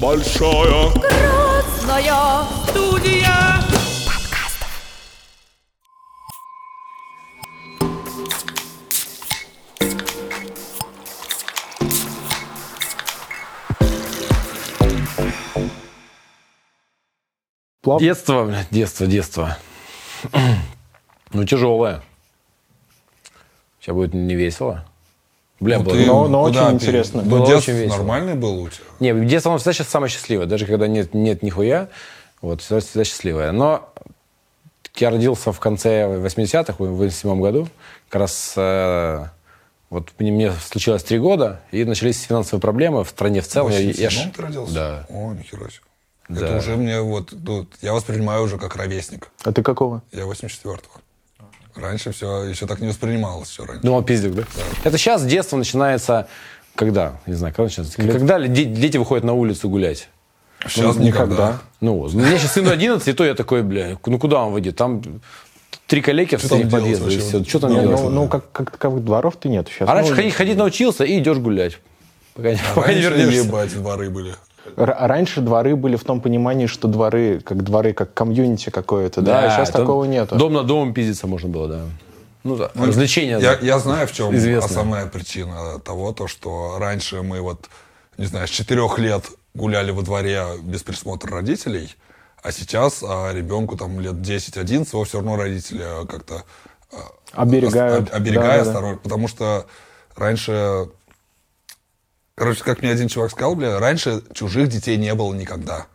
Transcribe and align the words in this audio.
Большая 0.00 0.90
Красная 0.92 2.44
студия. 2.68 3.56
Плав- 17.82 18.00
Детство, 18.00 18.44
блядь, 18.44 18.68
детство, 18.70 19.06
детство. 19.06 19.58
Ну, 21.32 21.44
тяжелое. 21.44 22.02
Сейчас 23.80 23.94
будет 23.94 24.14
не 24.14 24.34
весело. 24.36 24.84
Бля, 25.58 25.78
было- 25.80 25.94
Но- 25.94 26.28
но 26.28 26.44
куда 26.44 26.66
очень 26.68 26.78
пере- 26.78 26.88
интересно. 26.90 27.22
Ну, 27.22 27.30
Было 27.30 27.46
детство 27.46 27.72
очень 27.72 27.80
весело. 27.82 27.96
нормальный 27.98 28.34
был 28.34 28.60
у 28.62 28.68
тебя? 28.68 28.84
Не, 29.00 29.26
детство, 29.26 29.50
оно 29.52 29.58
всегда 29.58 29.72
сейчас 29.72 29.88
самое 29.88 30.10
счастливое. 30.10 30.46
Даже 30.46 30.66
когда 30.66 30.86
нет, 30.86 31.14
нет 31.14 31.42
нихуя, 31.42 31.88
вот, 32.42 32.60
всегда, 32.60 32.80
всегда 32.80 33.04
счастливое. 33.04 33.52
Но 33.52 33.88
я 34.96 35.10
родился 35.10 35.52
в 35.52 35.60
конце 35.60 36.06
80-х, 36.18 36.74
в 36.78 36.86
87 36.96 37.40
году. 37.40 37.68
Как 38.08 38.20
раз 38.20 38.52
э, 38.56 39.24
вот 39.90 40.10
мне, 40.18 40.52
случилось 40.52 41.02
три 41.04 41.18
года, 41.18 41.60
и 41.70 41.84
начались 41.84 42.20
финансовые 42.22 42.60
проблемы 42.60 43.02
в 43.04 43.08
стране 43.08 43.40
в 43.40 43.48
целом. 43.48 43.70
В 43.70 43.74
Я- 43.74 43.80
я 43.80 43.90
87-м 44.08 44.10
ж- 44.10 44.32
ты 44.36 44.42
родился? 44.42 44.74
Да. 44.74 45.06
О, 45.08 45.32
нихера 45.32 45.70
себе. 45.70 45.80
Да. 46.28 46.46
Это 46.46 46.56
уже 46.58 46.76
мне 46.76 47.00
вот, 47.00 47.32
ну, 47.32 47.66
я 47.82 47.92
воспринимаю 47.92 48.42
уже 48.42 48.58
как 48.58 48.74
ровесник. 48.76 49.28
А 49.44 49.52
ты 49.52 49.62
какого? 49.62 50.02
Я 50.12 50.24
84-го. 50.24 51.00
Раньше 51.76 52.12
все 52.12 52.44
еще 52.44 52.66
так 52.66 52.80
не 52.80 52.88
воспринималось 52.88 53.48
все 53.48 53.64
раньше. 53.64 53.82
Думал, 53.82 54.02
пиздюк, 54.02 54.34
да? 54.34 54.42
Это 54.84 54.96
сейчас 54.98 55.24
детство 55.24 55.56
начинается, 55.56 56.26
когда? 56.74 57.18
Не 57.26 57.34
знаю, 57.34 57.52
когда 57.54 57.64
начинается? 57.68 57.96
Когда 58.02 58.38
ли 58.38 58.48
де- 58.48 58.64
дети 58.64 58.96
выходят 58.96 59.24
на 59.24 59.34
улицу 59.34 59.68
гулять? 59.68 60.08
Сейчас 60.66 60.96
никогда. 60.96 61.58
Ну, 61.80 61.98
вот. 61.98 62.14
мне 62.14 62.38
сейчас 62.38 62.52
сыну 62.54 62.70
11, 62.70 63.06
и 63.06 63.12
то 63.12 63.24
я 63.24 63.34
такой, 63.34 63.62
бля, 63.62 63.98
ну 64.06 64.18
куда 64.18 64.42
он 64.42 64.52
выйдет? 64.52 64.76
Там 64.76 65.02
три 65.86 66.00
коллеги 66.00 66.36
в 66.36 66.42
делать 66.42 66.70
подъезде, 66.70 67.14
и 67.14 67.18
все. 67.18 67.44
Что 67.44 67.60
там 67.60 67.72
Ну, 67.74 67.80
делать? 67.82 68.00
Ну, 68.00 68.10
ну, 68.10 68.28
как, 68.28 68.50
как 68.52 68.70
таковых 68.70 69.04
дворов-то 69.04 69.48
нет 69.48 69.68
сейчас. 69.68 69.88
а 69.88 69.92
раньше 69.94 70.10
Ну, 70.10 70.16
ходить, 70.16 70.34
ходить 70.34 70.56
научился 70.56 71.04
и 71.04 71.18
идешь 71.18 71.36
гулять. 71.38 71.78
Пока, 72.34 72.52
не- 72.52 72.58
пока 72.74 72.92
не 72.92 73.00
вернешься. 73.02 73.42
ебать, 73.42 73.72
дворы 73.74 74.10
были. 74.10 74.34
Раньше 74.76 75.40
дворы 75.40 75.76
были 75.76 75.96
в 75.96 76.04
том 76.04 76.20
понимании, 76.20 76.66
что 76.66 76.88
дворы, 76.88 77.40
как 77.40 77.62
дворы, 77.62 77.92
как 77.92 78.12
комьюнити 78.14 78.70
какое-то, 78.70 79.20
да, 79.22 79.46
а 79.46 79.50
сейчас 79.50 79.70
такого 79.70 80.04
нету. 80.04 80.36
Дом 80.36 80.52
на 80.52 80.62
домом 80.62 80.92
пиздиться 80.94 81.26
можно 81.26 81.48
было, 81.48 81.68
да. 81.68 81.80
Ну 82.44 82.56
да, 82.56 82.70
развлечения. 82.74 83.38
Я, 83.38 83.58
я 83.60 83.78
знаю, 83.80 84.06
в 84.06 84.12
чем 84.12 84.34
Известно. 84.34 84.66
основная 84.66 85.06
причина 85.06 85.80
того, 85.80 86.12
то, 86.12 86.28
что 86.28 86.76
раньше 86.78 87.22
мы 87.22 87.40
вот, 87.40 87.66
не 88.18 88.26
знаю, 88.26 88.46
с 88.46 88.50
четырех 88.50 88.98
лет 89.00 89.24
гуляли 89.54 89.90
во 89.90 90.02
дворе 90.02 90.44
без 90.62 90.82
присмотра 90.82 91.30
родителей, 91.32 91.94
а 92.42 92.52
сейчас 92.52 93.02
а, 93.02 93.32
ребенку 93.32 93.76
там 93.76 93.98
лет 93.98 94.14
10-11, 94.14 94.88
его 94.92 95.02
все 95.04 95.18
равно 95.18 95.36
родители 95.36 95.82
а, 95.82 96.06
как-то 96.06 96.44
а, 96.92 96.96
Оберегают. 97.42 98.04
ос- 98.04 98.10
об- 98.10 98.14
оберегая 98.16 98.58
Да-да-да. 98.58 98.70
осторожно, 98.70 98.98
потому 99.02 99.26
что 99.28 99.66
раньше, 100.14 100.86
короче, 102.36 102.62
как 102.62 102.82
мне 102.82 102.92
один 102.92 103.08
чувак 103.08 103.32
сказал, 103.32 103.56
бля, 103.56 103.80
раньше 103.80 104.22
чужих 104.32 104.68
детей 104.68 104.96
не 104.96 105.12
было 105.14 105.34
никогда. 105.34 105.86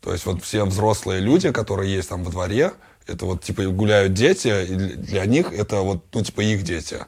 То 0.00 0.12
есть 0.12 0.26
вот 0.26 0.42
все 0.42 0.64
взрослые 0.64 1.20
люди, 1.20 1.52
которые 1.52 1.94
есть 1.94 2.08
там 2.08 2.24
во 2.24 2.30
дворе, 2.32 2.72
это 3.06 3.24
вот 3.26 3.42
типа 3.44 3.62
гуляют 3.66 4.12
дети, 4.14 4.48
и 4.48 4.74
для- 4.74 5.26
них 5.26 5.52
это 5.52 5.76
вот, 5.82 6.02
ну, 6.12 6.22
типа 6.24 6.40
их 6.40 6.62
дети. 6.64 6.98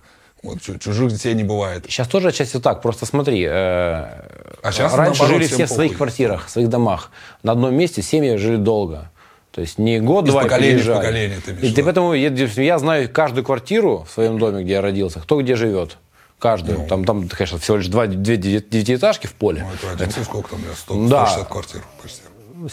Вот 0.42 0.60
чу- 0.62 0.78
чужих 0.78 1.10
детей 1.10 1.34
не 1.34 1.42
бывает. 1.42 1.84
Сейчас 1.88 2.06
тоже 2.06 2.28
отчасти 2.28 2.60
так. 2.60 2.80
Просто 2.80 3.06
смотри, 3.06 3.44
э, 3.44 3.50
А 3.50 4.72
щас, 4.72 4.94
раньше 4.94 5.22
наоборот, 5.22 5.42
жили 5.42 5.46
все 5.52 5.66
в 5.66 5.68
своих 5.70 5.96
квартирах, 5.96 6.46
в 6.46 6.50
своих 6.50 6.68
домах. 6.68 7.10
На 7.42 7.52
одном 7.52 7.74
месте 7.74 8.02
семьи 8.02 8.36
жили 8.36 8.56
долго. 8.56 9.10
То 9.50 9.60
есть 9.62 9.78
не 9.78 9.98
год-два 9.98 10.42
поколения 10.42 10.80
в 10.82 10.86
поколение, 10.94 11.40
ты 11.44 11.52
И 11.66 11.72
ты 11.72 11.82
поэтому 11.82 12.14
я, 12.14 12.28
я 12.30 12.78
знаю 12.78 13.08
каждую 13.12 13.44
квартиру 13.44 14.06
в 14.08 14.12
своем 14.12 14.38
доме, 14.38 14.62
где 14.62 14.74
я 14.74 14.80
родился, 14.80 15.18
кто 15.20 15.40
где 15.42 15.56
живет. 15.56 15.98
Каждую. 16.38 16.86
Там, 16.86 17.04
там, 17.04 17.28
конечно, 17.28 17.58
всего 17.58 17.78
лишь 17.78 17.88
два, 17.88 18.06
две 18.06 18.36
девя- 18.36 18.60
девятиэтажки 18.68 19.26
в 19.26 19.34
поле. 19.34 19.66
Ну, 19.68 19.74
это 19.74 19.98
разница, 19.98 20.24
сколько 20.24 20.50
там, 20.50 20.60
бля, 20.62 20.72
100, 20.74 21.08
Да. 21.08 21.26
160 21.26 21.48
квартир 21.48 21.84
почти. 22.00 22.22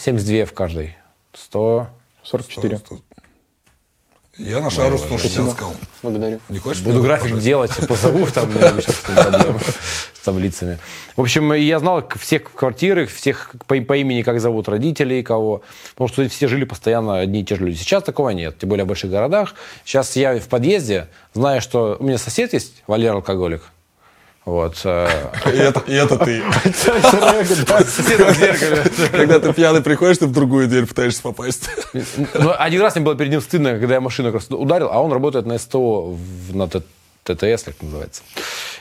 72 0.00 0.46
в 0.46 0.52
каждой. 0.52 0.96
100. 1.32 1.88
44. 2.22 2.78
100. 2.78 2.98
Я 4.38 4.60
на 4.60 4.70
шару 4.70 4.98
160 4.98 5.50
сказал. 5.50 5.74
Благодарю. 6.02 6.40
Не 6.50 6.58
хочешь? 6.58 6.82
Буду 6.82 7.02
график 7.02 7.24
показать? 7.24 7.44
делать, 7.44 7.70
позову, 7.88 8.26
там 8.26 8.50
с 10.12 10.20
таблицами. 10.22 10.78
В 11.16 11.22
общем, 11.22 11.54
я 11.54 11.78
знал 11.78 12.06
всех 12.20 12.52
квартиры, 12.52 13.06
всех 13.06 13.52
по, 13.66 13.80
по 13.80 13.96
имени, 13.96 14.20
как 14.20 14.40
зовут 14.40 14.68
родителей, 14.68 15.22
кого. 15.22 15.62
Потому 15.94 16.08
что 16.08 16.28
все 16.28 16.48
жили 16.48 16.64
постоянно 16.64 17.20
одни 17.20 17.40
и 17.40 17.44
те 17.44 17.56
же 17.56 17.64
люди. 17.64 17.76
Сейчас 17.78 18.02
такого 18.02 18.30
нет, 18.30 18.58
тем 18.58 18.68
более 18.68 18.84
в 18.84 18.88
больших 18.88 19.10
городах. 19.10 19.54
Сейчас 19.86 20.16
я 20.16 20.38
в 20.38 20.48
подъезде, 20.48 21.08
знаю, 21.32 21.62
что 21.62 21.96
у 21.98 22.04
меня 22.04 22.18
сосед 22.18 22.52
есть, 22.52 22.82
Валера 22.86 23.14
алкоголик. 23.14 23.62
Вот. 24.46 24.80
э, 24.84 25.08
И 25.52 25.56
это, 25.56 25.82
и 25.88 25.92
это 25.92 26.16
ты. 26.18 26.40
Когда 29.10 29.40
ты 29.40 29.52
пьяный 29.52 29.82
приходишь, 29.82 30.18
ты 30.18 30.26
в 30.26 30.32
другую 30.32 30.68
дверь 30.68 30.86
пытаешься 30.86 31.20
попасть. 31.22 31.68
Ну, 31.92 32.52
один 32.56 32.80
раз 32.80 32.94
мне 32.94 33.04
было 33.04 33.16
перед 33.16 33.32
ним 33.32 33.40
стыдно, 33.40 33.78
когда 33.78 33.94
я 33.94 34.00
машину 34.00 34.30
раз 34.30 34.46
ударил, 34.48 34.88
а 34.90 35.02
он 35.02 35.12
работает 35.12 35.46
на 35.46 35.58
СТО, 35.58 36.16
на 36.52 36.68
ТТС, 36.68 37.64
как 37.64 37.82
называется. 37.82 38.22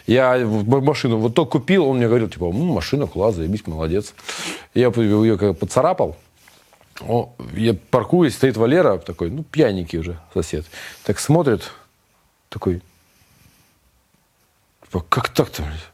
Я 0.05 0.37
машину 0.45 1.17
вот 1.17 1.33
только 1.33 1.53
купил, 1.53 1.87
он 1.87 1.97
мне 1.97 2.07
говорил, 2.07 2.29
типа, 2.29 2.45
«М, 2.45 2.67
машина, 2.67 3.07
класс, 3.07 3.33
заебись, 3.35 3.65
молодец. 3.65 4.13
Я 4.75 4.91
ее 4.95 5.37
как 5.39 5.57
поцарапал, 5.57 6.15
О, 7.01 7.33
я 7.55 7.73
паркуюсь, 7.89 8.35
стоит 8.35 8.55
Валера, 8.55 8.97
такой, 8.99 9.31
ну, 9.31 9.43
пьяненький 9.43 9.97
уже 9.97 10.19
сосед. 10.33 10.65
Так 11.03 11.19
смотрит, 11.19 11.71
такой, 12.49 12.81
типа, 14.95 15.05
как 15.09 15.29
так-то, 15.29 15.61
блядь? 15.61 15.91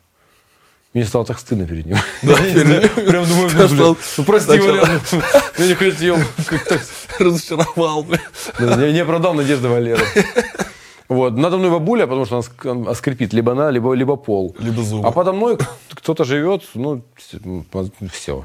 Мне 0.94 1.06
стало 1.06 1.26
так 1.26 1.40
стыдно 1.40 1.66
перед 1.66 1.86
ним. 1.86 1.98
Прям 2.22 3.26
думаю, 3.26 3.50
ну, 3.54 3.68
блин, 3.68 4.26
прости, 4.26 4.60
Валера, 4.60 5.02
ну, 5.12 5.22
я 5.58 5.68
не 5.68 5.76
хотел. 5.76 6.18
Как 6.46 6.68
так? 6.68 6.82
Разочаровал. 7.20 8.06
Да, 8.60 8.76
Не, 8.92 9.00
оправдал 9.00 9.34
надежды 9.34 9.70
Валеры. 9.70 10.06
Вот. 11.08 11.38
Надо 11.38 11.58
мной 11.58 11.72
бабуля, 11.72 12.08
потому 12.08 12.26
что 12.26 12.36
она 12.36 12.44
ск- 12.44 12.72
она 12.72 12.96
скрипит 12.96 13.34
либо 13.34 13.54
она, 13.54 13.72
либо, 13.72 13.94
либо 13.94 14.18
пол. 14.18 14.56
Либо 14.60 14.84
зубы. 14.84 15.08
А 15.08 15.12
подо 15.12 15.34
мной 15.34 15.58
кто-то 15.94 16.24
живет, 16.26 16.64
ну, 16.74 17.02
все. 18.12 18.44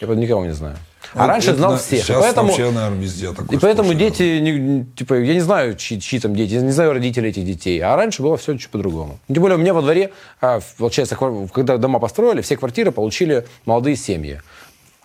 Я 0.00 0.08
никого 0.08 0.44
не 0.44 0.54
знаю. 0.54 0.76
А 1.14 1.26
раньше 1.26 1.50
Это 1.50 1.58
знал 1.58 1.72
на- 1.72 1.78
всех. 1.78 2.00
И 2.00 2.02
Сейчас 2.02 2.20
поэтому, 2.20 2.48
вообще, 2.48 2.70
наверное, 2.70 2.98
везде 3.00 3.32
такое. 3.32 3.56
и 3.56 3.60
поэтому 3.60 3.88
сплошь 3.90 3.98
дети, 3.98 4.38
не- 4.40 4.84
типа, 4.84 5.14
я 5.14 5.34
не 5.34 5.40
знаю, 5.40 5.74
чьи, 5.76 6.00
чьи 6.00 6.20
там 6.20 6.34
дети, 6.34 6.54
я 6.54 6.60
не 6.60 6.70
знаю 6.72 6.92
родителей 6.92 7.30
этих 7.30 7.44
детей. 7.44 7.80
А 7.80 7.96
раньше 7.96 8.22
было 8.22 8.36
все 8.36 8.56
чуть 8.58 8.68
по-другому. 8.70 9.18
Тем 9.32 9.40
более 9.42 9.56
у 9.56 9.60
меня 9.60 9.72
во 9.74 9.80
дворе, 9.82 10.10
а, 10.40 10.60
получается, 10.76 11.16
когда 11.52 11.78
дома 11.78 11.98
построили, 11.98 12.42
все 12.42 12.56
квартиры 12.56 12.92
получили 12.92 13.46
молодые 13.64 13.96
семьи. 13.96 14.40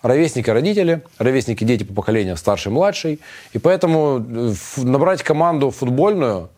Ровесники 0.02 0.50
родители, 0.50 1.02
ровесники 1.18 1.64
дети 1.64 1.84
по 1.84 1.94
поколению 1.94 2.36
старший 2.36 2.70
младший. 2.70 3.20
И 3.54 3.58
поэтому 3.58 4.18
э, 4.28 4.52
набрать 4.82 5.22
команду 5.22 5.70
футбольную, 5.70 6.50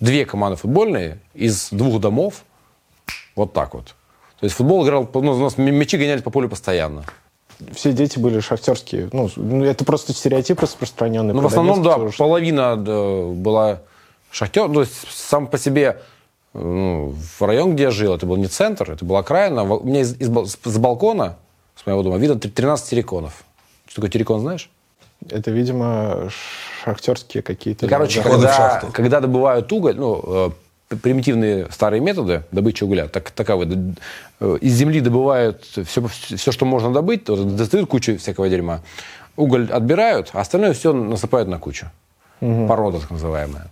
две 0.00 0.24
команды 0.24 0.56
футбольные 0.56 1.18
из 1.34 1.68
двух 1.70 2.00
домов, 2.00 2.44
вот 3.36 3.52
так 3.52 3.74
вот. 3.74 3.94
То 4.40 4.44
есть 4.46 4.56
футбол 4.56 4.84
играл, 4.86 5.08
ну, 5.12 5.32
у 5.32 5.38
нас 5.38 5.58
мячи 5.58 5.98
гонялись 5.98 6.22
по 6.22 6.30
полю 6.30 6.48
постоянно. 6.48 7.04
Все 7.72 7.92
дети 7.92 8.18
были 8.18 8.40
шахтерские. 8.40 9.08
Ну, 9.12 9.30
ну, 9.36 9.64
это 9.64 9.84
просто 9.84 10.12
стереотип 10.12 10.60
распространенный. 10.60 11.34
Ну, 11.34 11.40
в 11.40 11.46
основном, 11.46 11.82
да, 11.82 11.96
что- 12.10 12.18
половина 12.18 12.76
да, 12.76 13.22
была 13.32 13.80
шахтер. 14.30 14.72
То 14.72 14.80
есть 14.80 14.92
сам 15.10 15.46
по 15.46 15.58
себе 15.58 16.00
ну, 16.52 17.14
в 17.38 17.42
район, 17.44 17.74
где 17.74 17.84
я 17.84 17.90
жил, 17.90 18.14
это 18.14 18.26
был 18.26 18.36
не 18.36 18.46
центр, 18.46 18.90
это 18.90 19.04
была 19.04 19.20
окраина. 19.20 19.64
У 19.64 19.84
меня 19.84 20.00
из, 20.00 20.14
из 20.20 20.28
с 20.28 20.78
балкона, 20.78 21.36
с 21.76 21.86
моего 21.86 22.02
дома, 22.02 22.16
видно 22.16 22.38
13 22.38 22.90
терриконов. 22.90 23.44
Что 23.86 23.96
такое 23.96 24.10
террикон, 24.10 24.40
знаешь? 24.40 24.70
Это, 25.30 25.50
видимо, 25.50 26.28
шахтерские 26.84 27.42
какие-то... 27.42 27.86
Ну, 27.86 27.90
Короче, 27.90 28.22
когда, 28.22 28.82
когда 28.92 29.20
добывают 29.20 29.72
уголь, 29.72 29.96
ну, 29.96 30.22
э, 30.26 30.50
примитивные 30.88 31.68
старые 31.70 32.00
методы 32.00 32.44
добычи 32.52 32.84
угля, 32.84 33.08
так, 33.08 33.30
таковы. 33.30 33.94
Э, 34.40 34.58
Из 34.60 34.74
земли 34.74 35.00
добывают 35.00 35.64
все, 35.64 36.06
все, 36.08 36.52
что 36.52 36.64
можно 36.64 36.92
добыть, 36.92 37.24
достают 37.24 37.88
кучу 37.88 38.18
всякого 38.18 38.48
дерьма. 38.48 38.82
Уголь 39.36 39.70
отбирают, 39.70 40.30
а 40.32 40.40
остальное 40.40 40.74
все 40.74 40.92
насыпают 40.92 41.48
на 41.48 41.58
кучу. 41.58 41.86
Порода 42.40 43.00
так 43.00 43.10
называемая. 43.10 43.70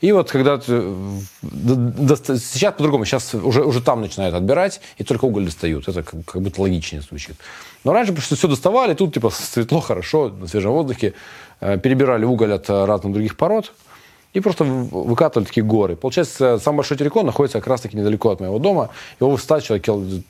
И 0.00 0.12
вот 0.12 0.30
когда 0.30 0.58
сейчас 0.58 2.74
по-другому, 2.74 3.04
сейчас 3.04 3.34
уже, 3.34 3.64
уже 3.64 3.82
там 3.82 4.00
начинают 4.00 4.34
отбирать, 4.34 4.80
и 4.96 5.04
только 5.04 5.26
уголь 5.26 5.44
достают. 5.44 5.88
Это 5.88 6.02
как, 6.02 6.24
как 6.24 6.42
будто 6.42 6.62
логичнее 6.62 7.02
звучит. 7.02 7.36
Но 7.84 7.92
раньше 7.92 8.12
просто 8.12 8.34
все 8.34 8.48
доставали, 8.48 8.94
тут 8.94 9.12
типа 9.12 9.30
светло, 9.30 9.80
хорошо, 9.80 10.30
на 10.30 10.46
свежем 10.46 10.72
воздухе, 10.72 11.12
э, 11.60 11.78
перебирали 11.78 12.24
уголь 12.24 12.54
от 12.54 12.70
э, 12.70 12.84
разных 12.86 13.12
других 13.12 13.36
пород, 13.36 13.72
и 14.32 14.40
просто 14.40 14.64
выкатывали 14.64 15.46
такие 15.46 15.64
горы. 15.64 15.96
Получается, 15.96 16.58
самый 16.58 16.78
большой 16.78 16.96
террикон 16.96 17.26
находится 17.26 17.58
как 17.58 17.66
раз-таки 17.66 17.96
недалеко 17.96 18.30
от 18.30 18.40
моего 18.40 18.58
дома. 18.58 18.90
Его 19.18 19.30
высота 19.30 19.60
человек 19.60 19.84
кил- 19.84 20.22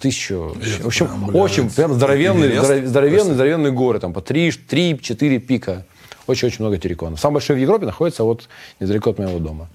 тысячу. 0.00 0.54
В 0.82 0.86
общем, 0.86 1.06
прям, 1.06 1.36
очень 1.36 1.70
прям 1.70 1.94
здоровенные, 1.94 2.50
Эверест? 2.50 2.64
здоров- 2.66 2.86
здоровенные, 2.86 3.34
здоровенные 3.34 3.72
горы. 3.72 3.98
Там 4.00 4.12
по 4.12 4.20
3-4 4.20 5.38
пика. 5.38 5.84
Очень-очень 6.26 6.58
много 6.60 6.76
терриконов. 6.78 7.18
Самый 7.20 7.34
большой 7.34 7.56
в 7.56 7.58
Европе 7.58 7.86
находится 7.86 8.22
вот 8.24 8.48
недалеко 8.80 9.10
от 9.10 9.18
моего 9.18 9.38
дома. 9.38 9.68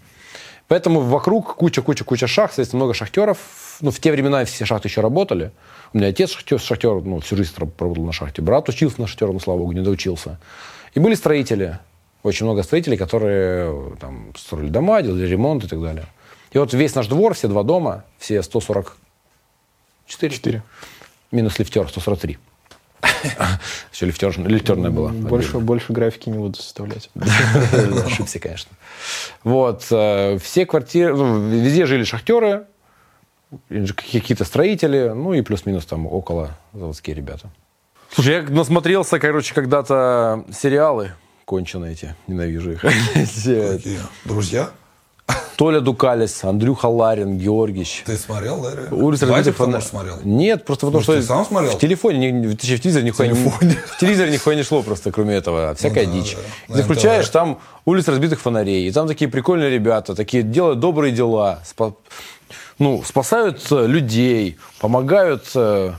Поэтому 0.68 1.02
вокруг 1.02 1.56
куча-куча-куча 1.56 2.28
шахт, 2.28 2.52
соответственно, 2.54 2.82
много 2.84 2.94
шахтеров. 2.94 3.38
Ну, 3.82 3.90
в 3.92 4.00
те 4.00 4.12
времена 4.12 4.46
все 4.46 4.66
шахты 4.66 4.88
еще 4.88 5.02
работали. 5.02 5.52
У 5.94 5.98
меня 5.98 6.08
отец 6.10 6.30
шахтер, 6.32 6.60
шахтер 6.60 7.02
ну, 7.02 7.20
всю 7.20 7.36
жизнь 7.36 7.52
раб- 7.58 7.80
работал 7.82 8.04
на 8.06 8.14
шахте. 8.14 8.42
Брат 8.42 8.70
учился 8.70 9.02
на 9.02 9.08
шахтера, 9.08 9.32
но, 9.32 9.40
слава 9.40 9.58
богу, 9.60 9.72
не 9.74 9.82
доучился. 9.82 10.40
И 10.94 11.00
были 11.00 11.16
строители. 11.16 11.80
Очень 12.24 12.46
много 12.46 12.64
строителей, 12.64 12.98
которые 12.98 13.96
там 14.00 14.34
строили 14.36 14.70
дома, 14.70 15.02
делали 15.02 15.28
ремонт 15.28 15.66
и 15.66 15.68
так 15.68 15.82
далее. 15.82 16.06
И 16.52 16.58
вот 16.58 16.74
весь 16.74 16.96
наш 16.96 17.08
двор, 17.08 17.34
все 17.34 17.48
два 17.50 17.64
дома, 17.64 18.06
все 18.18 18.42
144. 18.42 20.34
Четыре. 20.34 20.64
Минус 21.32 21.60
лифтер, 21.60 21.88
143. 21.90 22.38
Все 23.92 24.06
лифтер, 24.06 24.34
лифтерная 24.48 24.92
была. 24.92 25.10
Больше, 25.10 25.60
больше 25.60 25.92
графики 25.92 26.30
не 26.30 26.38
буду 26.38 26.56
составлять. 26.56 27.10
Ошибся, 28.06 28.40
конечно. 28.40 28.72
Вот. 29.44 29.86
э, 29.92 30.38
Все 30.38 30.66
квартиры, 30.66 31.16
ну, 31.16 31.50
везде 31.50 31.86
жили 31.86 32.06
шахтеры, 32.06 32.66
какие-то 33.70 34.46
строители, 34.46 35.12
ну 35.14 35.34
и 35.34 35.42
плюс-минус 35.42 35.86
там 35.86 36.08
около 36.08 36.52
заводские 36.72 37.16
ребята. 37.16 37.50
Слушай, 38.12 38.36
я 38.36 38.42
насмотрелся, 38.44 39.20
короче, 39.20 39.54
когда-то 39.54 40.46
сериалы 40.54 41.12
конченые 41.46 41.94
эти, 41.94 42.16
ненавижу 42.28 42.72
их. 42.72 42.82
Какие? 43.14 44.00
Друзья? 44.26 44.70
Толя 45.56 45.80
Дукалис, 45.82 46.44
Андрюха 46.44 46.88
Ларин, 46.88 47.38
Георгич. 47.38 48.04
Ты 48.06 48.18
смотрел, 48.18 48.62
да? 48.62 48.94
Улица 48.94 49.28
Вадик, 49.28 49.54
что 49.56 49.80
смотрел? 49.82 50.20
Нет, 50.24 50.66
просто 50.66 50.88
потому 50.88 50.98
Может, 50.98 51.04
что... 51.06 51.22
ты 51.22 51.22
сам 51.22 51.46
смотрел? 51.46 51.72
В 51.72 51.80
телефоне, 51.80 52.32
не- 52.32 52.48
в 52.48 52.56
телевизоре 52.58 53.06
нихуя 53.06 53.30
не... 53.30 53.36
В 53.36 53.98
телевизоре 54.00 54.32
нихуя 54.32 54.56
не 54.56 54.64
шло 54.64 54.82
просто, 54.82 55.12
кроме 55.12 55.36
этого. 55.36 55.76
Всякая 55.76 56.08
Ну 56.08 56.14
да, 56.14 56.20
дичь. 56.20 56.36
да. 56.68 56.74
И 56.74 56.78
ты 56.78 56.84
включаешь, 56.84 57.30
там 57.30 57.60
улица 57.86 58.12
разбитых 58.12 58.42
фонарей, 58.42 58.88
и 58.88 58.92
там 58.92 59.08
такие 59.08 59.30
прикольные 59.30 59.70
ребята, 59.70 60.16
такие 60.16 60.44
делают 60.44 60.80
добрые 60.80 61.14
дела, 61.14 61.60
спа- 61.64 61.94
ну, 62.80 63.04
спасают 63.06 63.62
э, 63.72 63.86
людей, 63.88 64.58
помогают 64.80 65.46
э, 65.56 65.94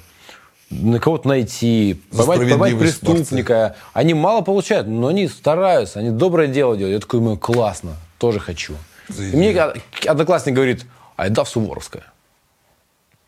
на 0.82 0.98
кого-то 0.98 1.28
найти, 1.28 2.00
поймать, 2.10 2.26
поймать 2.26 2.48
справедливость 2.72 3.02
борцы. 3.02 3.16
преступника. 3.18 3.76
Они 3.92 4.14
мало 4.14 4.40
получают, 4.42 4.86
но 4.88 5.06
они 5.08 5.28
стараются, 5.28 6.00
они 6.00 6.10
доброе 6.10 6.48
дело 6.48 6.76
делают. 6.76 6.94
Я 6.94 7.00
такой, 7.00 7.20
ну, 7.20 7.36
классно, 7.36 7.96
тоже 8.18 8.40
хочу. 8.40 8.74
И 9.08 9.36
мне 9.36 9.50
од- 9.64 9.76
одноклассник 10.06 10.54
говорит, 10.54 10.84
айда 11.16 11.44
в 11.44 11.48
Суворовское. 11.48 12.04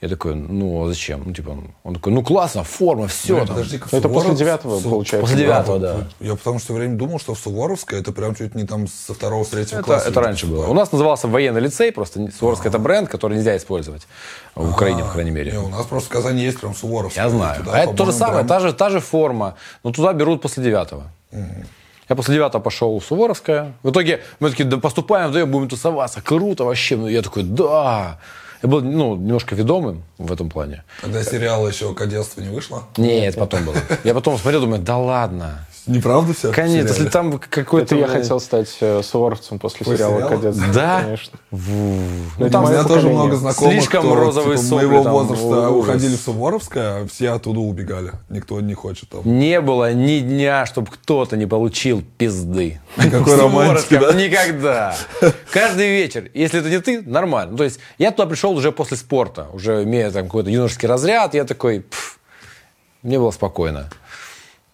Я 0.03 0.11
такой, 0.11 0.35
ну, 0.35 0.85
а 0.85 0.89
зачем? 0.89 1.23
Ну, 1.25 1.33
типа, 1.33 1.57
он 1.83 1.95
такой, 1.95 2.13
ну, 2.13 2.23
классно, 2.23 2.63
форма, 2.65 3.09
все. 3.09 3.35
Блин, 3.37 3.47
там. 3.47 3.57
подожди-ка, 3.57 3.89
Это 3.97 4.09
после 4.11 4.35
девятого, 4.35 4.79
Су- 4.79 4.91
получается. 4.91 5.23
После 5.27 5.39
девятого, 5.45 5.79
да. 5.79 5.97
Я 6.21 6.35
потому 6.37 6.59
что 6.59 6.67
все 6.67 6.75
время 6.75 6.97
думал, 6.97 7.19
что 7.19 7.33
в 7.33 7.39
Суворовское 7.39 8.01
это 8.01 8.13
прям 8.13 8.35
чуть 8.35 8.55
не 8.55 8.65
там 8.65 8.89
со 8.89 9.15
второго, 9.15 9.43
с 9.45 9.49
третьего 9.49 9.79
Это, 9.79 9.87
класса. 9.87 10.09
это 10.11 10.21
раньше 10.21 10.47
было. 10.47 10.67
У 10.67 10.75
нас 10.75 10.93
назывался 10.93 11.29
военный 11.29 11.63
лицей, 11.63 11.93
просто 11.93 12.21
не- 12.21 12.31
Суворовский 12.31 12.69
это 12.69 12.79
бренд, 12.79 13.09
который 13.09 13.39
нельзя 13.39 13.57
использовать. 13.57 14.07
В 14.55 14.71
Украине, 14.71 15.03
по 15.03 15.13
крайней 15.13 15.31
мере. 15.31 15.53
Не, 15.53 15.59
у 15.59 15.69
нас 15.69 15.87
просто 15.87 16.11
в 16.11 16.13
Казани 16.13 16.43
есть 16.43 16.61
прям 16.61 16.75
Суворовское. 16.75 17.25
Я 17.25 17.31
знаю. 17.31 17.65
Туда, 17.65 17.73
а 17.73 17.79
это 17.79 17.95
то 17.95 18.05
же 18.05 18.13
самое, 18.13 18.45
прям- 18.45 18.49
та 18.49 18.61
же, 18.61 18.73
та 18.75 18.91
же 18.91 19.01
форма. 19.01 19.55
Но 19.83 19.93
туда 19.93 20.13
берут 20.13 20.43
после 20.43 20.63
девятого. 20.63 21.05
Я 22.09 22.15
после 22.17 22.35
девятого 22.35 22.61
пошел 22.63 22.99
в 23.01 23.05
Суворовское. 23.05 23.73
В 23.83 23.91
итоге 23.91 24.21
мы 24.41 24.51
такие, 24.51 24.65
да 24.69 24.77
поступаем 24.77 25.29
вдвоем, 25.31 25.51
будем 25.51 25.69
тусоваться. 25.71 26.21
Круто 26.21 26.65
вообще. 26.65 26.97
Ну, 26.97 27.09
Я 27.09 27.23
такой, 27.23 27.43
да. 27.45 28.19
Я 28.63 28.69
был 28.69 28.81
ну, 28.81 29.17
немножко 29.17 29.55
ведомым 29.55 30.03
в 30.19 30.33
этом 30.33 30.49
плане. 30.49 30.85
Когда 31.01 31.23
сериал 31.23 31.69
еще 31.69 31.95
«Кадетство» 31.95 32.41
не 32.41 32.49
вышло? 32.49 32.85
Нет, 32.97 33.37
потом 33.37 33.65
было. 33.65 33.77
Я 34.05 34.15
потом 34.15 34.39
смотрел, 34.39 34.63
думаю, 34.63 34.83
да 34.83 34.97
ладно. 34.97 35.67
Неправда 35.87 36.35
все? 36.35 36.53
Конечно, 36.53 36.89
если 36.89 37.09
там 37.09 37.39
какой-то... 37.39 37.95
Я 37.95 38.09
хотел 38.09 38.41
стать 38.41 38.77
э, 38.81 39.03
суворовцем 39.03 39.59
после 39.59 39.87
сериала? 39.87 40.29
«Кадетство». 40.29 40.73
Да? 40.73 41.03
Конечно. 41.03 41.39
Ну, 41.51 42.51
там 42.51 42.65
У 42.65 42.69
меня 42.69 42.85
тоже 42.85 43.09
много 43.09 43.37
знакомых, 43.37 43.73
Слишком 43.75 44.01
кто, 44.01 44.15
розовые 44.17 44.59
типа, 44.59 44.75
моего 44.75 45.03
возраста 45.03 45.71
уходили 45.71 46.17
в 46.17 46.21
Суворовское, 46.21 47.03
а 47.03 47.07
все 47.07 47.31
оттуда 47.31 47.61
убегали. 47.61 48.13
Никто 48.29 48.61
не 48.61 48.75
хочет 48.75 49.11
там. 49.11 49.21
Не 49.25 49.61
было 49.61 49.93
ни 49.93 50.19
дня, 50.19 50.67
чтобы 50.67 50.91
кто-то 50.91 51.37
не 51.37 51.47
получил 51.47 52.03
пизды. 52.19 52.81
Никакой 52.97 53.37
В 53.37 53.41
романтики, 53.41 53.99
да? 53.99 54.13
Никогда. 54.13 54.97
Каждый 55.53 55.89
вечер. 55.89 56.31
Если 56.35 56.61
это 56.61 56.69
не 56.69 56.81
ты, 56.81 57.03
нормально. 57.03 57.53
Ну, 57.53 57.59
То 57.59 57.65
есть 57.65 57.79
я 57.99 58.11
туда 58.11 58.27
пришел 58.27 58.53
уже 58.53 58.73
после 58.73 58.97
спорта, 58.97 59.47
уже 59.53 59.85
имея 59.85 60.11
там 60.11 60.25
какой-то 60.25 60.51
юношеский 60.51 60.89
разряд, 60.89 61.35
я 61.35 61.45
такой, 61.45 61.81
«Пф, 61.81 62.19
мне 63.03 63.19
было 63.19 63.31
спокойно. 63.31 63.89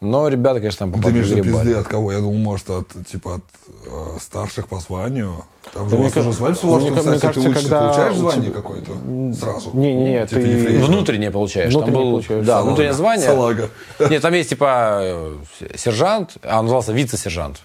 Но 0.02 0.26
ребята, 0.28 0.58
конечно, 0.58 0.78
там 0.80 0.90
Ты 0.92 0.98
попали 0.98 1.12
имеешь 1.14 1.28
в 1.28 1.30
виду 1.30 1.42
грибали. 1.44 1.64
пизды 1.66 1.80
от 1.80 1.86
кого? 1.86 2.10
Я 2.12 2.18
думал, 2.18 2.34
может, 2.34 2.68
от, 2.70 2.88
типа, 3.10 3.36
от 3.36 3.42
э, 3.86 4.18
старших 4.20 4.66
по 4.66 4.80
званию. 4.80 5.32
Там 5.72 5.88
же 5.88 5.96
Да 5.96 6.00
у 6.00 6.02
вас 6.02 6.12
мне 6.14 6.20
уже 6.22 6.30
ка- 6.30 6.36
звали 6.36 6.52
в 6.54 6.56
Суворовском, 6.58 6.92
мне 6.92 6.98
кстати, 7.00 7.14
ты 7.14 7.20
кажется, 7.20 7.48
учишься, 7.48 7.62
когда 7.68 7.80
получаешь 7.82 8.14
у 8.14 8.18
звание 8.18 8.42
тебя- 8.50 8.54
какое-то 8.60 8.92
сразу? 9.40 9.70
Не, 9.74 9.94
не, 9.94 10.26
Типа 10.26 10.40
ты-. 10.40 10.78
Внутреннее 10.84 11.30
получаешь. 11.30 11.72
Там 11.72 11.82
Внутреннее 11.84 12.04
был, 12.04 12.10
получаешь. 12.10 12.44
да, 12.46 12.52
Салага. 12.52 12.66
внутреннее 12.66 12.92
звание. 12.94 13.26
Салага. 13.28 13.68
Нет, 14.10 14.22
там 14.22 14.34
есть 14.34 14.48
типа 14.50 14.98
э, 15.02 15.36
сержант, 15.76 16.32
а 16.42 16.58
он 16.58 16.64
назывался 16.64 16.92
вице-сержант. 16.92 17.62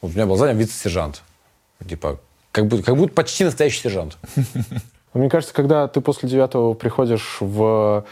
Вот 0.00 0.12
у 0.12 0.14
меня 0.14 0.26
было 0.26 0.36
звание 0.36 0.56
вице-сержант. 0.56 1.22
Типа, 1.88 2.18
как 2.52 2.66
будто, 2.68 2.84
как 2.84 2.96
будто 2.96 3.12
почти 3.14 3.42
настоящий 3.44 3.80
сержант. 3.80 4.16
Мне 5.12 5.28
кажется, 5.28 5.52
когда 5.54 5.88
ты 5.88 6.00
после 6.00 6.28
девятого 6.28 6.74
приходишь 6.74 7.38
в 7.40 8.04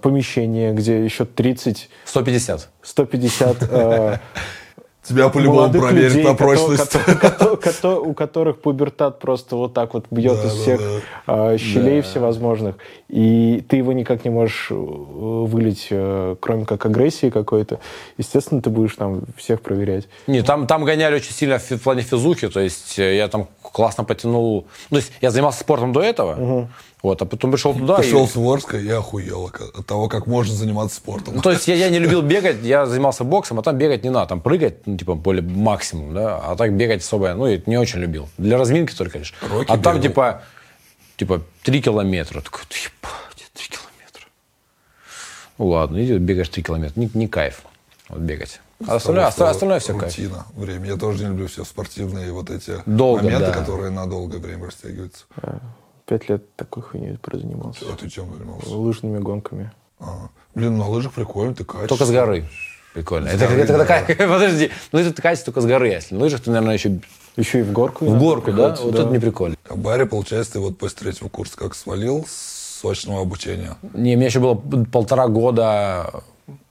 помещение, 0.00 0.72
где 0.72 1.04
еще 1.04 1.24
30, 1.24 1.90
150. 2.04 2.68
150 2.82 3.56
э, 3.70 4.18
Тебя 5.02 5.28
по-любому 5.30 5.72
проверят 5.72 6.12
людей, 6.12 6.24
на 6.24 6.34
прочность. 6.34 6.96
у 7.84 8.14
которых 8.14 8.60
пубертат 8.60 9.18
просто 9.18 9.56
вот 9.56 9.74
так 9.74 9.94
вот 9.94 10.06
бьет 10.12 10.40
Да, 10.40 10.46
из 10.46 10.54
да, 10.54 10.60
всех 10.60 10.80
да. 11.26 11.54
э, 11.54 11.58
щелей 11.58 12.02
всевозможных, 12.02 12.76
и 13.08 13.64
ты 13.68 13.78
его 13.78 13.92
никак 13.92 14.24
не 14.24 14.30
можешь 14.30 14.68
э, 14.70 14.74
вылить, 14.74 15.88
э, 15.90 16.36
кроме 16.38 16.66
как 16.66 16.86
агрессии 16.86 17.30
какой-то, 17.30 17.80
естественно, 18.16 18.62
ты 18.62 18.70
будешь 18.70 18.94
там 18.94 19.22
всех 19.36 19.60
проверять. 19.60 20.06
Не, 20.28 20.42
там, 20.42 20.68
там 20.68 20.84
гоняли 20.84 21.16
очень 21.16 21.32
сильно 21.32 21.58
в, 21.58 21.68
плане 21.78 22.02
физухи, 22.02 22.48
то 22.48 22.60
есть 22.60 22.96
э, 23.00 23.16
я 23.16 23.26
там 23.26 23.48
классно 23.60 24.04
потянул. 24.04 24.66
Ну, 24.90 24.98
то 24.98 25.00
есть 25.00 25.12
я 25.20 25.32
занимался 25.32 25.60
спортом 25.60 25.92
до 25.92 26.00
этого, 26.00 26.68
вот, 27.02 27.20
а 27.20 27.24
потом 27.24 27.50
пришел 27.50 27.74
туда. 27.74 27.96
и- 27.96 28.02
Пришел 28.02 28.26
в 28.26 28.30
Суворовское, 28.30 28.80
я 28.80 28.98
охуел 28.98 29.50
от 29.74 29.86
того, 29.86 30.08
как 30.08 30.26
можно 30.26 30.54
заниматься 30.54 30.96
спортом. 30.96 31.34
Ну, 31.34 31.42
то 31.42 31.50
есть 31.50 31.66
я, 31.66 31.74
я 31.74 31.88
не 31.90 31.98
любил 32.04 32.22
бегать, 32.22 32.58
я 32.62 32.86
занимался 32.86 33.24
боксом, 33.24 33.58
а 33.58 33.62
там 33.62 33.76
бегать 33.76 34.04
не 34.04 34.10
надо, 34.10 34.28
там 34.28 34.40
прыгать, 34.40 34.86
ну, 34.86 34.96
типа, 34.96 35.14
более 35.14 35.42
максимум, 35.42 36.14
да, 36.14 36.38
а 36.38 36.54
так 36.56 36.72
бегать 36.74 37.02
особо, 37.02 37.34
ну, 37.34 37.46
и 37.48 37.60
не 37.66 37.76
очень 37.76 37.98
любил. 37.98 38.28
Для 38.38 38.56
разминки 38.56 38.94
только 38.94 39.18
лишь. 39.18 39.34
Рокки 39.42 39.70
а 39.70 39.76
там, 39.78 39.96
бегал. 39.96 40.02
типа, 40.02 40.42
типа, 41.16 41.42
три 41.62 41.82
километра. 41.82 42.40
Такой, 42.40 42.60
ебать, 42.70 43.50
три 43.54 43.66
километра. 43.68 44.26
Ну, 45.58 45.66
ладно, 45.66 46.04
иди 46.04 46.16
бегаешь 46.18 46.48
три 46.50 46.62
километра, 46.62 46.98
не, 47.00 47.10
не 47.14 47.26
кайф, 47.26 47.62
вот 48.08 48.20
бегать. 48.20 48.60
А 48.86 48.96
остальное, 48.96 49.30
что 49.30 49.48
остальное, 49.48 49.78
все 49.80 49.96
кайф. 49.96 50.16
Рутина, 50.16 50.44
время. 50.56 50.86
Я 50.86 50.96
тоже 50.96 51.22
не 51.24 51.30
люблю 51.30 51.46
все 51.46 51.64
спортивные 51.64 52.32
вот 52.32 52.50
эти 52.50 52.78
Долго, 52.86 53.22
моменты, 53.22 53.46
да. 53.46 53.52
которые 53.52 53.90
на 53.90 54.06
долгое 54.06 54.38
время 54.38 54.66
растягиваются. 54.66 55.24
Пять 56.06 56.28
лет 56.28 56.54
такой 56.56 56.82
хуйней 56.82 57.16
прозанимался. 57.18 57.84
А 57.92 57.96
ты 57.96 58.08
чем 58.08 58.32
занимался? 58.36 58.68
Лыжными 58.74 59.18
гонками. 59.18 59.70
А, 60.00 60.28
Блин, 60.54 60.76
на 60.78 60.88
лыжах 60.88 61.12
прикольно, 61.12 61.54
ты 61.54 61.64
катишься. 61.64 61.88
Только 61.88 62.04
с 62.06 62.10
горы. 62.10 62.48
Прикольно. 62.92 63.30
С 63.30 63.34
это, 63.34 63.46
горы, 63.46 63.60
это 63.60 63.72
да. 63.72 63.78
такая, 63.78 64.04
подожди, 64.28 64.70
ну 64.90 64.98
это 64.98 65.22
катится 65.22 65.46
только 65.46 65.60
с 65.60 65.66
горы, 65.66 65.88
если 65.88 66.14
на 66.14 66.20
лыжах 66.22 66.40
ты, 66.42 66.50
наверное, 66.50 66.74
еще 66.74 67.00
Еще 67.36 67.60
и 67.60 67.62
в 67.62 67.72
горку. 67.72 68.04
в 68.04 68.18
горку, 68.18 68.52
да? 68.52 68.76
Вот 68.82 68.94
это 68.94 69.04
не 69.08 69.18
прикольно. 69.18 69.56
А 69.68 69.76
Барри, 69.76 70.04
получается, 70.04 70.54
ты 70.54 70.60
вот 70.60 70.76
после 70.76 70.98
третьего 70.98 71.28
курса 71.28 71.56
как 71.56 71.74
свалил 71.74 72.26
с 72.28 72.80
сочного 72.82 73.22
обучения. 73.22 73.76
Не, 73.94 74.14
у 74.14 74.16
меня 74.18 74.26
еще 74.26 74.40
было 74.40 74.54
полтора 74.56 75.28
года 75.28 76.22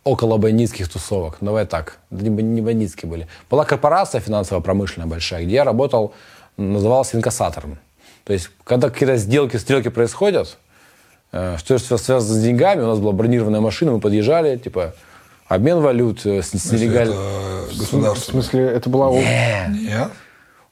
около 0.04 0.38
бандитских 0.38 0.90
тусовок. 0.90 1.38
Давай 1.42 1.66
так, 1.66 2.00
не, 2.12 2.30
б- 2.30 2.42
не 2.44 2.62
бандитские 2.62 3.10
были. 3.10 3.28
Была 3.50 3.64
корпорация 3.66 4.20
финансово-промышленная 4.22 5.08
большая, 5.08 5.46
где 5.46 5.56
я 5.56 5.64
работал, 5.64 6.14
назывался 6.58 7.18
инкассатором. 7.18 7.80
То 8.24 8.34
есть, 8.34 8.50
когда 8.64 8.90
какие-то 8.90 9.18
сделки, 9.18 9.58
стрелки 9.58 9.90
происходят, 9.90 10.58
э, 11.32 11.56
что 11.58 11.76
свя- 11.76 11.98
связано 11.98 12.22
с 12.34 12.42
деньгами, 12.44 12.82
у 12.82 12.88
нас 12.88 13.00
была 13.00 13.12
бронированная 13.14 13.62
машина, 13.62 13.92
мы 13.94 14.00
подъезжали, 14.00 14.58
типа, 14.58 14.94
обмен 15.48 15.80
валют 15.80 16.26
э, 16.26 16.42
с, 16.42 16.50
с 16.52 16.72
нелегальным... 16.72 17.18
В 17.72 18.18
смысле, 18.18 18.66
это 18.66 18.90
была... 18.90 19.10
о- 19.10 19.68
Нет? 19.70 20.10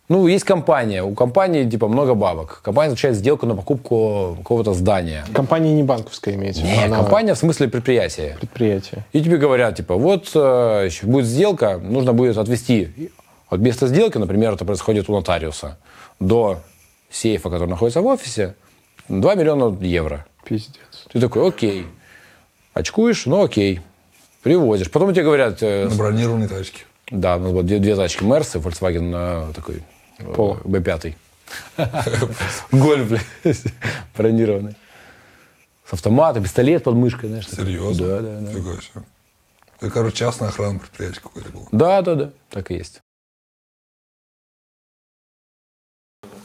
Ну, 0.09 0.25
есть 0.25 0.43
компания, 0.43 1.03
у 1.03 1.13
компании, 1.13 1.69
типа, 1.69 1.87
много 1.87 2.15
бабок. 2.15 2.61
Компания 2.63 2.89
заключает 2.89 3.15
сделку 3.15 3.45
на 3.45 3.55
покупку 3.55 4.35
какого-то 4.39 4.73
здания. 4.73 5.23
Компания 5.33 5.71
не 5.75 5.83
банковская 5.83 6.33
имеется. 6.33 6.61
в 6.61 6.65
виду, 6.65 6.75
Не, 6.77 6.85
она 6.85 6.97
компания 6.97 7.35
в 7.35 7.37
смысле 7.37 7.67
предприятия. 7.67 8.35
Предприятие. 8.39 9.05
И 9.13 9.21
тебе 9.21 9.37
говорят, 9.37 9.75
типа, 9.75 9.95
вот 9.95 10.31
э, 10.33 10.83
еще 10.87 11.05
будет 11.05 11.25
сделка, 11.27 11.77
нужно 11.77 12.13
будет 12.13 12.37
отвести 12.39 13.11
от 13.49 13.59
места 13.59 13.85
сделки, 13.87 14.17
например, 14.17 14.53
это 14.53 14.65
происходит 14.65 15.09
у 15.09 15.13
нотариуса, 15.13 15.77
до 16.19 16.57
сейфа, 17.09 17.49
который 17.49 17.69
находится 17.69 18.01
в 18.01 18.05
офисе, 18.05 18.55
2 19.07 19.35
миллиона 19.35 19.75
евро. 19.83 20.25
Пиздец. 20.45 21.05
Ты 21.11 21.19
такой, 21.19 21.47
окей. 21.47 21.85
Очкуешь, 22.73 23.25
ну 23.25 23.43
окей. 23.43 23.81
Привозишь. 24.43 24.89
Потом 24.91 25.13
тебе 25.13 25.23
говорят, 25.25 25.61
э, 25.61 25.87
На 25.89 25.95
бронированной 25.95 26.47
тачке. 26.47 26.83
да, 27.11 27.35
у 27.37 27.39
нас 27.39 27.51
было 27.51 27.63
две, 27.63 27.79
две 27.79 27.95
тачки 27.95 28.23
Мерс 28.23 28.55
и 28.55 28.59
Volkswagen 28.59 29.49
э, 29.49 29.53
такой 29.53 29.83
э, 30.19 30.33
Поло. 30.33 30.55
B5. 30.63 31.13
Гольф, 32.71 33.09
блядь, 33.09 33.63
бронированный. 34.15 34.75
С 35.85 35.93
автоматом, 35.93 36.43
пистолет 36.43 36.83
под 36.83 36.95
мышкой, 36.95 37.29
знаешь. 37.29 37.49
Серьезно? 37.49 38.07
Да, 38.07 38.19
да, 38.21 38.39
да. 38.39 39.01
Это, 39.81 39.89
короче, 39.91 40.15
частная 40.17 40.49
охрана 40.49 40.79
предприятия 40.79 41.19
какое-то 41.21 41.49
было. 41.51 41.67
Да, 41.71 42.01
да, 42.01 42.15
да, 42.15 42.31
так 42.49 42.69
и 42.71 42.75
есть. 42.75 43.01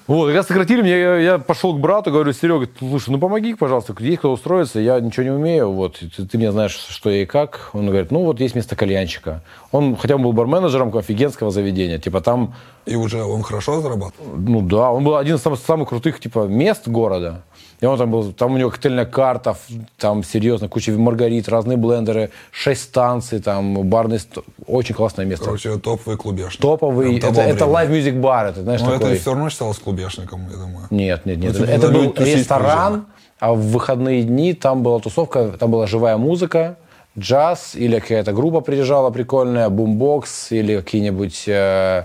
Вот, 0.07 0.27
когда 0.27 0.43
сократили 0.43 0.83
меня, 0.83 0.99
я, 0.99 1.17
я 1.17 1.39
пошел 1.39 1.75
к 1.75 1.81
брату, 1.81 2.11
говорю, 2.11 2.33
Серега, 2.35 2.69
слушай, 2.79 3.09
ну 3.09 3.19
помоги, 3.19 3.55
пожалуйста, 3.55 3.95
есть 4.01 4.19
кто 4.19 4.33
устроиться, 4.33 4.79
я 4.79 5.01
ничего 5.01 5.25
не 5.25 5.31
умею, 5.31 5.71
вот, 5.71 5.99
ты, 5.99 6.27
ты 6.27 6.37
мне 6.37 6.53
знаешь, 6.53 6.73
что 6.73 7.09
я 7.09 7.23
и 7.23 7.27
как. 7.27 7.71
Он 7.73 7.87
говорит, 7.87 8.11
ну 8.11 8.23
вот 8.25 8.39
есть 8.39 8.55
место 8.55 8.77
кальянчика. 8.77 9.43
Он, 9.75 9.97
хотя 9.97 10.15
он 10.15 10.23
был 10.23 10.33
барменеджером 10.33 10.97
офигенского 10.97 11.51
заведения, 11.51 11.99
типа 11.99 12.21
там, 12.21 12.55
И 12.87 12.95
уже 12.95 13.25
он 13.25 13.43
хорошо 13.43 13.81
зарабатывал? 13.81 14.37
ну 14.37 14.61
да, 14.61 14.93
он 14.93 15.03
был 15.03 15.17
один 15.17 15.35
из 15.35 15.43
самых, 15.43 15.59
самых 15.59 15.89
крутых, 15.89 16.21
типа, 16.21 16.47
мест 16.47 16.87
города. 16.87 17.43
И 17.81 17.87
он 17.87 17.99
там 17.99 18.09
был, 18.09 18.33
там 18.33 18.55
у 18.55 18.57
него 18.57 18.71
коктейльная 18.71 19.05
карта, 19.05 19.57
там 19.99 20.23
серьезно, 20.23 20.69
куча 20.69 20.93
маргарит, 20.93 21.49
разные 21.49 21.77
блендеры, 21.77 22.31
шесть 22.53 22.83
станций, 22.83 23.41
там 23.41 23.83
барный, 23.89 24.21
очень 24.69 24.95
классное 24.95 25.27
место. 25.27 25.47
Короче, 25.47 25.77
топовый 25.79 26.19
клубешник. 26.19 26.61
Топовый, 26.63 27.19
это, 27.19 27.41
это 27.41 27.65
live 27.65 27.91
music 27.91 28.21
бар, 28.21 28.47
это 28.47 28.63
знаешь 28.63 28.81
Но 28.81 28.93
такой. 28.93 29.11
это 29.11 29.21
все 29.21 29.33
равно 29.33 29.51
считалось 29.51 29.79
клубешником, 29.79 30.47
я 30.53 30.57
думаю. 30.57 30.87
Нет, 30.91 31.27
нет, 31.27 31.39
нет. 31.39 31.53
Ну, 31.53 31.67
типа, 31.67 31.71
это 31.71 31.87
когда 31.89 31.99
был 31.99 32.15
ресторан, 32.17 33.07
а 33.41 33.53
в 33.55 33.61
выходные 33.61 34.23
дни 34.23 34.55
там 34.55 34.85
была 34.85 35.01
тусовка, 35.01 35.49
там 35.59 35.73
была 35.73 35.89
живая 35.89 36.17
музыка, 36.17 36.77
джаз 37.19 37.75
или 37.75 37.99
какая-то 37.99 38.33
группа 38.33 38.61
приезжала 38.61 39.11
прикольная, 39.11 39.69
бумбокс 39.69 40.51
или 40.53 40.77
какие-нибудь 40.77 41.45
э, 41.47 42.05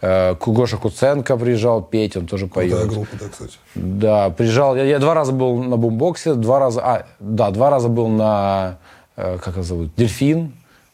э, 0.00 0.34
Гоша 0.34 0.76
Куценко 0.76 1.36
приезжал 1.36 1.82
петь, 1.82 2.16
он 2.16 2.26
тоже 2.26 2.48
Крутая 2.48 2.70
поет. 2.70 2.88
группа, 2.88 3.16
да, 3.20 3.28
кстати. 3.28 3.52
Да, 3.74 4.30
приезжал. 4.30 4.76
Я, 4.76 4.84
я 4.84 4.98
два 4.98 5.14
раза 5.14 5.32
был 5.32 5.62
на 5.62 5.76
бумбоксе, 5.76 6.34
два 6.34 6.58
раза, 6.58 6.80
а, 6.84 7.06
да, 7.20 7.50
два 7.50 7.70
раза 7.70 7.88
был 7.88 8.08
на, 8.08 8.78
э, 9.16 9.38
как 9.38 9.54
его 9.54 9.62
зовут, 9.62 9.90
Дельфин. 9.96 10.52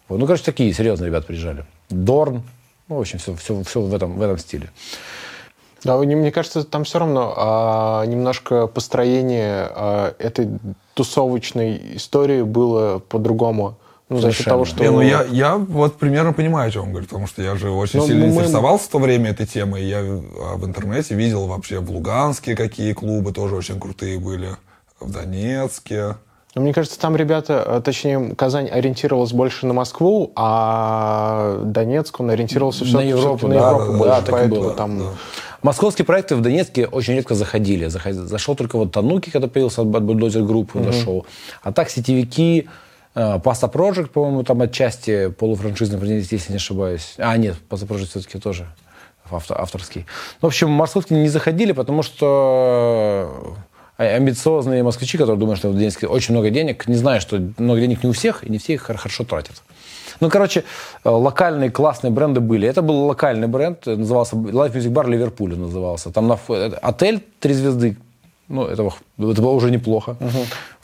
Вот, 0.08 0.18
Ну, 0.18 0.26
короче, 0.26 0.44
такие 0.44 0.72
серьезные 0.72 1.08
ребята 1.08 1.26
приезжали. 1.26 1.64
Дорн. 1.90 2.42
Ну, 2.88 2.96
в 2.96 3.00
общем, 3.00 3.18
все, 3.18 3.34
все, 3.34 3.62
все 3.64 3.80
в, 3.80 3.94
этом, 3.94 4.16
в 4.16 4.22
этом 4.22 4.38
стиле. 4.38 4.70
Да, 5.84 5.96
мне, 5.96 6.32
кажется, 6.32 6.64
там 6.64 6.84
все 6.84 6.98
равно 6.98 7.34
а, 7.36 8.04
немножко 8.04 8.66
построение 8.66 9.68
а, 9.70 10.14
этой 10.18 10.48
тусовочной 10.94 11.96
истории 11.96 12.42
было 12.42 12.98
по-другому. 12.98 13.76
Ну, 14.08 14.20
за 14.20 14.32
счет 14.32 14.46
того, 14.46 14.64
что... 14.64 14.82
Не, 14.82 14.90
ну 14.90 15.02
я, 15.02 15.22
я 15.24 15.56
вот 15.56 15.96
примерно 15.96 16.32
понимаю, 16.32 16.68
о 16.68 16.70
чем 16.70 16.84
он 16.84 16.90
говорит, 16.90 17.10
потому 17.10 17.26
что 17.26 17.42
я 17.42 17.56
же 17.56 17.70
очень 17.70 18.00
Ну, 18.00 18.06
сильно 18.06 18.26
мы- 18.26 18.32
интересовался 18.32 18.86
в 18.86 18.88
то 18.88 18.98
время 18.98 19.30
этой 19.30 19.46
темой. 19.46 19.84
Я 19.84 19.98
а, 19.98 20.56
в 20.56 20.64
интернете 20.64 21.14
видел 21.14 21.46
вообще 21.46 21.80
в 21.80 21.90
Луганске 21.90 22.56
какие 22.56 22.94
клубы 22.94 23.32
тоже 23.32 23.54
очень 23.54 23.78
крутые 23.78 24.18
были, 24.18 24.56
в 24.98 25.12
Донецке. 25.12 26.16
Ну, 26.54 26.62
мне 26.62 26.72
кажется, 26.72 26.98
там 26.98 27.14
ребята, 27.16 27.62
а, 27.62 27.80
точнее, 27.82 28.34
Казань 28.34 28.68
ориентировалась 28.68 29.32
больше 29.32 29.66
на 29.66 29.74
Москву, 29.74 30.32
а 30.34 31.60
Донецк, 31.62 32.18
он 32.18 32.30
ориентировался 32.30 32.84
На 32.84 32.88
все-таки 32.88 33.08
Европу, 33.10 33.46
на 33.46 33.54
да, 33.54 33.60
Европу 33.70 33.84
да, 33.84 33.92
да, 33.92 33.98
больше, 33.98 34.08
да, 34.08 34.20
так 34.20 34.28
и 34.28 34.32
поэтому 34.32 34.60
было, 34.62 34.74
там... 34.74 34.98
да. 34.98 35.04
Московские 35.62 36.06
проекты 36.06 36.36
в 36.36 36.40
Донецке 36.40 36.86
очень 36.86 37.14
редко 37.14 37.34
заходили. 37.34 37.86
Заход- 37.88 38.12
Зашел 38.28 38.54
только 38.54 38.76
вот 38.78 38.92
Тануки, 38.92 39.30
когда 39.30 39.48
появился 39.48 39.82
от 39.82 39.88
Bulldozer 39.88 40.42
Group, 40.44 40.70
зашел. 40.74 41.26
А 41.62 41.72
так 41.72 41.90
сетевики, 41.90 42.68
э, 43.14 43.40
Паста 43.42 43.66
Project, 43.66 44.08
по-моему, 44.10 44.44
там 44.44 44.62
отчасти 44.62 45.28
полуфраншизный, 45.30 45.98
если 46.30 46.52
не 46.52 46.56
ошибаюсь. 46.56 47.14
А, 47.18 47.36
нет, 47.36 47.56
Паста 47.68 47.86
Project 47.86 48.06
все-таки 48.10 48.38
тоже 48.38 48.66
авто- 49.30 49.54
авторский. 49.60 50.06
Ну, 50.40 50.46
в 50.46 50.50
общем, 50.50 50.70
московские 50.70 51.20
не 51.20 51.28
заходили, 51.28 51.72
потому 51.72 52.02
что 52.04 53.54
э, 53.98 54.16
амбициозные 54.16 54.84
москвичи, 54.84 55.18
которые 55.18 55.38
думают, 55.38 55.58
что 55.58 55.70
в 55.70 55.74
Донецке 55.74 56.06
очень 56.06 56.34
много 56.34 56.50
денег, 56.50 56.86
не 56.86 56.94
знаю, 56.96 57.20
что 57.20 57.36
много 57.58 57.80
денег 57.80 58.04
не 58.04 58.10
у 58.10 58.12
всех, 58.12 58.44
и 58.44 58.50
не 58.50 58.58
все 58.58 58.74
их 58.74 58.82
хор- 58.82 58.96
хорошо 58.96 59.24
тратят. 59.24 59.60
Ну, 60.20 60.30
короче, 60.30 60.64
э, 61.04 61.08
локальные 61.08 61.70
классные 61.70 62.10
бренды 62.10 62.40
были. 62.40 62.66
Это 62.68 62.82
был 62.82 63.06
локальный 63.06 63.46
бренд, 63.48 63.86
э, 63.86 63.96
назывался 63.96 64.36
Live 64.36 64.72
Music 64.74 64.90
Bar 64.92 65.08
Ливерпуль 65.08 65.56
назывался. 65.56 66.10
Там 66.10 66.26
на, 66.28 66.38
э, 66.48 66.70
отель 66.82 67.20
три 67.40 67.54
звезды, 67.54 67.96
ну, 68.48 68.64
этого, 68.64 68.94
это 69.18 69.42
было 69.42 69.50
уже 69.52 69.70
неплохо. 69.70 70.16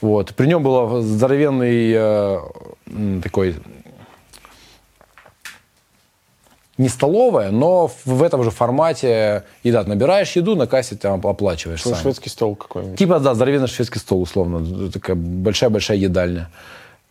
Вот. 0.01 0.33
При 0.35 0.47
нем 0.47 0.63
был 0.63 1.01
здоровенный 1.01 1.91
э, 1.95 2.39
такой 3.23 3.55
не 6.77 6.89
столовая, 6.89 7.51
но 7.51 7.87
в- 7.87 8.05
в 8.05 8.21
этом 8.23 8.43
же 8.43 8.51
формате 8.51 9.43
еда. 9.63 9.83
Набираешь 9.83 10.35
еду, 10.35 10.55
на 10.55 10.67
кассе 10.67 10.95
там 10.95 11.25
оплачиваешь 11.25 11.85
Ну, 11.85 11.91
сам. 11.91 12.01
шведский 12.01 12.29
стол 12.29 12.55
какой-нибудь. 12.55 12.99
Типа, 12.99 13.19
да, 13.19 13.33
здоровенный 13.33 13.67
шведский 13.67 13.99
стол, 13.99 14.21
условно. 14.21 14.91
Такая 14.91 15.15
большая-большая 15.15 15.97
едальня. 15.97 16.49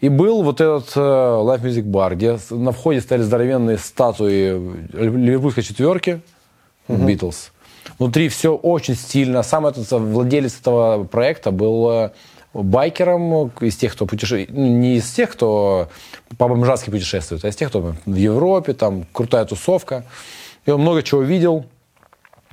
И 0.04 0.10
был 0.10 0.42
вот 0.42 0.60
этот 0.60 0.92
э, 0.96 1.00
Live 1.00 1.62
Music 1.62 1.84
Bar, 1.84 2.14
где 2.14 2.38
на 2.50 2.72
входе 2.72 3.00
стояли 3.00 3.24
здоровенные 3.24 3.78
статуи 3.78 4.50
ливерпульской 4.92 5.62
четверки, 5.62 6.20
Битлз. 6.88 7.52
Внутри 7.98 8.28
все 8.28 8.54
очень 8.54 8.96
стильно. 8.96 9.42
Сам 9.42 9.64
этот 9.64 9.90
э, 9.90 9.96
владелец 9.96 10.60
этого 10.60 11.04
проекта 11.04 11.52
был 11.52 11.90
э, 11.90 12.10
байкером 12.52 13.50
из 13.62 13.76
тех, 13.76 13.94
кто 13.94 14.04
путешествует, 14.04 14.50
не 14.50 14.96
из 14.96 15.10
тех, 15.10 15.30
кто 15.30 15.88
по-бомжатски 16.36 16.90
путешествует, 16.90 17.42
а 17.42 17.48
из 17.48 17.56
тех, 17.56 17.70
кто 17.70 17.94
в 18.04 18.14
Европе, 18.14 18.74
там 18.74 19.06
крутая 19.10 19.46
тусовка. 19.46 20.04
И 20.66 20.70
он 20.70 20.82
много 20.82 21.02
чего 21.02 21.22
видел. 21.22 21.64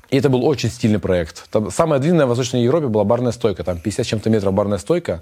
И 0.09 0.15
это 0.15 0.29
был 0.29 0.45
очень 0.45 0.69
стильный 0.69 0.99
проект. 0.99 1.49
Там 1.49 1.69
самая 1.69 1.99
длинная 1.99 2.27
в 2.27 2.29
Восточной 2.29 2.63
Европе 2.63 2.87
была 2.87 3.03
барная 3.03 3.33
стойка. 3.33 3.65
Там 3.65 3.77
50 3.77 4.05
с 4.05 4.09
чем-то 4.09 4.29
метров 4.29 4.53
барная 4.53 4.77
стойка. 4.77 5.21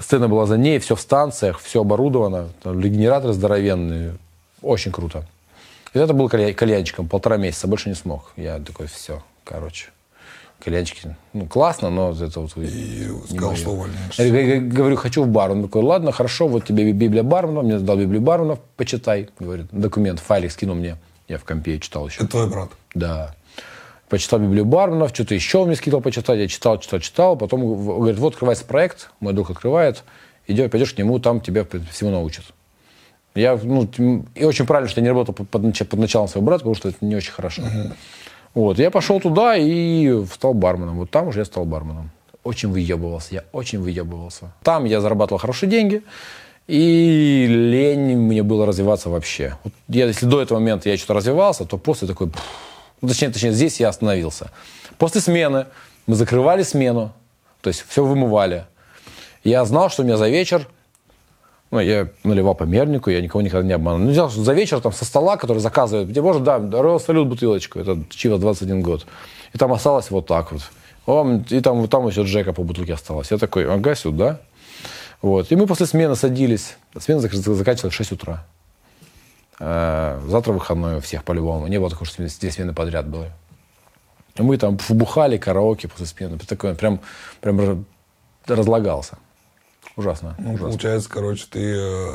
Сцена 0.00 0.28
была 0.28 0.46
за 0.46 0.56
ней, 0.56 0.78
все 0.78 0.94
в 0.94 1.00
станциях, 1.00 1.60
все 1.60 1.80
оборудовано. 1.80 2.48
Там 2.62 2.80
генераторы 2.80 3.32
здоровенные. 3.32 4.16
Очень 4.62 4.92
круто. 4.92 5.24
И 5.94 5.98
это 5.98 6.12
был 6.12 6.28
калья- 6.28 6.52
кальянчиком 6.54 7.08
полтора 7.08 7.36
месяца, 7.36 7.66
больше 7.66 7.88
не 7.88 7.94
смог. 7.94 8.32
Я 8.36 8.58
такой, 8.58 8.86
все, 8.86 9.22
короче. 9.44 9.88
Кальянчики, 10.62 11.16
ну, 11.34 11.46
классно, 11.46 11.88
но 11.88 12.10
это 12.10 12.40
вот... 12.40 12.56
И 12.56 13.08
сказал, 13.30 13.54
что 13.54 13.70
увольняешься. 13.70 14.24
Я 14.24 14.60
говорю, 14.60 14.96
хочу 14.96 15.22
в 15.22 15.28
бар. 15.28 15.52
Он 15.52 15.62
такой, 15.62 15.82
ладно, 15.82 16.10
хорошо, 16.10 16.48
вот 16.48 16.64
тебе 16.64 16.90
Библия 16.92 17.22
Бармана. 17.22 17.62
Мне 17.62 17.78
дал 17.78 17.96
Библию 17.96 18.20
Бармана, 18.20 18.58
почитай. 18.76 19.28
Говорит, 19.38 19.66
документ, 19.70 20.18
файлик 20.18 20.50
скинул 20.50 20.74
мне. 20.74 20.96
Я 21.28 21.38
в 21.38 21.44
компе 21.44 21.78
читал 21.78 22.08
еще. 22.08 22.22
Это 22.22 22.30
твой 22.30 22.50
брат. 22.50 22.70
Да. 22.94 23.34
Почитал 24.08 24.38
Библию 24.38 24.64
Барменов, 24.64 25.10
что-то 25.10 25.34
еще 25.34 25.64
мне 25.64 25.76
скидывал 25.76 26.02
почитать. 26.02 26.38
Я 26.38 26.48
читал, 26.48 26.78
читал, 26.78 27.00
читал. 27.00 27.36
Потом 27.36 27.60
говорит, 27.84 28.18
вот 28.18 28.34
открывается 28.34 28.64
проект, 28.64 29.10
мой 29.20 29.32
друг 29.34 29.50
открывает. 29.50 30.02
Идешь, 30.46 30.70
пойдешь 30.70 30.94
к 30.94 30.98
нему, 30.98 31.18
там 31.18 31.40
тебя 31.40 31.66
всему 31.90 32.10
научат. 32.10 32.44
Я, 33.34 33.58
ну, 33.62 33.88
и 34.34 34.44
очень 34.44 34.66
правильно, 34.66 34.88
что 34.88 35.00
я 35.00 35.04
не 35.04 35.10
работал 35.10 35.34
под, 35.34 35.50
под 35.50 35.62
нач- 35.62 35.84
под 35.84 35.98
началом 36.00 36.26
своего 36.26 36.46
брата, 36.46 36.60
потому 36.60 36.74
что 36.74 36.88
это 36.88 37.04
не 37.04 37.14
очень 37.14 37.32
хорошо. 37.32 37.62
Вот, 38.54 38.78
я 38.78 38.90
пошел 38.90 39.20
туда 39.20 39.56
и 39.56 40.24
стал 40.32 40.54
барменом. 40.54 40.96
Вот 40.96 41.10
там 41.10 41.28
уже 41.28 41.40
я 41.40 41.44
стал 41.44 41.66
барменом. 41.66 42.10
Очень 42.44 42.70
выебывался, 42.70 43.34
я 43.34 43.44
очень 43.52 43.78
выебывался. 43.78 44.52
Там 44.62 44.86
я 44.86 45.02
зарабатывал 45.02 45.38
хорошие 45.38 45.68
деньги, 45.68 46.02
и 46.66 47.46
лень 47.46 48.16
мне 48.16 48.42
было 48.42 48.64
развиваться 48.64 49.10
вообще. 49.10 49.56
Вот 49.64 49.74
я, 49.88 50.06
если 50.06 50.24
до 50.24 50.40
этого 50.40 50.58
момента 50.58 50.88
я 50.88 50.96
что-то 50.96 51.14
развивался, 51.14 51.66
то 51.66 51.76
после 51.76 52.08
такой... 52.08 52.30
пф, 52.30 52.42
ну, 53.00 53.08
точнее, 53.08 53.30
точнее, 53.30 53.52
здесь 53.52 53.80
я 53.80 53.88
остановился. 53.88 54.50
После 54.98 55.20
смены 55.20 55.66
мы 56.06 56.14
закрывали 56.14 56.62
смену, 56.62 57.12
то 57.60 57.68
есть 57.68 57.84
все 57.88 58.04
вымывали. 58.04 58.64
Я 59.44 59.64
знал, 59.64 59.90
что 59.90 60.02
у 60.02 60.04
меня 60.04 60.16
за 60.16 60.28
вечер 60.28 60.66
ну, 61.70 61.80
я 61.80 62.08
наливал 62.24 62.54
по 62.54 62.64
мернику, 62.64 63.10
я 63.10 63.20
никого 63.20 63.42
никогда 63.42 63.66
не 63.66 63.74
обманул. 63.74 64.00
Ну, 64.00 64.10
взял 64.10 64.30
за 64.30 64.52
вечер 64.54 64.80
там 64.80 64.92
со 64.92 65.04
стола, 65.04 65.36
который 65.36 65.58
заказывает, 65.58 66.08
где 66.08 66.22
можно, 66.22 66.42
да, 66.42 66.58
Royal 66.58 66.98
Салют 66.98 67.28
бутылочку, 67.28 67.78
это 67.78 68.02
Чива 68.10 68.38
21 68.38 68.80
год. 68.80 69.06
И 69.52 69.58
там 69.58 69.72
осталось 69.72 70.10
вот 70.10 70.26
так 70.26 70.52
вот. 70.52 70.62
И 71.50 71.60
там, 71.60 71.80
вот 71.80 71.90
там 71.90 72.06
еще 72.06 72.22
Джека 72.22 72.52
по 72.52 72.62
бутылке 72.62 72.94
осталось. 72.94 73.30
Я 73.30 73.38
такой, 73.38 73.66
ага, 73.70 73.94
сюда. 73.94 74.40
Вот. 75.20 75.50
И 75.50 75.56
мы 75.56 75.66
после 75.66 75.86
смены 75.86 76.16
садились. 76.16 76.76
Смена 76.98 77.20
зак- 77.20 77.54
заканчивалась 77.54 77.94
в 77.94 77.96
6 77.96 78.12
утра. 78.12 78.46
Э, 79.60 80.20
Завтра 80.26 80.52
выходной 80.52 80.96
у 80.98 81.00
всех 81.00 81.24
по-любому. 81.24 81.66
Не 81.66 81.78
было 81.78 81.90
такого, 81.90 82.06
что 82.06 82.22
две 82.22 82.50
смены 82.50 82.72
подряд 82.74 83.06
было. 83.08 83.26
И 84.36 84.42
мы 84.42 84.56
там 84.56 84.78
бухали, 84.90 85.36
караоке 85.36 85.88
после 85.88 86.06
смены. 86.06 86.38
Такой, 86.38 86.74
прям, 86.74 87.00
прям 87.40 87.84
разлагался. 88.46 89.18
Ужасно. 89.96 90.36
Ну, 90.38 90.50
ужасно. 90.50 90.68
получается, 90.68 91.08
короче, 91.10 91.44
ты 91.50 91.74
э, 91.76 92.08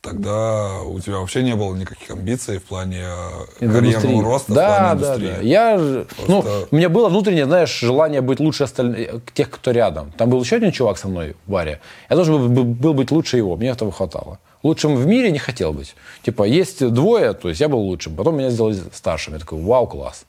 тогда 0.00 0.80
у 0.82 1.00
тебя 1.00 1.18
вообще 1.18 1.42
не 1.42 1.56
было 1.56 1.74
никаких 1.74 2.08
амбиций 2.10 2.58
в 2.58 2.62
плане 2.64 3.02
э, 3.02 3.64
Индустрии. 3.64 3.92
карьерного 3.92 4.24
роста, 4.24 4.52
в 4.52 4.54
да, 4.54 4.66
плане 4.68 4.84
да, 4.84 4.92
индустрии. 4.94 5.34
да. 5.34 5.40
Я, 5.42 5.78
ж- 5.78 6.06
ну, 6.28 6.42
Просто- 6.42 6.68
у 6.70 6.76
меня 6.76 6.88
было 6.88 7.08
внутреннее, 7.08 7.46
знаешь, 7.46 7.76
желание 7.80 8.20
быть 8.20 8.38
лучше 8.38 8.64
остальных, 8.64 9.22
тех, 9.32 9.50
кто 9.50 9.72
рядом. 9.72 10.12
Там 10.12 10.30
был 10.30 10.40
еще 10.42 10.56
один 10.56 10.70
чувак 10.70 10.96
со 10.96 11.08
мной 11.08 11.34
в 11.46 11.50
баре. 11.50 11.80
Я 12.08 12.14
должен 12.14 12.54
был- 12.54 12.64
был 12.64 12.94
быть 12.94 13.10
лучше 13.10 13.36
его. 13.36 13.56
Мне 13.56 13.70
этого 13.70 13.90
хватало. 13.90 14.38
Лучшим 14.64 14.96
в 14.96 15.06
мире 15.06 15.30
не 15.30 15.38
хотел 15.38 15.72
быть. 15.74 15.94
Типа, 16.22 16.42
есть 16.44 16.84
двое, 16.88 17.34
то 17.34 17.50
есть 17.50 17.60
я 17.60 17.68
был 17.68 17.80
лучшим. 17.80 18.16
Потом 18.16 18.36
меня 18.38 18.48
сделали 18.50 18.78
старшим. 18.92 19.34
Я 19.34 19.38
такой, 19.40 19.60
вау, 19.62 19.86
класс. 19.86 20.24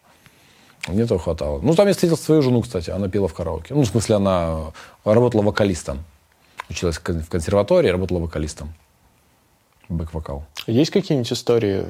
Мне 0.87 1.03
этого 1.03 1.19
хватало. 1.19 1.61
Ну, 1.61 1.73
там 1.73 1.87
я 1.87 1.93
встретил 1.93 2.17
свою 2.17 2.41
жену, 2.41 2.61
кстати. 2.61 2.89
Она 2.89 3.07
пела 3.07 3.27
в 3.29 3.33
караоке. 3.33 3.73
Ну, 3.73 3.81
в 3.83 3.85
смысле, 3.87 4.17
она 4.17 4.73
работала 5.05 5.41
вокалистом. 5.41 6.03
Училась 6.69 6.97
в 6.97 7.01
кон- 7.03 7.21
в 7.23 7.29
консерватории, 7.29 7.87
работала 7.89 8.19
вокалистом. 8.19 8.73
Бэк-вокал. 9.87 10.43
Есть 10.67 10.91
какие-нибудь 10.91 11.31
истории 11.31 11.85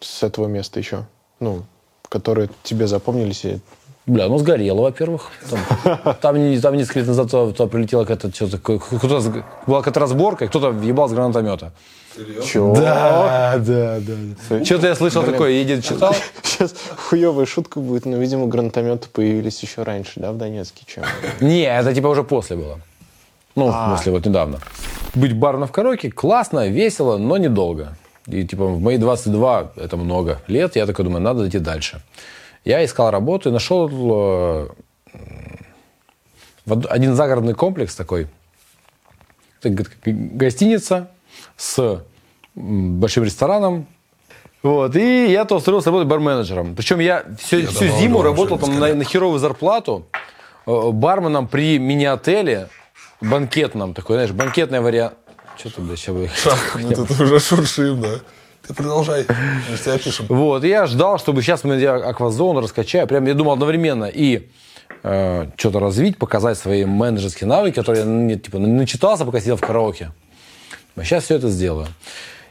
с 0.00 0.22
этого 0.22 0.46
места 0.46 0.80
еще? 0.80 1.04
Ну, 1.38 1.64
которые 2.08 2.48
тебе 2.62 2.86
запомнились? 2.86 3.44
и- 3.44 3.60
Бля, 4.06 4.28
ну 4.28 4.36
сгорело, 4.38 4.82
во-первых. 4.82 5.30
Там, 5.48 6.16
там, 6.20 6.36
не- 6.36 6.60
там 6.60 6.76
несколько 6.76 6.98
лет 6.98 7.08
назад 7.08 7.30
туда, 7.30 7.52
туда 7.52 7.68
прилетела 7.68 8.04
какая-то 8.04 8.34
что-то, 8.34 8.58
кто-то, 8.58 9.44
была 9.66 9.78
какая-то 9.78 10.00
разборка, 10.00 10.44
и 10.44 10.48
кто-то 10.48 10.70
въебал 10.70 11.08
с 11.08 11.12
гранатомета. 11.12 11.72
Чего? 12.44 12.76
Да, 12.76 13.56
да, 13.58 13.98
да. 14.00 14.64
Что-то 14.64 14.86
я 14.86 14.94
слышал 14.94 15.22
такое, 15.22 15.50
едет, 15.50 15.84
читал. 15.84 16.14
Сейчас 16.42 16.74
хуевая 17.08 17.46
шутка 17.46 17.80
будет, 17.80 18.06
но, 18.06 18.18
видимо, 18.18 18.46
гранатометы 18.46 19.08
появились 19.08 19.60
еще 19.62 19.82
раньше, 19.82 20.20
да, 20.20 20.32
в 20.32 20.36
Донецке, 20.36 20.84
чем... 20.86 21.04
Не, 21.40 21.64
это 21.64 21.94
типа 21.94 22.08
уже 22.08 22.22
после 22.22 22.56
было. 22.56 22.80
Ну, 23.56 23.68
в 23.70 23.86
смысле, 23.88 24.12
вот 24.12 24.26
недавно. 24.26 24.58
Быть 25.14 25.34
барменом 25.36 25.68
в 25.68 25.72
караоке 25.72 26.10
классно, 26.10 26.68
весело, 26.68 27.18
но 27.18 27.36
недолго. 27.36 27.96
И 28.26 28.44
типа 28.44 28.66
в 28.66 28.80
мои 28.80 28.96
22, 28.96 29.72
это 29.76 29.96
много 29.96 30.40
лет, 30.46 30.76
я 30.76 30.86
такой 30.86 31.04
думаю, 31.04 31.22
надо 31.22 31.48
идти 31.48 31.58
дальше. 31.58 32.00
Я 32.64 32.84
искал 32.84 33.10
работу 33.10 33.50
и 33.50 33.52
нашел 33.52 33.90
э, 33.90 34.68
один 36.88 37.14
загородный 37.14 37.54
комплекс 37.54 37.94
такой. 37.94 38.26
Это 39.62 39.84
гостиница 40.04 41.10
с 41.56 42.02
большим 42.54 43.24
рестораном. 43.24 43.86
Вот, 44.62 44.96
и 44.96 45.30
я 45.30 45.44
то 45.44 45.56
устроился 45.56 45.90
работать 45.90 46.08
барменеджером. 46.08 46.74
Причем 46.74 46.98
я 47.00 47.24
всю, 47.38 47.58
Я 47.58 47.68
всю 47.68 47.86
зиму 47.88 48.22
работал 48.22 48.58
там 48.58 48.78
на, 48.78 48.94
на 48.94 49.04
херовую 49.04 49.38
зарплату 49.38 50.06
э, 50.66 50.90
барменом 50.90 51.48
при 51.48 51.78
мини-отеле 51.78 52.68
банкетном. 53.20 53.92
Такой, 53.92 54.16
знаешь, 54.16 54.32
банкетный 54.32 54.80
вариант. 54.80 55.14
Что 55.58 55.70
ты, 55.70 55.80
блядь, 55.82 55.98
сейчас 55.98 56.58
Ну, 56.76 56.92
тут 56.94 57.10
уже 57.10 57.38
шуршим, 57.40 58.00
да. 58.00 58.20
Ты 58.66 58.72
продолжай, 58.72 59.26
мы 59.28 59.76
тебя. 59.76 60.24
Вот, 60.28 60.64
я 60.64 60.86
ждал, 60.86 61.18
чтобы 61.18 61.42
сейчас 61.42 61.64
мы 61.64 61.76
я 61.76 61.94
аквазону 61.96 62.60
раскачаю. 62.60 63.06
Прям 63.06 63.26
я 63.26 63.34
думал 63.34 63.52
одновременно 63.52 64.06
и 64.06 64.48
э, 65.02 65.50
что-то 65.56 65.80
развить, 65.80 66.16
показать 66.16 66.56
свои 66.56 66.86
менеджерские 66.86 67.46
навыки, 67.46 67.74
которые 67.74 68.30
я 68.30 68.38
типа, 68.38 68.58
начитался, 68.58 69.26
пока 69.26 69.40
сидел 69.40 69.56
в 69.56 69.60
караоке. 69.60 70.12
А 70.96 71.04
сейчас 71.04 71.24
все 71.24 71.36
это 71.36 71.50
сделаю. 71.50 71.88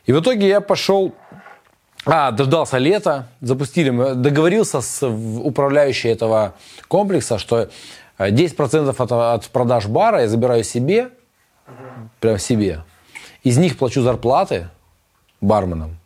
И 0.05 0.13
в 0.13 0.20
итоге 0.20 0.48
я 0.48 0.62
пошел... 0.62 1.13
А, 2.05 2.32
дождался 2.32 2.79
лета, 2.79 3.29
запустили, 3.39 3.89
договорился 4.15 4.82
с 4.82 5.08
управляющей 5.08 6.12
этого 6.12 6.53
комплекса, 6.89 7.39
что 7.39 7.70
э, 8.17 8.29
10% 8.29 8.89
от, 8.89 9.12
от 9.12 9.46
продаж 9.48 9.88
бара 9.88 10.22
я 10.22 10.27
забираю 10.27 10.63
себе, 10.65 11.10
прям 12.20 12.38
себе. 12.38 12.84
Из 13.43 13.58
них 13.58 13.77
плачу 13.77 14.01
зарплаты 14.01 14.67
барменам. 15.39 15.98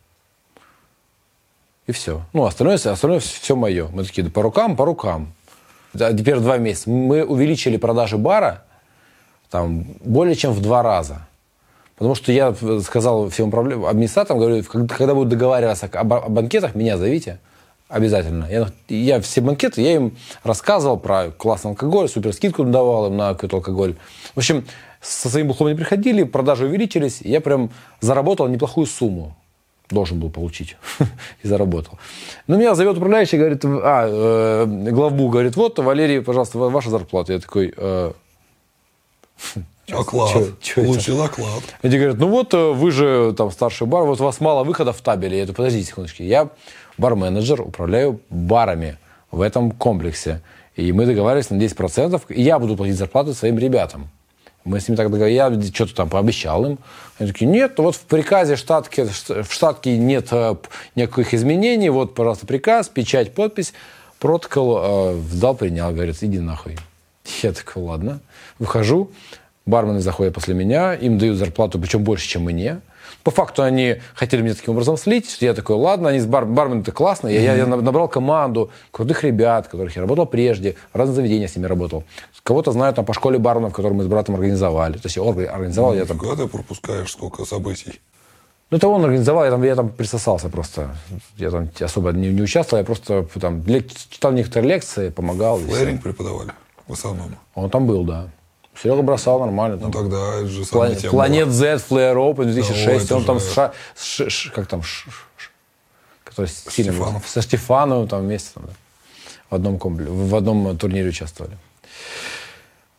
И 1.88 1.92
все. 1.92 2.20
Ну, 2.34 2.44
остальное, 2.44 2.76
остальное 2.76 3.18
все 3.18 3.56
мое. 3.56 3.88
Мы 3.88 4.04
такие, 4.04 4.22
да 4.22 4.30
по 4.30 4.42
рукам, 4.42 4.76
по 4.76 4.84
рукам. 4.84 5.32
Теперь 5.94 6.38
два 6.38 6.58
месяца. 6.58 6.90
Мы 6.90 7.24
увеличили 7.24 7.78
продажи 7.78 8.18
бара 8.18 8.62
там, 9.50 9.86
более 10.04 10.34
чем 10.36 10.52
в 10.52 10.60
два 10.60 10.82
раза. 10.82 11.26
Потому 11.96 12.14
что 12.14 12.30
я 12.30 12.54
сказал 12.84 13.30
всем 13.30 13.48
управля- 13.48 13.88
администраторам, 13.88 14.38
говорю, 14.38 14.62
когда, 14.64 15.14
будут 15.14 15.30
договариваться 15.30 15.86
о, 15.90 16.00
о 16.00 16.28
банкетах, 16.28 16.74
меня 16.74 16.98
зовите. 16.98 17.40
Обязательно. 17.88 18.46
Я, 18.50 18.68
я 18.88 19.18
все 19.22 19.40
банкеты, 19.40 19.80
я 19.80 19.94
им 19.94 20.18
рассказывал 20.44 20.98
про 20.98 21.30
классный 21.30 21.70
алкоголь, 21.70 22.10
супер 22.10 22.34
скидку 22.34 22.64
давал 22.64 23.06
им 23.06 23.16
на 23.16 23.32
какой-то 23.32 23.56
алкоголь. 23.56 23.96
В 24.34 24.38
общем, 24.38 24.66
со 25.00 25.30
своим 25.30 25.48
бухлом 25.48 25.68
они 25.68 25.76
приходили, 25.76 26.24
продажи 26.24 26.66
увеличились, 26.66 27.22
я 27.22 27.40
прям 27.40 27.70
заработал 28.00 28.46
неплохую 28.46 28.86
сумму. 28.86 29.34
Должен 29.90 30.20
был 30.20 30.30
получить. 30.30 30.76
и 31.42 31.48
заработал. 31.48 31.98
Но 32.46 32.56
меня 32.56 32.74
зовет 32.74 32.96
управляющий, 32.96 33.38
говорит, 33.38 33.62
а, 33.64 34.06
э, 34.66 34.90
главбу, 34.92 35.28
говорит, 35.28 35.56
вот, 35.56 35.78
Валерий, 35.78 36.20
пожалуйста, 36.20 36.58
ва- 36.58 36.68
ваша 36.70 36.90
зарплата. 36.90 37.32
Я 37.32 37.38
такой, 37.38 37.72
«Э, 37.76 38.12
Оклад. 39.92 40.32
чё- 40.32 40.52
чё 40.60 40.82
это? 40.82 40.90
Получил 40.90 41.22
оклад. 41.22 41.62
Эти 41.82 41.96
говорят, 41.96 42.18
ну 42.18 42.28
вот 42.28 42.52
э, 42.52 42.72
вы 42.72 42.90
же 42.90 43.32
там 43.36 43.50
старший 43.50 43.86
бар, 43.86 44.04
вот 44.04 44.20
у 44.20 44.24
вас 44.24 44.40
мало 44.40 44.62
выходов 44.64 44.98
в 44.98 45.00
табеле. 45.00 45.38
Я 45.38 45.44
говорю, 45.44 45.56
подождите 45.56 45.86
секундочку, 45.88 46.22
я 46.22 46.50
бар-менеджер, 46.98 47.62
управляю 47.62 48.20
барами 48.28 48.98
в 49.30 49.40
этом 49.40 49.70
комплексе. 49.70 50.42
И 50.76 50.92
мы 50.92 51.06
договаривались 51.06 51.50
на 51.50 51.56
10%, 51.56 52.20
и 52.28 52.42
я 52.42 52.58
буду 52.58 52.76
платить 52.76 52.96
зарплату 52.96 53.32
своим 53.34 53.58
ребятам. 53.58 54.10
Мы 54.64 54.80
с 54.80 54.88
ними 54.88 54.96
так 54.96 55.10
договорились, 55.10 55.38
я 55.38 55.74
что-то 55.74 55.94
там 55.94 56.08
пообещал 56.08 56.64
им. 56.66 56.78
Они 57.18 57.30
такие, 57.32 57.46
нет, 57.46 57.78
вот 57.78 57.96
в 57.96 58.02
приказе 58.02 58.56
штатке, 58.56 59.06
в 59.06 59.50
штатке 59.50 59.96
нет 59.96 60.28
э, 60.30 60.56
никаких 60.94 61.34
изменений, 61.34 61.88
вот, 61.88 62.14
пожалуйста, 62.14 62.46
приказ, 62.46 62.88
печать, 62.88 63.34
подпись. 63.34 63.72
Протокол 64.18 64.78
э, 64.80 65.20
сдал, 65.30 65.54
принял, 65.54 65.90
говорит, 65.92 66.16
иди 66.22 66.38
нахуй. 66.38 66.76
Я 67.42 67.52
такой, 67.52 67.82
ладно. 67.82 68.20
Выхожу, 68.58 69.10
бармены 69.64 70.00
заходят 70.00 70.34
после 70.34 70.54
меня, 70.54 70.94
им 70.94 71.18
дают 71.18 71.38
зарплату, 71.38 71.78
причем 71.78 72.02
больше, 72.02 72.28
чем 72.28 72.42
мне. 72.42 72.80
По 73.28 73.32
факту 73.32 73.62
они 73.62 73.96
хотели 74.14 74.40
меня 74.40 74.54
таким 74.54 74.72
образом 74.72 74.96
слить, 74.96 75.30
что 75.30 75.44
я 75.44 75.52
такой, 75.52 75.76
ладно, 75.76 76.08
они 76.08 76.18
с 76.18 76.24
бар, 76.24 76.46
бармены-то 76.46 76.92
классные. 76.92 77.44
Я, 77.44 77.56
я 77.56 77.66
набрал 77.66 78.08
команду 78.08 78.70
крутых 78.90 79.22
ребят, 79.22 79.68
которых 79.68 79.94
я 79.96 80.00
работал 80.00 80.24
прежде, 80.24 80.76
в 80.94 80.96
разных 80.96 81.16
заведениях 81.16 81.50
с 81.50 81.56
ними 81.56 81.66
работал. 81.66 82.04
Кого-то 82.42 82.72
знаю 82.72 82.94
там 82.94 83.04
по 83.04 83.12
школе 83.12 83.38
барменов, 83.38 83.74
которую 83.74 83.98
мы 83.98 84.04
с 84.04 84.06
братом 84.06 84.36
организовали. 84.36 84.94
То 84.94 85.02
есть 85.04 85.16
я 85.16 85.22
орг- 85.22 85.44
организовал, 85.44 85.92
я 85.94 86.06
там... 86.06 86.18
Когда 86.18 86.36
ты 86.36 86.48
пропускаешь 86.48 87.10
столько 87.10 87.44
событий? 87.44 88.00
Ну, 88.70 88.78
это 88.78 88.88
он 88.88 89.04
организовал, 89.04 89.44
я 89.44 89.50
там, 89.50 89.62
я 89.62 89.76
там 89.76 89.90
присосался 89.90 90.48
просто. 90.48 90.96
Я 91.36 91.50
там 91.50 91.68
особо 91.80 92.12
не, 92.12 92.30
не 92.30 92.40
участвовал, 92.40 92.80
я 92.80 92.86
просто 92.86 93.26
там 93.38 93.60
лек- 93.66 93.92
читал 94.08 94.32
некоторые 94.32 94.70
лекции, 94.70 95.10
помогал. 95.10 95.58
Флэринг 95.58 96.02
преподавали 96.02 96.52
в 96.86 96.94
основном. 96.94 97.34
Он 97.54 97.68
там 97.68 97.86
был, 97.86 98.04
да. 98.04 98.28
Серега 98.82 99.02
бросал 99.02 99.40
нормально. 99.40 99.76
Ну 99.76 99.90
Там. 99.90 99.92
тогда 99.92 100.34
это 100.36 100.46
же 100.48 100.64
самая 100.64 100.86
Планет, 100.88 100.98
тема 101.00 101.10
Планет 101.12 101.44
была. 101.46 101.54
Z, 101.54 101.74
Flare 101.90 102.14
Open 102.16 102.44
2006, 102.44 103.04
это 103.06 103.16
он 103.16 103.24
там 103.24 103.40
с, 103.40 103.52
Ша- 103.52 103.72
с 103.96 104.04
Ш- 104.04 104.30
Ш- 104.30 104.50
как 104.52 104.66
там, 104.66 104.82
Ш- 104.82 105.10
Ш- 105.36 105.50
который 106.24 106.46
был. 106.46 106.70
Стефанов. 106.72 107.28
со 107.28 107.42
Стефановым 107.42 108.06
там 108.08 108.22
вместе 108.22 108.50
там, 108.54 108.64
да. 108.66 108.72
в 109.50 109.54
одном 109.54 109.78
комплексе, 109.78 110.12
в 110.12 110.34
одном 110.36 110.76
турнире 110.78 111.08
участвовали. 111.08 111.56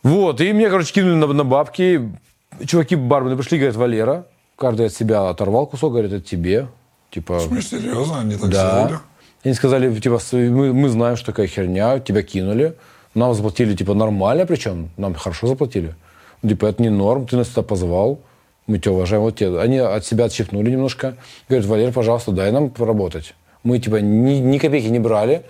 Вот, 0.03 0.39
и 0.41 0.53
мне, 0.53 0.69
короче, 0.69 0.93
кинули 0.93 1.15
на, 1.15 1.27
на 1.27 1.43
бабки. 1.43 2.09
Чуваки 2.65 2.95
бармены 2.95 3.35
пришли, 3.37 3.57
говорят, 3.57 3.75
Валера, 3.75 4.25
каждый 4.57 4.87
от 4.87 4.93
себя 4.93 5.29
оторвал 5.29 5.67
кусок, 5.67 5.91
говорит, 5.91 6.11
это 6.13 6.25
тебе. 6.25 6.67
Типа, 7.11 7.41
Ну, 7.49 7.61
серьезно, 7.61 8.19
они 8.21 8.35
так 8.35 8.49
да. 8.49 9.01
Они 9.43 9.53
сказали, 9.53 9.97
типа, 9.99 10.19
с- 10.19 10.33
мы, 10.33 10.73
мы 10.73 10.89
знаем, 10.89 11.15
что 11.15 11.27
такая 11.27 11.47
херня, 11.47 11.99
тебя 11.99 12.23
кинули. 12.23 12.75
Нам 13.15 13.33
заплатили, 13.33 13.75
типа, 13.75 13.93
нормально, 13.93 14.45
причем 14.45 14.89
нам 14.97 15.13
хорошо 15.15 15.47
заплатили. 15.47 15.95
Ну, 16.41 16.49
Типа, 16.49 16.67
это 16.67 16.81
не 16.81 16.89
норм, 16.89 17.25
ты 17.25 17.35
нас 17.37 17.49
сюда 17.49 17.63
позвал, 17.63 18.19
мы 18.69 18.77
тебя 18.77 18.93
уважаем. 18.93 19.23
Вот 19.23 19.35
тебе. 19.35 19.59
Они 19.59 19.77
от 19.79 20.05
себя 20.05 20.25
отщипнули 20.25 20.71
немножко. 20.71 21.15
Говорят, 21.49 21.67
Валер, 21.67 21.91
пожалуйста, 21.91 22.31
дай 22.31 22.51
нам 22.51 22.69
поработать. 22.69 23.33
Мы, 23.63 23.79
типа, 23.79 23.97
ни, 23.97 24.35
ни 24.35 24.57
копейки 24.57 24.87
не 24.87 24.99
брали. 24.99 25.43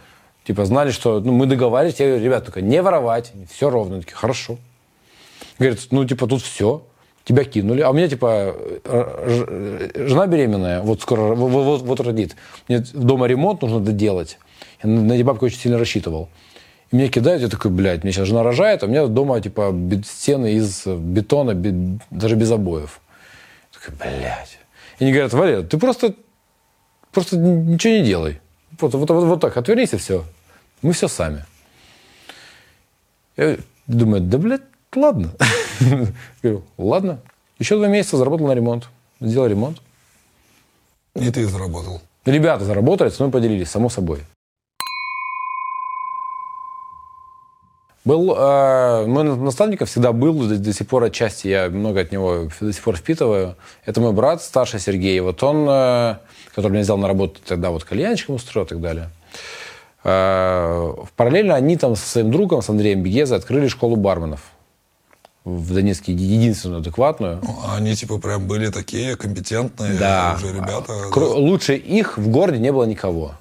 Типа, 0.46 0.66
знали, 0.66 0.92
что 0.92 1.20
ну, 1.20 1.34
мы 1.34 1.46
договаривались. 1.46 2.00
Я 2.00 2.08
говорю, 2.08 2.24
ребят, 2.24 2.46
только 2.46 2.62
не 2.62 2.82
воровать, 2.82 3.34
все 3.52 3.70
ровно. 3.70 4.00
Такие, 4.00 4.16
хорошо. 4.16 4.58
Говорит, 5.60 5.80
ну, 5.92 6.06
типа, 6.06 6.28
тут 6.28 6.42
все. 6.42 6.84
Тебя 7.26 7.44
кинули. 7.44 7.82
А 7.82 7.90
у 7.90 7.94
меня, 7.94 8.08
типа, 8.08 8.56
жена 9.96 10.26
беременная, 10.26 10.82
вот 10.82 11.02
скоро, 11.02 11.36
вот, 11.36 11.52
вот, 11.52 11.82
вот 11.82 12.00
родит. 12.00 12.36
Мне 12.68 12.80
дома 12.94 13.28
ремонт 13.28 13.62
нужно 13.62 13.82
доделать. 13.82 14.40
Я 14.82 14.90
на 14.90 15.12
эти 15.12 15.24
бабки 15.24 15.44
очень 15.44 15.60
сильно 15.60 15.78
рассчитывал. 15.78 16.30
И 16.92 16.96
меня 16.96 17.10
кидают, 17.10 17.42
я 17.42 17.50
такой, 17.50 17.72
блядь, 17.72 18.04
мне 18.04 18.12
сейчас 18.12 18.28
жена 18.28 18.42
рожает, 18.44 18.82
а 18.82 18.88
у 18.88 18.90
меня 18.90 19.06
дома, 19.08 19.40
типа, 19.42 19.76
стены 20.06 20.54
из 20.54 20.86
бетона, 20.88 21.54
бе- 21.54 22.00
даже 22.10 22.36
без 22.36 22.52
обоев. 22.52 23.00
Я 23.74 23.80
такой, 23.80 23.96
блядь. 23.96 24.58
И 24.98 25.04
они 25.04 25.14
говорят, 25.14 25.34
Валер, 25.34 25.64
ты 25.68 25.78
просто, 25.78 26.16
просто 27.12 27.38
ничего 27.38 27.94
не 27.94 28.04
делай. 28.04 28.42
Вот, 28.80 28.94
вот, 28.94 29.10
вот, 29.10 29.24
вот 29.24 29.42
так, 29.42 29.56
отвернись 29.58 29.94
и 29.94 29.98
все. 29.98 30.24
Мы 30.82 30.94
все 30.94 31.08
сами. 31.08 31.46
Я 33.38 33.58
думаю, 33.88 34.22
да, 34.22 34.38
блядь, 34.38 34.62
ладно. 34.96 35.32
Говорю, 36.42 36.64
ладно. 36.78 37.20
Еще 37.60 37.76
два 37.76 37.88
месяца 37.88 38.18
заработал 38.18 38.48
на 38.48 38.54
ремонт. 38.54 38.90
Сделал 39.20 39.48
ремонт. 39.48 39.82
И 41.16 41.30
ты 41.30 41.46
заработал. 41.46 42.02
Ребята 42.26 42.66
заработали, 42.66 43.10
со 43.10 43.24
мной 43.24 43.32
поделились, 43.32 43.70
само 43.70 43.90
собой. 43.90 44.22
Был, 48.06 48.34
э, 48.36 49.06
мой 49.08 49.24
наставник 49.24 49.86
всегда 49.86 50.14
был, 50.14 50.34
до, 50.48 50.58
до 50.58 50.74
сих 50.74 50.88
пор 50.88 51.04
отчасти 51.04 51.48
я 51.48 51.70
много 51.70 52.00
от 52.02 52.12
него 52.12 52.48
до 52.62 52.74
сих 52.74 52.82
пор 52.82 52.96
впитываю. 52.96 53.56
Это 53.86 54.00
мой 54.00 54.14
брат 54.14 54.42
старший 54.42 54.80
Сергей. 54.80 55.20
Вот 55.20 55.44
он, 55.44 55.68
э, 55.70 56.16
который 56.56 56.72
меня 56.72 56.82
взял 56.84 56.98
на 56.98 57.08
работу 57.08 57.40
тогда, 57.46 57.72
вот 57.72 57.84
кальянчиком 57.84 58.36
устроил 58.36 58.66
и 58.66 58.70
так 58.70 58.80
далее. 58.82 59.10
Э, 60.06 60.94
параллельно 61.18 61.56
они 61.56 61.76
там 61.76 61.96
со 61.98 62.08
своим 62.08 62.32
другом, 62.32 62.62
с 62.62 62.70
Андреем 62.70 63.04
Бегезой, 63.04 63.38
открыли 63.38 63.68
школу 63.68 63.98
барменов 63.98 64.42
в 65.44 65.74
Донецке 65.74 66.14
единственную 66.14 66.80
адекватную. 66.80 67.40
Ну, 67.44 67.56
Они 67.76 67.96
типа 67.96 68.18
прям 68.18 68.48
были 68.48 68.70
такие 68.70 69.18
компетентные 69.18 69.98
Да. 69.98 70.36
уже 70.38 70.54
ребята. 70.54 70.94
Кро- 71.12 71.34
Лучше 71.36 71.76
их 71.76 72.18
в 72.18 72.30
городе 72.30 72.60
не 72.60 72.72
было 72.72 72.84
никого. 72.86 73.34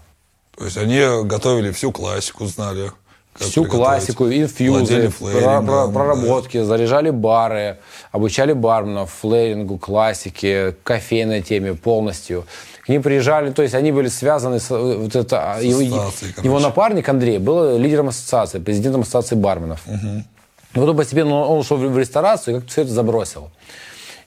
То 0.57 0.65
есть 0.65 0.77
они 0.77 1.01
готовили 1.25 1.71
всю 1.71 1.93
классику, 1.93 2.47
знали. 2.47 2.91
Всю 3.35 3.65
классику, 3.65 4.25
инфьюзы, 4.27 5.11
про- 5.21 5.31
про- 5.63 5.63
да. 5.63 5.87
проработки, 5.93 6.61
заряжали 6.63 7.11
бары, 7.11 7.77
обучали 8.11 8.53
барменов, 8.53 9.13
флейрингу, 9.21 9.79
классике, 9.79 10.75
кофейной 10.83 11.43
теме 11.43 11.75
полностью. 11.75 12.47
К 12.85 12.89
ним 12.89 13.03
приезжали, 13.03 13.51
то 13.53 13.63
есть 13.63 13.75
они 13.75 13.93
были 13.93 14.09
связаны 14.09 14.59
с 14.59 14.71
э, 14.71 14.97
вот 14.97 15.15
это, 15.15 15.53
а, 15.55 15.61
его, 15.61 15.79
ассоциацией, 15.81 16.33
короче. 16.33 16.49
его 16.49 16.59
напарник 16.59 17.09
Андрей 17.09 17.39
был 17.39 17.79
лидером 17.79 18.09
ассоциации, 18.09 18.59
президентом 18.59 19.03
ассоциации 19.03 19.37
барменов. 19.37 19.83
И 19.87 20.79
потом 20.79 20.97
постепенно 20.97 21.35
он 21.45 21.59
ушел 21.59 21.77
в 21.77 21.99
ресторацию 21.99 22.57
и 22.57 22.59
как-то 22.59 22.73
все 22.73 22.83
это 22.83 22.91
забросил. 22.93 23.51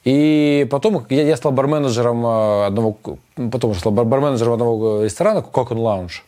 И 0.03 0.67
потом 0.71 1.05
я, 1.09 1.23
я 1.23 1.35
стал 1.37 1.51
барменеджером 1.51 2.25
э, 2.25 2.65
одного, 2.67 2.97
потом 3.51 3.75
стал 3.75 3.91
бар- 3.91 4.05
барменеджером 4.05 4.53
одного 4.53 5.03
ресторана, 5.03 5.39
Coconut 5.39 5.77
Lounge. 5.77 6.21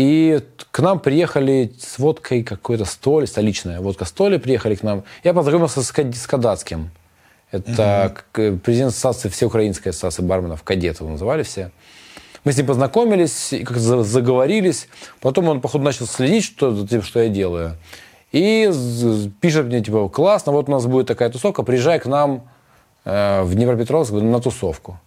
И 0.00 0.40
к 0.70 0.78
нам 0.78 0.98
приехали 0.98 1.74
с 1.78 1.98
водкой 1.98 2.42
какой-то 2.42 2.86
столь, 2.86 3.26
столичная 3.26 3.82
водка 3.82 4.06
столи 4.06 4.38
приехали 4.38 4.74
к 4.74 4.82
нам. 4.82 5.04
Я 5.24 5.34
познакомился 5.34 5.82
с, 5.82 5.92
с 5.92 6.26
Кадацким. 6.26 6.88
Это 7.50 8.14
к- 8.32 8.56
президент 8.64 8.92
ассоциации, 8.92 9.28
Всеукраинской 9.28 9.90
ассоциации 9.90 10.22
барменов, 10.22 10.62
кадет 10.62 11.00
его 11.00 11.10
называли 11.10 11.42
все. 11.42 11.70
Мы 12.44 12.52
с 12.52 12.56
ним 12.56 12.66
познакомились, 12.66 13.50
за- 13.50 14.02
заговорились. 14.02 14.88
Потом 15.20 15.48
он, 15.48 15.60
походу, 15.60 15.84
начал 15.84 16.06
следить, 16.06 16.44
что, 16.44 16.74
за 16.74 16.88
тем, 16.88 17.02
что 17.02 17.20
я 17.20 17.28
делаю. 17.28 17.76
И 18.32 18.70
пишет 19.42 19.66
мне, 19.66 19.82
типа, 19.82 20.08
классно, 20.08 20.52
вот 20.52 20.70
у 20.70 20.72
нас 20.72 20.86
будет 20.86 21.08
такая 21.08 21.28
тусовка, 21.28 21.62
приезжай 21.62 22.00
к 22.00 22.06
нам 22.06 22.48
э, 23.04 23.42
в 23.42 23.54
Днепропетровск 23.54 24.12
на 24.12 24.40
тусовку. 24.40 24.98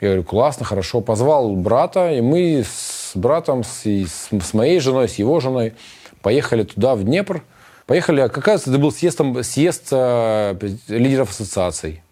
Я 0.00 0.08
говорю, 0.08 0.24
классно, 0.24 0.64
хорошо. 0.64 1.00
Позвал 1.00 1.54
брата, 1.54 2.10
и 2.10 2.20
мы 2.20 2.64
с 2.64 2.93
братом, 3.16 3.64
с, 3.64 3.86
и 3.86 4.06
с, 4.06 4.28
с 4.30 4.54
моей 4.54 4.80
женой, 4.80 5.08
с 5.08 5.14
его 5.16 5.40
женой 5.40 5.74
поехали 6.22 6.64
туда, 6.64 6.94
в 6.94 7.04
Днепр. 7.04 7.42
Поехали, 7.86 8.20
а 8.22 8.28
как 8.28 8.46
раз 8.46 8.62
это 8.66 8.78
был 8.78 8.90
съезд, 8.92 9.18
там, 9.18 9.42
съезд 9.44 9.88
э, 9.90 10.56
лидеров 10.88 11.30
ассоциаций. 11.30 12.02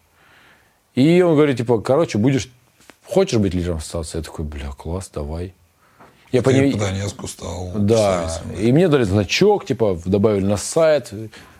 И 0.93 1.21
он 1.21 1.35
говорит, 1.35 1.57
типа, 1.57 1.79
короче, 1.81 2.17
будешь, 2.19 2.51
хочешь 3.05 3.39
быть 3.39 3.53
лидером 3.55 3.77
ассоциации? 3.77 4.19
Я 4.19 4.23
такой, 4.23 4.45
бля, 4.45 4.69
класс, 4.69 5.09
давай. 5.13 5.55
Я 6.31 6.43
по 6.43 6.51
Ты 6.51 6.59
ней- 6.59 6.71
по 6.73 6.79
Донецку 6.79 7.27
стал 7.27 7.71
да, 7.75 8.31
и 8.59 8.71
мне 8.71 8.87
дали 8.87 9.03
значок, 9.03 9.65
типа, 9.65 9.99
добавили 10.05 10.45
на 10.45 10.57
сайт. 10.57 11.11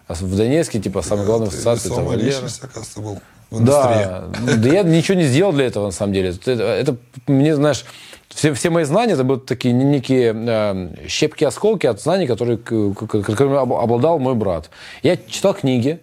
А 0.07 0.13
В 0.15 0.35
Донецке, 0.35 0.79
типа, 0.79 1.01
самая 1.01 1.25
главная 1.25 1.49
Ты 1.49 1.55
ассоциация. 1.55 1.89
весомая 1.91 2.09
Валера. 2.09 2.25
личность, 2.25 2.63
оказывается, 2.63 2.99
был. 2.99 3.21
Да, 3.59 4.29
да 4.57 4.69
я 4.69 4.83
ничего 4.83 5.17
не 5.17 5.23
сделал 5.25 5.53
для 5.53 5.65
этого, 5.65 5.85
на 5.85 5.91
самом 5.91 6.13
деле. 6.13 6.29
Это, 6.29 6.51
это 6.51 6.95
мне, 7.27 7.55
знаешь, 7.55 7.85
все, 8.29 8.53
все 8.53 8.69
мои 8.69 8.83
знания, 8.83 9.13
это 9.13 9.23
будут 9.23 9.45
такие 9.45 9.73
некие 9.73 10.33
э, 10.35 11.07
щепки-осколки 11.07 11.85
от 11.85 12.01
знаний, 12.01 12.25
которые, 12.27 12.57
которыми 12.57 13.57
об- 13.57 13.73
обладал 13.73 14.19
мой 14.19 14.33
брат. 14.35 14.69
Я 15.03 15.17
читал 15.17 15.53
книги, 15.53 15.99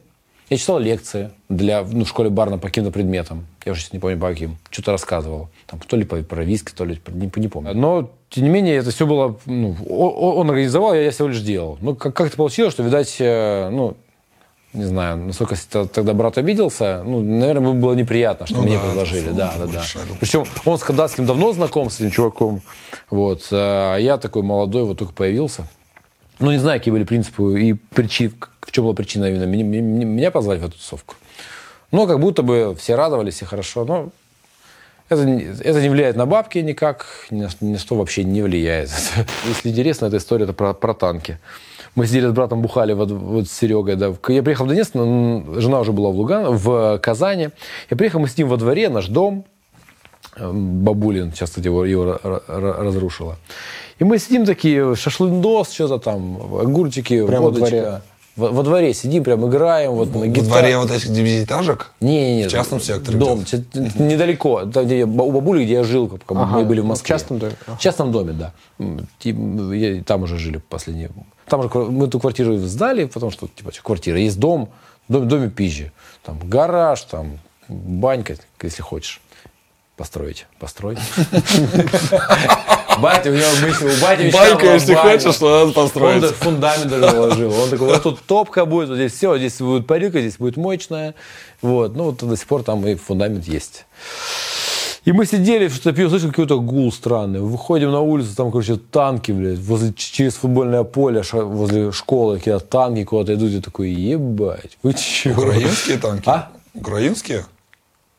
я 0.49 0.57
читал 0.57 0.79
лекции 0.79 1.31
для, 1.49 1.83
ну, 1.83 2.05
в 2.05 2.09
школе 2.09 2.31
барна 2.31 2.59
по 2.59 2.69
каким-то 2.69 2.91
предметам. 2.91 3.47
Я 3.65 3.73
уже 3.73 3.85
не 3.93 3.99
помню 3.99 4.19
по 4.19 4.29
каким. 4.29 4.57
Что-то 4.71 4.93
рассказывал. 4.93 5.49
Там, 5.67 5.81
то 5.81 5.97
ли 5.97 6.05
про 6.05 6.45
виски, 6.45 6.73
то 6.73 6.85
ли 6.85 6.97
про- 6.97 7.13
не, 7.13 7.31
не 7.37 7.49
помню. 7.49 7.75
Но, 7.75 8.11
тем 8.31 8.45
не 8.45 8.51
менее, 8.51 8.77
это 8.77 8.91
все 8.91 9.07
было... 9.07 9.37
Ну, 9.47 9.77
он 9.89 10.49
организовал, 10.51 10.95
я, 10.95 11.03
я 11.03 11.11
всего 11.11 11.29
лишь 11.29 11.41
делал. 11.41 11.79
Ну, 11.81 11.95
как- 11.95 12.15
как-то 12.15 12.37
получилось, 12.37 12.73
что, 12.73 12.83
видать, 12.83 13.17
э, 13.21 13.69
ну, 13.71 13.97
не 14.73 14.85
знаю, 14.85 15.17
насколько 15.17 15.57
тогда 15.89 16.13
брат 16.15 16.39
обиделся, 16.39 17.03
ну, 17.05 17.21
наверное, 17.23 17.69
ему 17.71 17.81
было 17.81 17.95
неприятно, 17.95 18.47
что 18.47 18.57
Ну 18.57 18.63
мне 18.63 18.77
да, 18.79 18.85
предложили. 18.85 19.31
Да, 19.31 19.53
да, 19.59 19.67
да. 19.67 19.83
Причем 20.21 20.45
он 20.65 20.79
с 20.79 20.83
Кадацким 20.83 21.27
давно 21.27 21.53
знаком, 21.53 21.91
с 21.91 21.97
этим 22.01 22.11
чуваком. 22.13 22.63
Вот. 23.11 23.49
А 23.51 23.97
я 23.97 24.17
такой 24.17 24.43
молодой, 24.43 24.85
вот 24.85 24.99
только 24.99 25.13
появился. 25.13 25.67
Ну, 26.39 26.53
не 26.53 26.59
знаю, 26.59 26.79
какие 26.81 26.93
были 26.93 27.05
принципы 27.05 27.61
и 27.61 27.73
причины, 27.75 28.33
в 28.63 28.71
чем 28.71 28.85
была 28.85 28.95
причина 28.95 29.27
именно 29.27 29.45
меня, 29.45 29.65
меня- 29.83 30.31
позвать 30.31 30.61
в 30.61 30.65
эту 30.65 30.73
тусовку. 30.79 31.15
Но 31.91 32.07
как 32.07 32.21
будто 32.21 32.43
бы 32.43 32.77
все 32.79 32.95
радовались 32.95 33.43
и 33.43 33.45
хорошо. 33.45 33.85
Но 33.85 34.09
это, 35.09 35.25
не- 35.25 35.43
это 35.43 35.83
не 35.83 35.89
влияет 35.89 36.15
на 36.17 36.25
бабки 36.27 36.59
никак, 36.59 37.07
ни 37.31 37.43
на, 37.43 37.51
ни 37.61 37.73
на 37.73 37.79
что 37.79 37.97
вообще 37.97 38.23
не 38.23 38.41
влияет. 38.43 38.89
Если 39.49 39.69
интересно, 39.69 40.07
эта 40.07 40.19
история 40.19 40.45
это 40.45 40.53
про, 40.53 40.73
про 40.73 40.95
танки. 40.95 41.39
Мы 41.97 42.07
сидели 42.07 42.29
с 42.29 42.33
братом, 42.33 42.63
бухали 42.63 42.93
вот, 42.93 43.11
вот 43.11 43.49
с 43.49 43.53
Серегой. 43.53 43.97
Да. 43.97 44.15
Я 44.29 44.43
приехал 44.43 44.65
в 44.65 44.69
Донецк, 44.69 44.93
жена 44.95 45.81
уже 45.81 45.93
была 45.93 46.11
в, 46.11 46.17
Луган, 46.17 46.57
в 46.57 46.99
Казани. 46.99 47.49
Я 47.91 47.97
приехал, 47.97 48.21
мы 48.21 48.29
сидим 48.29 48.49
во 48.49 48.57
дворе, 48.57 48.89
наш 48.89 49.09
дом. 49.09 49.45
Э, 50.37 50.51
Бабулин, 50.53 51.33
сейчас, 51.33 51.51
кстати, 51.51 51.67
его, 51.67 51.85
его 51.85 52.05
ра- 52.05 52.43
ра- 52.47 52.83
разрушила. 52.85 53.37
И 53.99 54.05
мы 54.05 54.19
сидим 54.19 54.47
такие, 54.47 54.95
шашлындос, 54.95 55.73
что-то 55.73 55.99
там, 55.99 56.37
огурчики, 56.61 57.27
Прямо 57.27 57.47
во 57.47 57.51
водочка. 57.51 57.71
дворе? 57.71 58.01
Во, 58.41 58.49
во 58.49 58.63
дворе 58.63 58.95
сидим, 58.95 59.23
прям 59.23 59.47
играем. 59.49 59.93
Вот, 59.93 60.13
на 60.15 60.21
Во 60.21 60.27
гитаре. 60.27 60.47
дворе 60.49 60.79
вот 60.79 60.91
этих 60.91 61.11
девятиэтажек? 61.13 61.93
Не, 62.01 62.09
не, 62.09 62.37
не. 62.43 62.49
В 62.49 62.51
частном 62.51 62.81
секторе 62.81 63.19
Дом, 63.19 63.45
недалеко. 63.75 64.65
Там, 64.65 64.87
где 64.87 65.01
я- 65.01 65.07
у 65.07 65.31
бабули, 65.31 65.65
где 65.65 65.75
я 65.75 65.85
жил, 65.85 66.09
как 66.09 66.25
как 66.25 66.39
Ага, 66.39 66.59
мы 66.59 66.65
были 66.65 66.81
в 66.81 66.85
в 66.85 66.87
Москве. 66.87 67.09
частном 67.15 67.39
доме? 67.39 67.53
В 67.67 67.79
частном 67.79 68.13
доме, 68.13 68.33
да. 68.33 68.53
Я- 69.23 70.03
Там 70.05 70.23
уже 70.23 70.39
жили 70.39 70.57
последние. 70.69 71.11
Там 71.49 71.63
же 71.63 71.69
мы 71.69 72.07
эту 72.07 72.19
квартиру 72.19 72.57
сдали, 72.59 73.05
потому 73.05 73.31
что, 73.31 73.47
типа, 73.49 73.71
квартира. 73.83 74.19
Есть 74.19 74.39
дом, 74.39 74.71
дом, 75.09 75.29
доме 75.29 75.51
пизжи. 75.51 75.93
Там 76.25 76.39
гараж, 76.45 77.03
там 77.03 77.39
банька, 77.69 78.37
если 78.63 78.83
хочешь. 78.83 79.21
Построить. 79.97 80.47
Построить. 80.59 80.99
Батя, 83.01 83.31
у 83.31 83.35
него 83.35 83.47
мысли, 83.63 83.87
у 83.87 84.01
бати 84.03 84.23
мечта 84.25 84.39
Банька, 84.41 84.63
была 84.65 84.75
если 84.75 84.95
баня. 84.95 85.19
хочешь, 85.19 85.37
то 85.37 85.51
надо 85.51 85.65
Он 85.67 85.73
построить. 85.73 86.21
даже 86.21 86.35
фундамент 86.35 86.89
даже 86.91 87.11
заложил. 87.11 87.53
Он 87.63 87.71
такой, 87.71 87.87
вот 87.89 88.03
тут 88.03 88.21
топка 88.27 88.65
будет, 88.65 88.89
вот 88.89 88.97
здесь 88.97 89.13
все, 89.13 89.37
здесь 89.39 89.59
будет 89.59 89.87
парилка, 89.87 90.21
здесь 90.21 90.37
будет 90.37 90.57
моечная. 90.57 91.15
Вот, 91.63 91.97
ну 91.97 92.05
вот 92.05 92.17
до 92.19 92.37
сих 92.37 92.47
пор 92.47 92.63
там 92.63 92.87
и 92.87 92.95
фундамент 92.95 93.45
есть. 93.47 93.87
И 95.07 95.13
мы 95.13 95.25
сидели, 95.25 95.69
что-то 95.69 95.93
пьем, 95.93 96.11
слышим 96.11 96.29
какой-то 96.31 96.61
гул 96.61 96.93
странный. 96.93 97.41
Выходим 97.41 97.91
на 97.91 98.01
улицу, 98.01 98.37
там, 98.37 98.51
короче, 98.51 98.77
танки, 98.77 99.33
блядь, 99.33 99.59
возле, 99.59 99.95
через 99.95 100.35
футбольное 100.35 100.83
поле, 100.85 101.23
ша- 101.23 101.43
возле 101.45 101.91
школы, 101.91 102.37
какие-то 102.39 102.61
танки 102.61 103.05
куда-то 103.05 103.35
идут. 103.35 103.51
Я 103.51 103.61
такой, 103.63 103.91
ебать, 103.91 104.77
вы 104.83 104.93
чего? 104.93 105.43
Украинские 105.43 105.97
танки? 105.97 106.25
А? 106.29 106.51
Украинские? 106.75 107.47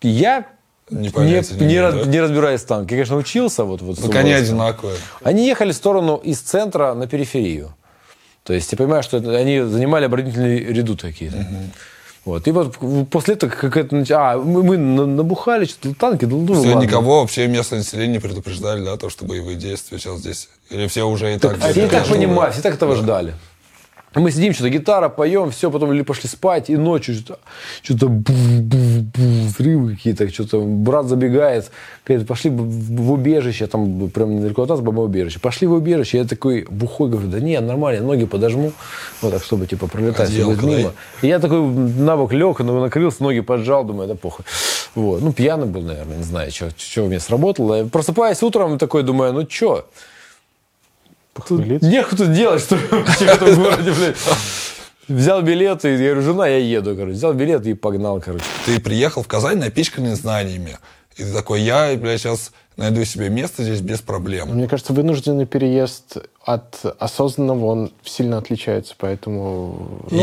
Я 0.01 0.47
Не 0.91 1.07
не, 1.07 1.09
не 1.09 1.65
не 1.65 1.81
да? 1.81 2.05
не 2.05 2.19
разбираюсь 2.19 2.61
в 2.61 2.65
танке. 2.65 2.95
Я, 2.95 2.99
конечно, 3.01 3.15
учился. 3.15 3.63
Вот, 3.63 3.81
вот, 3.81 3.99
Так 3.99 4.13
они 4.15 4.33
одинаковые. 4.33 4.97
Они 5.23 5.47
ехали 5.47 5.71
в 5.71 5.75
сторону 5.75 6.17
из 6.17 6.39
центра 6.39 6.93
на 6.93 7.07
периферию. 7.07 7.73
То 8.43 8.53
есть 8.53 8.71
я 8.71 8.77
понимаю, 8.77 9.01
что 9.01 9.17
это- 9.17 9.35
они 9.35 9.61
занимали 9.61 10.05
оборонительные 10.05 10.59
ряды 10.59 10.97
какие-то. 10.97 11.45
Вот. 12.25 12.47
И 12.47 12.51
вот 12.51 12.77
после 13.09 13.33
этого 13.33 13.49
какая-то... 13.49 13.95
нач- 13.95 14.11
А, 14.11 14.37
мы, 14.37 14.61
мы 14.63 14.77
на- 14.77 15.07
набухали, 15.07 15.65
что-то 15.65 15.95
танки, 15.95 16.25
ну, 16.25 16.41
ну 16.41 16.53
Все, 16.53 16.73
ладно. 16.73 16.85
никого 16.85 17.21
вообще 17.21 17.47
местное 17.47 17.79
население 17.79 18.13
не 18.13 18.19
предупреждали, 18.19 18.83
да, 18.85 18.95
то, 18.97 19.09
что 19.09 19.25
боевые 19.25 19.57
действия 19.57 19.97
сейчас 19.97 20.19
здесь. 20.19 20.49
Или 20.69 20.85
все 20.87 21.07
уже 21.07 21.33
и 21.33 21.39
так... 21.39 21.57
Все 21.57 21.69
и 21.69 21.71
где-то 21.71 21.89
так 21.99 22.07
понимали, 22.07 22.51
все 22.51 22.61
так 22.61 22.75
этого 22.75 22.95
ждали. 22.95 23.33
Мы 24.13 24.29
сидим, 24.31 24.53
что-то 24.53 24.69
гитара, 24.69 25.07
поем, 25.07 25.51
все, 25.51 25.71
потом 25.71 25.93
или 25.93 26.01
пошли 26.01 26.27
спать, 26.27 26.69
и 26.69 26.75
ночью 26.75 27.15
что-то, 27.15 27.39
что-то 27.81 28.07
взрывы 28.07 29.95
какие-то, 29.95 30.29
что-то 30.29 30.59
брат 30.59 31.05
забегает, 31.05 31.71
говорит, 32.05 32.27
пошли 32.27 32.49
в, 32.49 33.11
убежище, 33.11 33.67
там 33.67 34.09
прям 34.09 34.35
недалеко 34.35 34.63
от 34.63 34.69
нас 34.69 34.81
бомбоубежище. 34.81 35.39
Пошли 35.39 35.65
в 35.65 35.73
убежище, 35.73 36.17
я 36.17 36.25
такой 36.25 36.67
бухой 36.69 37.09
говорю, 37.09 37.29
да 37.29 37.39
не, 37.39 37.57
нормально, 37.61 38.05
ноги 38.05 38.25
подожму, 38.25 38.73
вот 39.21 39.31
так, 39.31 39.43
чтобы 39.43 39.65
типа 39.65 39.87
пролетать 39.87 40.29
будет 40.43 40.61
мимо. 40.61 40.91
И 41.21 41.27
я 41.27 41.39
такой 41.39 41.61
на 41.61 42.17
бок 42.17 42.33
лег, 42.33 42.59
но 42.59 42.81
накрылся, 42.81 43.23
ноги 43.23 43.39
поджал, 43.39 43.85
думаю, 43.85 44.09
да 44.09 44.15
похуй. 44.15 44.43
Вот. 44.93 45.21
Ну, 45.21 45.31
пьяный 45.31 45.67
был, 45.67 45.83
наверное, 45.83 46.17
не 46.17 46.23
знаю, 46.23 46.51
что, 46.51 46.69
что 46.75 47.05
у 47.05 47.07
меня 47.07 47.21
сработало. 47.21 47.75
Я 47.75 47.85
Просыпаясь 47.85 48.43
утром, 48.43 48.77
такой 48.77 49.03
думаю, 49.03 49.31
ну 49.31 49.47
что, 49.49 49.87
Тут 51.33 51.45
Похмелиться? 51.47 51.89
нехуй 51.89 52.17
тут 52.17 52.33
делать, 52.33 52.61
что 52.61 52.77
вообще 52.91 53.25
в 53.25 53.29
этом 53.29 53.63
городе, 53.63 53.91
блядь. 53.91 54.17
Взял 55.07 55.41
билет, 55.41 55.83
и 55.85 55.91
я 55.91 55.97
говорю, 55.97 56.21
жена, 56.21 56.47
я 56.47 56.57
еду, 56.57 56.95
короче. 56.95 57.15
Взял 57.15 57.33
билет 57.33 57.65
и 57.65 57.73
погнал, 57.73 58.21
короче. 58.21 58.45
Ты 58.65 58.79
приехал 58.79 59.23
в 59.23 59.27
Казань 59.27 59.57
напичканный 59.57 60.15
знаниями. 60.15 60.77
И 61.17 61.23
ты 61.23 61.33
такой, 61.33 61.61
я, 61.61 61.95
бля, 61.97 62.17
сейчас 62.17 62.51
найду 62.77 63.03
себе 63.03 63.29
место 63.29 63.63
здесь 63.63 63.81
без 63.81 63.99
проблем. 64.01 64.49
Мне 64.49 64.67
кажется, 64.67 64.93
вынужденный 64.93 65.45
переезд 65.45 66.17
от 66.43 66.83
осознанного, 66.99 67.65
он 67.65 67.93
сильно 68.03 68.37
отличается, 68.37 68.95
поэтому... 68.97 70.05
И, 70.09 70.15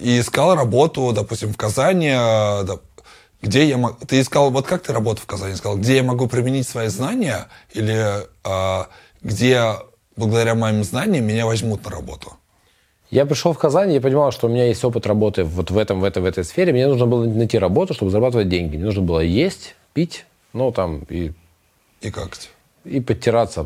и 0.00 0.20
искал 0.20 0.54
работу, 0.54 1.12
допустим, 1.14 1.52
в 1.52 1.56
Казани, 1.56 2.10
да, 2.10 2.78
где 3.40 3.64
я 3.64 3.78
могу... 3.78 3.96
Ты 4.06 4.20
искал, 4.20 4.50
вот 4.50 4.66
как 4.66 4.82
ты 4.82 4.92
работал 4.92 5.22
в 5.22 5.26
Казани? 5.26 5.54
Сказал, 5.54 5.78
где 5.78 5.96
я 5.96 6.02
могу 6.02 6.26
применить 6.26 6.68
свои 6.68 6.88
знания 6.88 7.48
или 7.72 8.26
а, 8.44 8.88
где 9.22 9.74
благодаря 10.16 10.54
моим 10.54 10.84
знаниям 10.84 11.26
меня 11.26 11.46
возьмут 11.46 11.84
на 11.84 11.90
работу? 11.90 12.34
Я 13.10 13.26
пришел 13.26 13.52
в 13.52 13.58
Казань, 13.58 13.92
я 13.92 14.00
понимал, 14.00 14.32
что 14.32 14.48
у 14.48 14.50
меня 14.50 14.66
есть 14.66 14.84
опыт 14.84 15.06
работы 15.06 15.44
вот 15.44 15.70
в 15.70 15.78
этом, 15.78 16.00
в 16.00 16.04
этом, 16.04 16.22
в 16.22 16.26
этой 16.26 16.44
сфере. 16.44 16.72
Мне 16.72 16.86
нужно 16.86 17.06
было 17.06 17.24
найти 17.24 17.58
работу, 17.58 17.94
чтобы 17.94 18.10
зарабатывать 18.10 18.48
деньги. 18.48 18.76
Мне 18.76 18.86
нужно 18.86 19.02
было 19.02 19.20
есть, 19.20 19.76
пить, 19.92 20.26
ну 20.52 20.72
там 20.72 21.04
и, 21.08 21.32
И 22.00 22.10
как? 22.10 22.30
и 22.84 23.00
подтираться. 23.00 23.64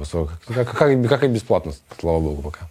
Как, 0.49 0.71
как, 0.77 1.09
как 1.09 1.25
и 1.25 1.29
бесплатно, 1.29 1.73
слава 1.99 2.21
богу, 2.21 2.43
пока. 2.43 2.69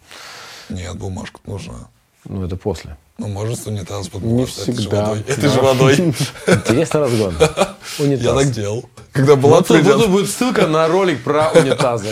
Нет, 0.69 0.95
бумажку 0.97 1.39
нужно. 1.45 1.89
Ну, 2.25 2.45
это 2.45 2.57
после. 2.57 2.97
Ну, 3.19 3.27
может, 3.27 3.59
с 3.59 3.65
унитаз 3.67 4.09
под 4.09 4.21
Не 4.21 4.43
Это 4.43 4.51
же 4.51 4.71
всегда. 4.73 5.05
водой. 5.05 5.23
Это 5.27 5.49
же 5.49 5.61
водой. 5.61 5.95
Интересный 5.95 7.01
разгон. 7.01 7.33
Унитаз. 7.99 8.23
Я 8.25 8.33
так 8.35 8.51
делал. 8.51 8.85
Когда 9.11 9.35
была 9.35 9.57
Вот 9.57 9.67
тут, 9.67 9.81
вот 9.81 9.93
тут 10.01 10.09
будет 10.11 10.29
ссылка 10.29 10.67
на 10.67 10.87
ролик 10.87 11.23
про 11.23 11.49
унитазы. 11.55 12.09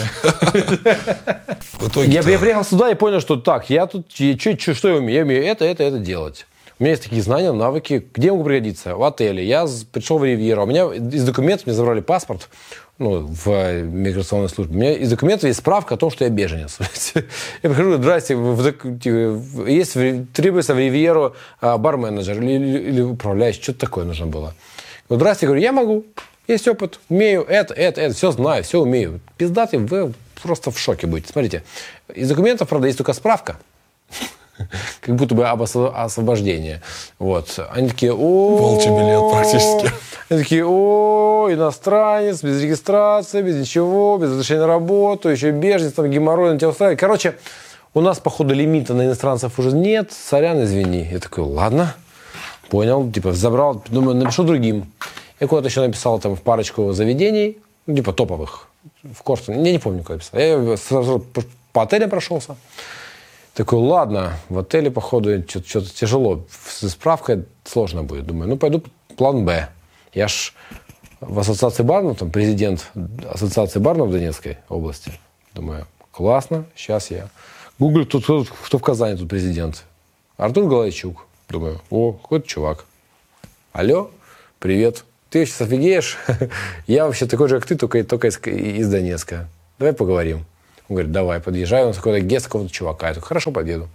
В 1.79 1.87
итоге 1.89 2.11
Я, 2.11 2.21
я 2.21 2.39
приехал 2.39 2.63
сюда 2.65 2.89
и 2.89 2.95
понял, 2.95 3.21
что 3.21 3.35
так, 3.35 3.69
я 3.69 3.85
тут, 3.85 4.07
чё- 4.09 4.73
что 4.73 4.89
я 4.89 4.95
умею? 4.95 5.13
Я 5.19 5.21
умею 5.23 5.43
это, 5.45 5.65
это, 5.65 5.83
это 5.83 5.99
делать. 5.99 6.47
У 6.79 6.83
меня 6.83 6.91
есть 6.91 7.03
такие 7.03 7.21
знания, 7.21 7.51
навыки. 7.53 8.05
Где 8.13 8.27
я 8.27 8.33
могу 8.33 8.43
пригодиться? 8.45 8.95
В 8.97 9.03
отеле. 9.03 9.45
Я 9.45 9.65
пришел 9.93 10.17
в 10.17 10.25
Ривьеру. 10.25 10.63
У 10.63 10.65
меня 10.65 10.85
из 10.93 11.23
документов 11.23 11.67
мне 11.67 11.75
забрали 11.75 12.01
паспорт 12.01 12.49
ну, 12.97 13.27
в 13.27 13.81
миграционной 13.81 14.49
службе. 14.49 14.75
У 14.75 14.79
меня 14.79 14.93
из 14.93 15.09
документов 15.09 15.45
есть 15.45 15.59
справка 15.59 15.95
о 15.95 15.97
том, 15.97 16.09
что 16.09 16.23
я 16.23 16.29
беженец. 16.29 16.77
Я 17.63 17.69
прихожу, 17.69 17.97
здрасте, 17.97 18.35
типа, 18.35 19.67
есть 19.67 19.97
требуется 20.33 20.73
в 20.73 20.79
Ривьеру 20.79 21.35
а, 21.59 21.77
бар-менеджер 21.77 22.41
или, 22.41 22.89
или- 22.89 23.01
управляющий. 23.01 23.61
Что-то 23.61 23.79
такое 23.79 24.05
нужно 24.05 24.27
было. 24.27 24.53
Здрасте, 25.09 25.45
говорю, 25.45 25.61
я 25.61 25.71
могу. 25.71 26.05
Есть 26.47 26.67
опыт, 26.67 26.99
умею 27.09 27.43
это, 27.43 27.73
это, 27.73 28.01
это, 28.01 28.13
все 28.15 28.31
знаю, 28.31 28.63
все 28.63 28.79
умею. 28.79 29.19
Пиздатый, 29.35 29.79
вы 29.79 30.13
просто 30.41 30.71
в 30.71 30.79
шоке 30.79 31.07
будете. 31.07 31.31
Смотрите, 31.31 31.63
из 32.13 32.29
документов, 32.29 32.69
правда, 32.69 32.87
есть 32.87 32.97
только 32.97 33.13
справка, 33.13 33.57
как 35.01 35.15
будто 35.15 35.35
бы 35.35 35.47
об 35.47 35.61
осво- 35.61 35.93
освобождении. 35.93 36.81
Вот. 37.19 37.59
Они 37.71 37.89
такие, 37.89 38.13
о 38.13 38.57
Волчий 38.57 38.89
билет 38.89 39.31
практически. 39.31 39.91
Они 40.29 40.41
такие, 40.41 40.65
о 40.65 41.47
иностранец, 41.51 42.41
без 42.43 42.61
регистрации, 42.61 43.41
без 43.41 43.55
ничего, 43.55 44.17
без 44.17 44.31
разрешения 44.31 44.61
на 44.61 44.67
работу, 44.67 45.29
еще 45.29 45.51
беженец, 45.51 45.93
там 45.93 46.09
геморрой 46.09 46.53
на 46.53 46.59
тебя 46.59 46.69
устраивает. 46.69 46.99
Короче, 46.99 47.35
у 47.93 48.01
нас, 48.01 48.19
походу, 48.19 48.53
лимита 48.53 48.93
на 48.93 49.05
иностранцев 49.05 49.57
уже 49.59 49.71
нет, 49.71 50.11
сорян, 50.11 50.63
извини. 50.63 51.07
Я 51.11 51.19
такой, 51.19 51.43
ладно, 51.43 51.95
понял, 52.69 53.09
типа, 53.11 53.33
забрал, 53.33 53.83
думаю, 53.89 54.17
напишу 54.17 54.43
другим. 54.43 54.91
Я 55.39 55.47
куда-то 55.47 55.67
еще 55.67 55.81
написал 55.81 56.19
там 56.19 56.35
в 56.35 56.41
парочку 56.41 56.91
заведений, 56.93 57.57
ну, 57.85 57.95
типа 57.95 58.13
топовых, 58.13 58.67
в 59.03 59.21
Корстене, 59.23 59.63
я 59.63 59.71
не 59.71 59.79
помню, 59.79 60.03
куда 60.03 60.17
писал. 60.17 60.39
Я 60.39 60.77
сразу 60.77 61.25
по 61.71 61.83
отелям 61.83 62.09
прошелся. 62.09 62.55
Такой, 63.55 63.79
ладно, 63.79 64.33
в 64.49 64.59
отеле, 64.59 64.91
походу, 64.91 65.41
что-то 65.47 65.87
тяжело. 65.87 66.45
С 66.49 66.89
справкой 66.89 67.45
сложно 67.63 68.03
будет. 68.03 68.25
Думаю, 68.25 68.49
ну, 68.49 68.57
пойду 68.57 68.83
план 69.15 69.45
Б. 69.45 69.69
Я 70.13 70.27
ж 70.27 70.53
в 71.21 71.39
ассоциации 71.39 71.83
барнов, 71.83 72.17
там, 72.17 72.31
президент 72.31 72.91
ассоциации 73.31 73.79
барнов 73.79 74.11
Донецкой 74.11 74.57
области. 74.67 75.13
Думаю, 75.53 75.87
классно, 76.11 76.65
сейчас 76.75 77.11
я. 77.11 77.29
Гуглю, 77.79 78.05
тут, 78.05 78.25
кто, 78.25 78.43
кто 78.43 78.77
в 78.77 78.81
Казани 78.81 79.17
тут 79.17 79.29
президент. 79.29 79.85
Артур 80.35 80.67
Галайчук. 80.67 81.25
Думаю, 81.47 81.81
о, 81.89 82.11
какой-то 82.11 82.45
чувак. 82.45 82.85
Алло, 83.71 84.11
привет. 84.59 85.05
Ты 85.29 85.45
сейчас 85.45 85.61
офигеешь? 85.61 86.17
Я 86.87 87.05
вообще 87.05 87.25
такой 87.25 87.47
же, 87.47 87.59
как 87.59 87.69
ты, 87.69 87.77
только, 87.77 88.03
только 88.03 88.27
из, 88.27 88.37
из 88.45 88.89
Донецка. 88.89 89.47
Давай 89.79 89.93
поговорим. 89.93 90.45
Он 90.89 90.95
говорит, 90.95 91.11
давай, 91.11 91.39
подъезжаю. 91.39 91.87
Он 91.87 91.93
такой 91.93 92.21
гест 92.21 92.45
какого-то 92.45 92.71
чувака. 92.71 93.07
Я 93.09 93.13
такой, 93.15 93.27
хорошо, 93.27 93.51
подъеду. 93.51 93.87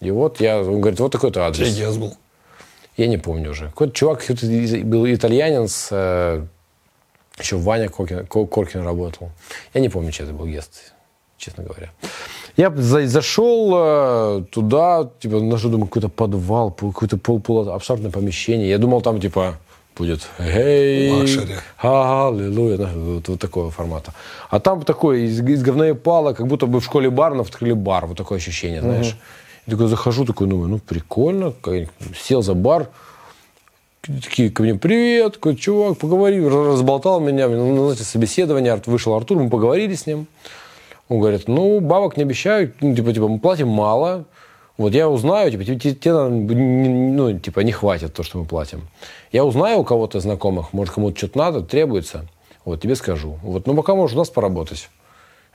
И 0.00 0.10
вот 0.10 0.40
я, 0.40 0.60
он 0.60 0.80
говорит, 0.80 0.98
вот 1.00 1.12
такой-то 1.12 1.46
адрес. 1.46 1.68
Чей 1.68 1.76
гес 1.84 1.96
был? 1.96 2.16
Я 2.96 3.06
не 3.06 3.18
помню 3.18 3.50
уже. 3.50 3.66
Какой-то 3.66 3.92
чувак 3.92 4.20
какой-то 4.20 4.46
был 4.84 5.06
итальянин 5.06 5.68
с... 5.68 5.88
э, 5.90 6.44
еще 7.38 7.56
Ваня 7.56 7.88
Коркин, 7.88 8.26
Ко- 8.26 8.46
Коркин 8.46 8.82
работал. 8.82 9.30
Я 9.74 9.80
не 9.80 9.88
помню, 9.88 10.10
чей 10.10 10.24
это 10.24 10.32
был 10.32 10.46
гест, 10.46 10.92
честно 11.36 11.64
говоря. 11.64 11.90
Я 12.56 12.70
за- 12.74 13.06
зашел 13.06 13.72
э, 13.74 14.44
туда, 14.50 15.08
типа, 15.20 15.40
нашел, 15.40 15.70
думаю, 15.70 15.86
какой-то 15.86 16.08
подвал, 16.08 16.70
пол- 16.70 16.92
какое-то 16.92 17.16
пол, 17.18 17.40
полуобшарное 17.40 18.10
помещение. 18.10 18.68
Я 18.68 18.78
думал, 18.78 19.02
там, 19.02 19.20
типа, 19.20 19.58
будет 20.00 20.28
«Эй, 20.38 21.10
luxury. 21.12 21.56
аллилуйя», 21.82 22.78
ну, 22.78 23.14
вот, 23.16 23.28
вот 23.28 23.38
такого 23.40 23.70
формата. 23.70 24.12
А 24.48 24.58
там 24.58 24.82
такой, 24.82 25.24
из, 25.24 25.40
из 25.40 25.62
говна 25.62 25.90
и 25.90 25.92
палок, 25.92 26.32
как 26.32 26.46
будто 26.46 26.66
бы 26.66 26.80
в 26.80 26.84
школе 26.84 27.10
барменов 27.10 27.48
открыли 27.50 27.74
бар. 27.74 28.06
Вот 28.06 28.16
такое 28.16 28.38
ощущение, 28.38 28.80
знаешь. 28.80 29.16
Я 29.66 29.72
такой 29.72 29.88
захожу, 29.88 30.24
такой, 30.24 30.46
думаю, 30.46 30.68
ну, 30.68 30.78
прикольно. 30.78 31.52
Сел 32.18 32.42
за 32.42 32.54
бар, 32.54 32.88
такие 34.02 34.50
ко 34.50 34.62
мне, 34.62 34.74
привет, 34.74 35.34
такой, 35.34 35.54
чувак, 35.56 35.98
поговори, 35.98 36.42
Раз- 36.42 36.74
разболтал 36.74 37.20
меня, 37.20 37.48
ну, 37.48 37.84
знаете, 37.84 38.04
собеседование, 38.04 38.72
Ар- 38.72 38.82
вышел 38.86 39.14
Артур, 39.14 39.38
мы 39.38 39.50
поговорили 39.50 39.94
с 39.94 40.06
ним. 40.06 40.26
Он 41.10 41.18
говорит, 41.18 41.46
ну, 41.46 41.80
бабок 41.80 42.16
не 42.16 42.22
обещаю, 42.22 42.72
ну, 42.80 42.94
типа, 42.94 43.12
типа, 43.12 43.28
мы 43.28 43.38
платим 43.38 43.68
мало, 43.68 44.24
вот 44.82 44.92
я 44.94 45.08
узнаю, 45.08 45.50
типа, 45.50 45.64
тебе, 45.64 45.78
тебе- 45.78 45.94
тебе, 45.94 46.12
ну, 46.14 47.38
типа, 47.38 47.60
не 47.60 47.72
хватит 47.72 48.14
то, 48.14 48.22
что 48.22 48.38
мы 48.38 48.44
платим. 48.44 48.88
Я 49.32 49.44
узнаю 49.44 49.80
у 49.80 49.84
кого-то 49.84 50.20
знакомых, 50.20 50.72
может, 50.72 50.94
кому-то 50.94 51.16
что-то 51.18 51.38
надо, 51.38 51.60
требуется, 51.62 52.26
вот, 52.64 52.80
тебе 52.80 52.94
скажу. 52.96 53.38
Вот, 53.42 53.66
ну, 53.66 53.74
пока 53.74 53.94
можешь 53.94 54.14
у 54.16 54.18
нас 54.18 54.30
поработать. 54.30 54.88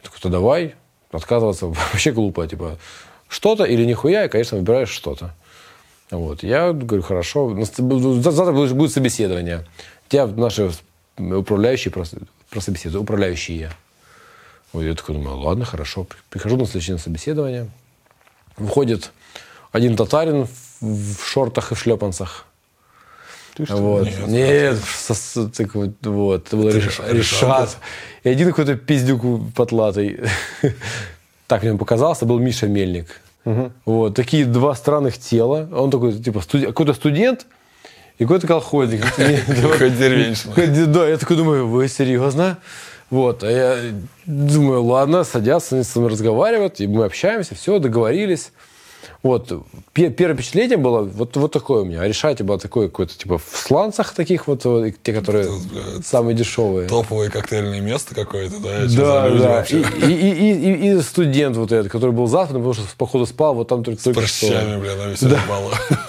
Я 0.01 0.03
такой, 0.09 0.19
то 0.21 0.29
давай, 0.29 0.75
отказываться 1.11 1.67
вообще 1.91 2.11
глупо, 2.11 2.47
типа, 2.47 2.77
что-то 3.27 3.63
или 3.63 3.85
нихуя, 3.85 4.25
и, 4.25 4.29
конечно, 4.29 4.57
выбираешь 4.57 4.89
что-то. 4.89 5.33
Вот. 6.11 6.43
Я 6.43 6.71
говорю, 6.71 7.01
хорошо. 7.01 7.49
Ну, 7.49 7.65
Завтра 8.21 8.51
будет 8.53 8.91
собеседование. 8.91 9.65
Тебя 10.07 10.27
наши 10.27 10.69
управляющие 11.17 11.91
просто, 11.91 12.17
просто 12.51 12.71
беседуют. 12.71 13.01
Управляющие. 13.01 13.71
Вот 14.71 14.83
я 14.83 14.93
такой 14.93 15.15
думаю, 15.15 15.38
ладно, 15.39 15.65
хорошо. 15.65 16.03
При- 16.03 16.17
Прихожу 16.29 16.57
на 16.57 16.65
следующее 16.65 16.99
собеседование. 16.99 17.69
Выходит 18.57 19.11
один 19.71 19.95
татарин 19.95 20.47
в 20.81 21.15
шортах 21.25 21.71
и 21.71 21.75
в 21.75 21.79
шлепанцах. 21.79 22.45
Вот. 23.69 24.07
Нет, 24.27 24.77
с- 24.83 25.49
так 25.55 25.75
вот, 25.75 25.91
вот. 26.01 26.47
Это 26.47 26.57
был 26.57 26.69
Реш- 26.69 27.11
Решат. 27.11 27.77
И 28.23 28.29
один 28.29 28.49
какой-то 28.49 28.75
пиздюк 28.75 29.21
потлатый. 29.55 30.19
Так 31.47 31.61
мне 31.61 31.77
показался, 31.77 32.25
был 32.25 32.39
Миша 32.39 32.67
Мельник. 32.67 33.21
Вот, 33.85 34.15
такие 34.15 34.45
два 34.45 34.73
странных 34.73 35.19
тела. 35.19 35.69
Он 35.71 35.91
такой, 35.91 36.13
типа, 36.13 36.39
студ- 36.39 36.65
какой-то 36.65 36.95
студент 36.95 37.45
и 38.17 38.23
какой-то 38.23 38.47
колхозник. 38.47 39.01
Какой 39.15 39.91
деревенщина. 39.91 40.53
Да, 40.87 41.07
я 41.07 41.17
такой 41.17 41.37
думаю, 41.37 41.67
вы 41.67 41.87
серьезно? 41.87 42.57
Вот, 43.11 43.43
а 43.43 43.49
я 43.51 43.77
думаю, 44.25 44.83
ладно, 44.83 45.23
садятся, 45.23 45.75
они 45.75 45.83
со 45.83 45.99
мной 45.99 46.11
разговаривают, 46.11 46.79
и 46.79 46.87
мы 46.87 47.05
общаемся, 47.05 47.53
все, 47.55 47.79
договорились. 47.79 48.51
Вот, 49.21 49.51
пе- 49.93 50.09
первое 50.09 50.35
впечатление 50.35 50.77
было 50.77 51.01
вот, 51.01 51.35
вот 51.37 51.51
такое 51.51 51.81
у 51.81 51.85
меня. 51.85 52.01
А 52.01 52.07
решайте 52.07 52.43
было 52.43 52.59
такое 52.59 52.87
какое-то, 52.87 53.15
типа, 53.17 53.37
в 53.39 53.43
сланцах 53.57 54.13
таких 54.13 54.47
вот, 54.47 54.63
те, 55.03 55.13
которые 55.13 55.45
Тут, 55.47 55.63
блядь, 55.63 56.05
самые 56.05 56.35
дешевые. 56.35 56.87
Топовое 56.87 57.29
коктейльное 57.29 57.81
место 57.81 58.13
какое-то, 58.15 58.59
да? 58.59 58.85
Да, 58.87 59.29
да. 59.29 59.63
И, 59.69 60.11
и, 60.11 60.31
и, 60.31 60.53
и- 60.53 60.97
и 60.97 61.01
студент 61.01 61.57
вот 61.57 61.71
этот, 61.71 61.91
который 61.91 62.11
был 62.11 62.27
завтра, 62.27 62.55
потому 62.55 62.73
что 62.73 62.83
походу 62.97 63.25
спал 63.25 63.53
вот 63.55 63.67
там 63.67 63.83
только, 63.83 64.03
только 64.03 64.19
Прыщами, 64.21 64.71
что. 64.71 64.79
бля, 64.79 64.95
на 64.95 65.07
веселе 65.11 65.39
мало. 65.47 65.71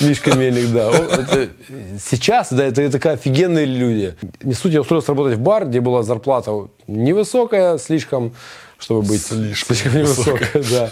Мишка 0.00 0.36
Мельник, 0.36 0.72
да. 0.72 0.88
Он- 0.90 0.96
это- 1.06 1.48
сейчас, 2.02 2.52
да, 2.52 2.64
это, 2.64 2.90
такие 2.90 3.12
офигенные 3.14 3.66
люди. 3.66 4.14
Не 4.42 4.54
суть, 4.54 4.72
я 4.72 4.80
устроился 4.80 5.12
работать 5.12 5.38
в 5.38 5.40
бар, 5.40 5.66
где 5.66 5.80
была 5.80 6.02
зарплата 6.02 6.52
невысокая 6.86 7.78
слишком, 7.78 8.32
чтобы 8.78 9.02
быть 9.02 9.22
Слишком 9.22 9.94
невысокая, 9.94 10.62
да. 10.70 10.90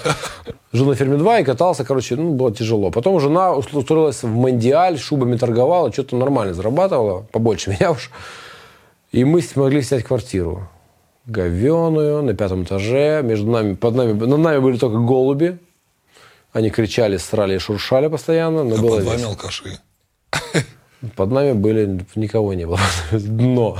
Жил 0.72 0.86
на 0.86 0.94
ферме 0.94 1.16
2 1.16 1.40
и 1.40 1.44
катался, 1.44 1.84
короче, 1.84 2.16
ну, 2.16 2.34
было 2.34 2.52
тяжело. 2.54 2.90
Потом 2.90 3.18
жена 3.20 3.54
устроилась 3.54 4.22
в 4.22 4.28
Мандиаль, 4.34 4.98
шубами 4.98 5.36
торговала, 5.36 5.92
что-то 5.92 6.16
нормально 6.16 6.54
зарабатывала, 6.54 7.26
побольше 7.32 7.70
меня 7.78 7.92
уж. 7.92 8.10
И 9.12 9.24
мы 9.24 9.40
смогли 9.40 9.80
снять 9.82 10.04
квартиру. 10.04 10.68
Говеную, 11.24 12.22
на 12.22 12.34
пятом 12.34 12.62
этаже. 12.62 13.22
Между 13.22 13.50
нами, 13.50 13.74
под 13.74 13.94
нами, 13.94 14.12
над 14.12 14.38
нами 14.38 14.58
были 14.58 14.78
только 14.78 14.98
голуби. 14.98 15.58
Они 16.52 16.70
кричали, 16.70 17.16
срали 17.18 17.56
и 17.56 17.58
шуршали 17.58 18.08
постоянно. 18.08 18.64
Но 18.64 18.74
А 18.76 18.78
было 18.78 18.96
под 18.96 19.04
вами 19.04 19.16
весело. 19.16 19.30
алкаши. 19.32 19.78
Под 21.14 21.30
нами 21.30 21.52
были... 21.52 22.04
Никого 22.16 22.54
не 22.54 22.66
было. 22.66 22.80
Дно. 23.12 23.78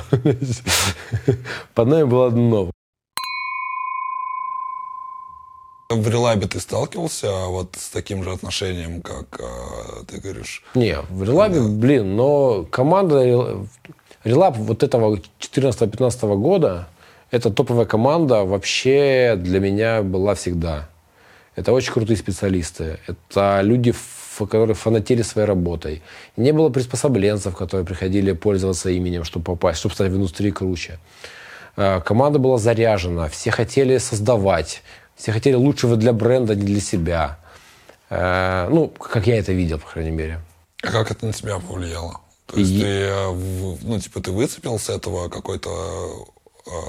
Под 1.74 1.88
нами 1.88 2.04
было 2.04 2.30
дно. 2.30 2.70
В 5.90 6.06
релабе 6.08 6.46
ты 6.46 6.60
сталкивался 6.60 7.46
вот 7.46 7.74
с 7.78 7.88
таким 7.88 8.22
же 8.22 8.30
отношением, 8.32 9.00
как 9.00 9.40
э, 9.40 10.04
ты 10.06 10.18
говоришь? 10.20 10.62
Не, 10.74 11.00
в 11.08 11.22
Релабе, 11.22 11.62
блин, 11.62 12.14
но 12.14 12.66
команда 12.70 13.24
Рел- 13.24 13.66
Релаб 14.22 14.58
вот 14.58 14.82
этого 14.82 15.18
14-15 15.40 16.36
года, 16.36 16.88
это 17.30 17.48
топовая 17.50 17.86
команда 17.86 18.44
вообще 18.44 19.34
для 19.38 19.60
меня 19.60 20.02
была 20.02 20.34
всегда. 20.34 20.90
Это 21.58 21.72
очень 21.72 21.92
крутые 21.92 22.16
специалисты. 22.16 22.98
Это 23.08 23.60
люди, 23.62 23.92
которые 24.38 24.74
фанатели 24.76 25.22
своей 25.22 25.48
работой. 25.48 26.02
Не 26.36 26.52
было 26.52 26.68
приспособленцев, 26.68 27.56
которые 27.56 27.84
приходили 27.84 28.32
пользоваться 28.32 28.90
именем, 28.90 29.24
чтобы 29.24 29.44
попасть, 29.44 29.80
чтобы 29.80 29.94
стать 29.94 30.12
в 30.12 30.16
индустрии 30.16 30.50
круче. 30.52 30.98
Э, 31.76 32.00
Команда 32.00 32.38
была 32.38 32.58
заряжена, 32.58 33.28
все 33.28 33.50
хотели 33.50 33.98
создавать, 33.98 34.82
все 35.16 35.32
хотели 35.32 35.56
лучшего 35.56 35.96
для 35.96 36.12
бренда, 36.12 36.54
не 36.54 36.62
для 36.62 36.80
себя. 36.80 37.38
Э, 38.10 38.68
Ну, 38.70 38.86
как 38.88 39.26
я 39.26 39.38
это 39.38 39.52
видел, 39.52 39.78
по 39.80 39.88
крайней 39.88 40.12
мере. 40.12 40.38
А 40.84 40.92
как 40.92 41.10
это 41.10 41.26
на 41.26 41.32
тебя 41.32 41.58
повлияло? 41.58 42.20
То 42.46 42.56
есть 42.60 42.70
И- 42.70 42.80
ты, 42.80 42.86
э, 42.86 43.32
ну, 43.82 43.98
типа, 43.98 44.20
ты 44.20 44.30
выцепил 44.30 44.78
с 44.78 44.88
этого 44.88 45.28
какой-то 45.28 45.70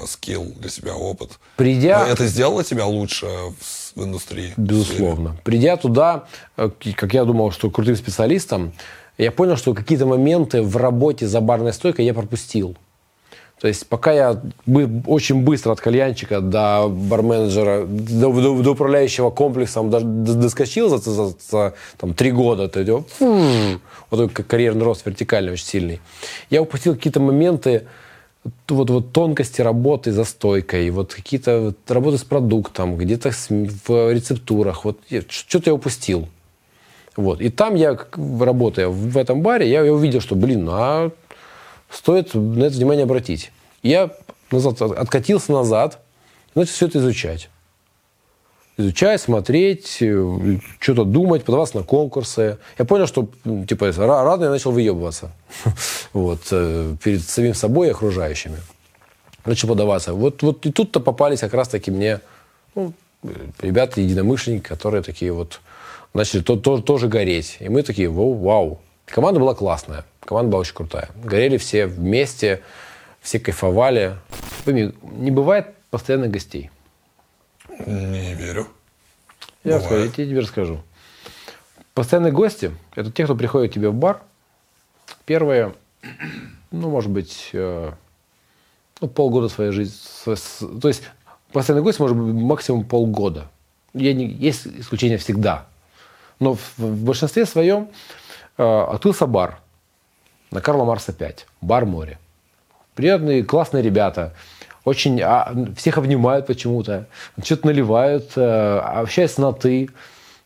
скилл 0.06 0.44
для 0.56 0.70
себя, 0.70 0.94
опыт? 0.94 1.38
Придя... 1.56 2.06
Это 2.06 2.26
сделало 2.26 2.62
тебя 2.62 2.84
лучше 2.86 3.26
в, 3.26 3.79
в 3.94 4.04
индустрии? 4.04 4.52
Безусловно. 4.56 5.36
Придя 5.44 5.76
туда, 5.76 6.24
э, 6.56 6.70
как 6.96 7.14
я 7.14 7.24
думал, 7.24 7.50
что 7.50 7.70
крутым 7.70 7.96
специалистом, 7.96 8.72
я 9.18 9.30
понял, 9.30 9.56
что 9.56 9.74
какие-то 9.74 10.06
моменты 10.06 10.62
в 10.62 10.76
работе 10.76 11.26
за 11.26 11.40
барной 11.40 11.72
стойкой 11.72 12.04
я 12.06 12.14
пропустил. 12.14 12.76
То 13.60 13.68
есть 13.68 13.86
пока 13.86 14.12
я 14.12 14.40
очень 15.06 15.42
быстро 15.44 15.72
от 15.72 15.80
кальянчика 15.82 16.40
до 16.40 16.88
барменеджера, 16.88 17.84
до, 17.84 18.32
до- 18.32 18.62
до 18.62 18.70
управляющего 18.72 19.28
комплексом 19.30 19.90
даже 19.90 20.06
д- 20.06 20.32
доскочил 20.32 20.88
за, 20.88 20.96
за- 20.96 21.34
за, 21.50 21.74
там, 21.98 22.14
три 22.14 22.30
года, 22.32 22.68
то 22.68 22.80
есть, 22.80 23.08
фу, 23.18 23.44
вот 24.10 24.32
карьерный 24.32 24.84
рост 24.84 25.04
вертикальный 25.04 25.52
очень 25.52 25.66
сильный. 25.66 26.00
Я 26.48 26.62
упустил 26.62 26.94
какие-то 26.94 27.20
моменты, 27.20 27.86
вот, 28.68 28.90
вот 28.90 29.12
тонкости 29.12 29.60
работы 29.60 30.12
за 30.12 30.24
стойкой, 30.24 30.90
вот 30.90 31.14
какие-то 31.14 31.60
вот 31.60 31.90
работы 31.90 32.18
с 32.18 32.24
продуктом, 32.24 32.96
где-то 32.96 33.32
в 33.48 34.12
рецептурах, 34.12 34.84
вот 34.84 34.98
что-то 35.28 35.70
я 35.70 35.74
упустил. 35.74 36.28
Вот. 37.16 37.40
И 37.40 37.50
там 37.50 37.74
я, 37.74 37.98
работая 38.40 38.88
в 38.88 39.16
этом 39.16 39.42
баре, 39.42 39.68
я, 39.68 39.82
увидел, 39.92 40.20
что, 40.20 40.36
блин, 40.36 40.66
а 40.70 41.10
стоит 41.90 42.34
на 42.34 42.64
это 42.64 42.76
внимание 42.76 43.04
обратить. 43.04 43.52
Я 43.82 44.10
назад, 44.50 44.80
от- 44.80 44.96
откатился 44.96 45.52
назад, 45.52 46.00
начал 46.54 46.72
все 46.72 46.86
это 46.86 46.98
изучать. 46.98 47.50
Изучать, 48.80 49.20
смотреть, 49.20 49.98
э, 50.00 50.58
что-то 50.78 51.04
думать, 51.04 51.44
подаваться 51.44 51.76
на 51.76 51.82
конкурсы. 51.82 52.56
Я 52.78 52.84
понял, 52.86 53.06
что 53.06 53.28
типа, 53.68 53.88
ра- 53.88 54.24
рано 54.24 54.44
я 54.44 54.50
начал 54.50 54.72
выебываться 54.72 55.32
вот, 56.14 56.40
э, 56.50 56.94
перед 57.02 57.22
самим 57.22 57.54
собой 57.54 57.88
и 57.88 57.90
окружающими. 57.90 58.56
Начал 59.44 59.68
подаваться. 59.68 60.14
Вот, 60.14 60.42
вот 60.42 60.64
и 60.64 60.72
тут-то 60.72 61.00
попались 61.00 61.40
как 61.40 61.52
раз-таки 61.54 61.90
мне 61.90 62.20
ну, 62.74 62.92
ребята, 63.60 64.00
единомышленники, 64.00 64.64
которые 64.66 65.02
такие 65.02 65.32
вот 65.32 65.60
начали 66.14 66.40
то, 66.40 66.56
то- 66.56 66.80
тоже 66.80 67.08
гореть. 67.08 67.58
И 67.60 67.68
мы 67.68 67.82
такие, 67.82 68.08
вау, 68.08 68.34
вау. 68.34 68.80
Команда 69.06 69.40
была 69.40 69.54
классная. 69.54 70.04
Команда 70.24 70.52
была 70.52 70.60
очень 70.60 70.74
крутая. 70.74 71.10
Горели 71.22 71.56
все 71.58 71.86
вместе, 71.86 72.62
все 73.20 73.40
кайфовали. 73.40 74.16
Не 74.66 75.30
бывает 75.30 75.66
постоянных 75.90 76.30
гостей. 76.30 76.70
Не 77.86 78.34
верю. 78.34 78.68
Я, 79.64 79.78
Бывает. 79.78 79.84
скажу, 79.84 80.22
я 80.22 80.28
тебе 80.28 80.40
расскажу. 80.40 80.80
Постоянные 81.94 82.32
гости– 82.32 82.72
это 82.94 83.10
те, 83.10 83.24
кто 83.24 83.34
приходит 83.34 83.70
к 83.70 83.74
тебе 83.74 83.90
в 83.90 83.94
бар. 83.94 84.22
Первые, 85.26 85.74
ну, 86.70 86.88
может 86.88 87.10
быть, 87.10 87.50
э, 87.52 87.92
ну, 89.00 89.08
полгода 89.08 89.48
своей 89.48 89.72
жизни. 89.72 89.94
То 90.24 90.88
есть 90.88 91.02
постоянный 91.52 91.82
гость 91.82 91.98
может 91.98 92.16
быть 92.16 92.32
максимум 92.32 92.84
полгода. 92.84 93.48
Я 93.92 94.14
не, 94.14 94.26
есть 94.26 94.66
исключения 94.66 95.18
всегда. 95.18 95.66
Но 96.38 96.54
в, 96.54 96.78
в 96.78 97.04
большинстве 97.04 97.44
своем 97.44 97.88
э, 98.56 98.62
открылся 98.62 99.26
бар 99.26 99.60
на 100.50 100.60
Карла 100.60 100.84
Марса 100.84 101.12
5. 101.12 101.46
Бар 101.60 101.86
море. 101.86 102.18
Приятные, 102.94 103.44
классные 103.44 103.82
ребята. 103.82 104.34
Очень 104.90 105.20
а, 105.22 105.54
всех 105.76 105.98
обнимают 105.98 106.46
почему-то, 106.48 107.06
что-то 107.44 107.68
наливают, 107.68 108.32
э, 108.34 108.78
общаются 108.78 109.40
на 109.40 109.52
ты, 109.52 109.88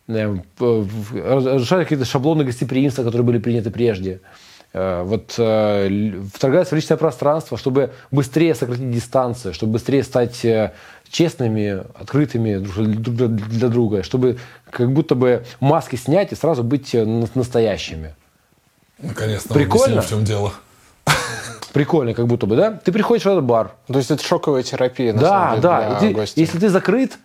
э, 0.06 0.36
разрушают 0.60 1.86
какие-то 1.88 2.04
шаблоны 2.04 2.44
гостеприимства, 2.44 3.04
которые 3.04 3.22
были 3.24 3.38
приняты 3.38 3.70
прежде. 3.70 4.20
Э, 4.74 5.02
Вот 5.02 5.32
вторгаются 6.34 6.74
в 6.74 6.76
личное 6.76 6.98
пространство, 6.98 7.56
чтобы 7.56 7.88
быстрее 8.10 8.54
сократить 8.54 8.90
дистанцию, 8.90 9.54
чтобы 9.54 9.72
быстрее 9.72 10.02
стать 10.02 10.44
честными, 11.10 11.82
открытыми 11.98 12.56
друг 12.58 12.86
для- 12.86 13.28
друг 13.28 13.30
для 13.48 13.68
друга, 13.68 14.02
чтобы 14.02 14.36
как 14.70 14.92
будто 14.92 15.14
бы 15.14 15.42
маски 15.60 15.96
снять 15.96 16.32
и 16.32 16.36
сразу 16.36 16.62
быть 16.62 16.92
на- 16.92 17.28
настоящими. 17.34 18.14
Наконец-то 19.00 19.54
Прикольно. 19.54 19.84
объяснил, 20.00 20.02
в 20.02 20.08
чем 20.08 20.24
дело. 20.24 20.52
Прикольно, 21.72 22.14
как 22.14 22.26
будто 22.26 22.46
бы, 22.46 22.56
да? 22.56 22.72
Ты 22.72 22.92
приходишь 22.92 23.24
в 23.24 23.28
этот 23.28 23.44
бар, 23.44 23.72
То 23.88 23.98
есть 23.98 24.10
это 24.10 24.22
шоковая 24.24 24.62
терапия, 24.62 25.12
на 25.12 25.20
да, 25.20 25.28
самом 25.28 25.50
деле, 25.56 25.62
да. 25.62 25.88
для 25.90 25.98
ты- 26.08 26.14
гостя. 26.14 26.40
если 26.40 26.58
ты 26.58 26.68
закрыт, 26.68 27.18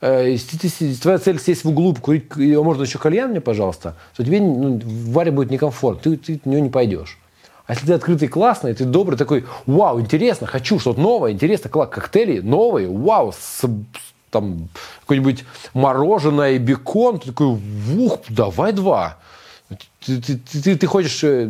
э, 0.00 0.30
если 0.30 0.56
ты 0.56 0.94
твоя 0.94 1.18
цель 1.18 1.40
сесть 1.40 1.64
в 1.64 1.68
углу, 1.68 1.92
покурить, 1.94 2.34
можно 2.36 2.82
еще 2.82 2.98
кальян 2.98 3.30
мне, 3.30 3.40
пожалуйста, 3.40 3.94
то 4.16 4.24
тебе 4.24 4.40
ну, 4.40 4.78
в 4.78 5.10
баре 5.10 5.30
будет 5.32 5.50
некомфортно, 5.50 6.12
ты, 6.12 6.16
ты 6.16 6.40
в 6.44 6.46
него 6.48 6.62
не 6.62 6.70
пойдешь. 6.70 7.18
А 7.66 7.72
если 7.74 7.86
ты 7.86 7.92
открытый, 7.92 8.28
классный, 8.28 8.72
ты 8.72 8.84
добрый, 8.84 9.18
такой, 9.18 9.44
вау, 9.66 10.00
интересно, 10.00 10.46
хочу 10.46 10.78
что-то 10.78 11.00
новое, 11.00 11.32
интересно, 11.32 11.68
класс, 11.68 11.90
коктейли 11.90 12.40
новые, 12.40 12.88
вау, 12.88 13.32
с, 13.32 13.36
с- 13.62 13.68
там 14.30 14.68
какое-нибудь 15.00 15.44
мороженое 15.74 16.52
и 16.52 16.58
бекон, 16.58 17.18
ты 17.18 17.28
такой, 17.28 17.58
ух, 17.98 18.20
давай 18.28 18.72
два. 18.72 19.16
Ты, 19.68 20.20
ты, 20.22 20.38
ты- 20.38 20.76
ты- 20.76 20.86
хочешь 20.86 21.22
э, 21.22 21.46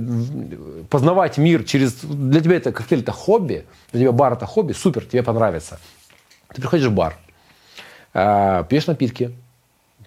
познавать 0.91 1.39
мир 1.39 1.63
через... 1.63 1.95
Для 2.03 2.41
тебя 2.41 2.57
это 2.57 2.73
коктейль 2.73 3.01
это 3.01 3.13
хобби, 3.13 3.65
для 3.93 4.01
тебя 4.03 4.13
бар 4.13 4.33
это 4.33 4.45
хобби, 4.47 4.73
супер, 4.73 5.05
тебе 5.05 5.23
понравится. 5.23 5.79
Ты 6.53 6.61
приходишь 6.61 6.87
в 6.87 6.93
бар, 6.93 7.17
э, 8.15 8.65
пьешь 8.69 8.87
напитки, 8.89 9.37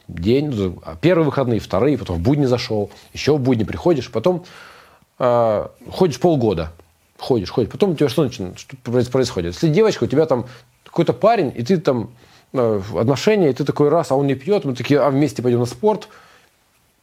день, 0.09 0.49
ну, 0.49 0.81
первые 0.99 1.25
выходные, 1.25 1.61
вторые, 1.61 1.97
потом 1.97 2.17
в 2.17 2.19
будни 2.19 2.45
зашел, 2.45 2.91
еще 3.13 3.37
в 3.37 3.39
будни 3.39 3.63
приходишь, 3.63 4.11
потом 4.11 4.43
э, 5.19 5.67
ходишь 5.89 6.19
полгода, 6.19 6.73
ходишь, 7.17 7.49
ходишь, 7.49 7.71
потом 7.71 7.91
у 7.91 7.95
тебя 7.95 8.09
что, 8.09 8.25
начи- 8.25 8.57
что 8.57 8.75
проис- 8.83 9.09
происходит? 9.09 9.53
Если 9.53 9.69
девочка, 9.69 10.03
у 10.03 10.07
тебя 10.07 10.25
там 10.25 10.47
какой-то 10.83 11.13
парень, 11.13 11.53
и 11.55 11.63
ты 11.63 11.77
там 11.77 12.11
э, 12.51 12.81
отношения, 12.99 13.51
и 13.51 13.53
ты 13.53 13.63
такой 13.63 13.87
раз, 13.87 14.11
а 14.11 14.15
он 14.15 14.27
не 14.27 14.35
пьет, 14.35 14.65
мы 14.65 14.75
такие, 14.75 14.99
а 14.99 15.09
вместе 15.09 15.41
пойдем 15.41 15.59
на 15.59 15.65
спорт, 15.65 16.09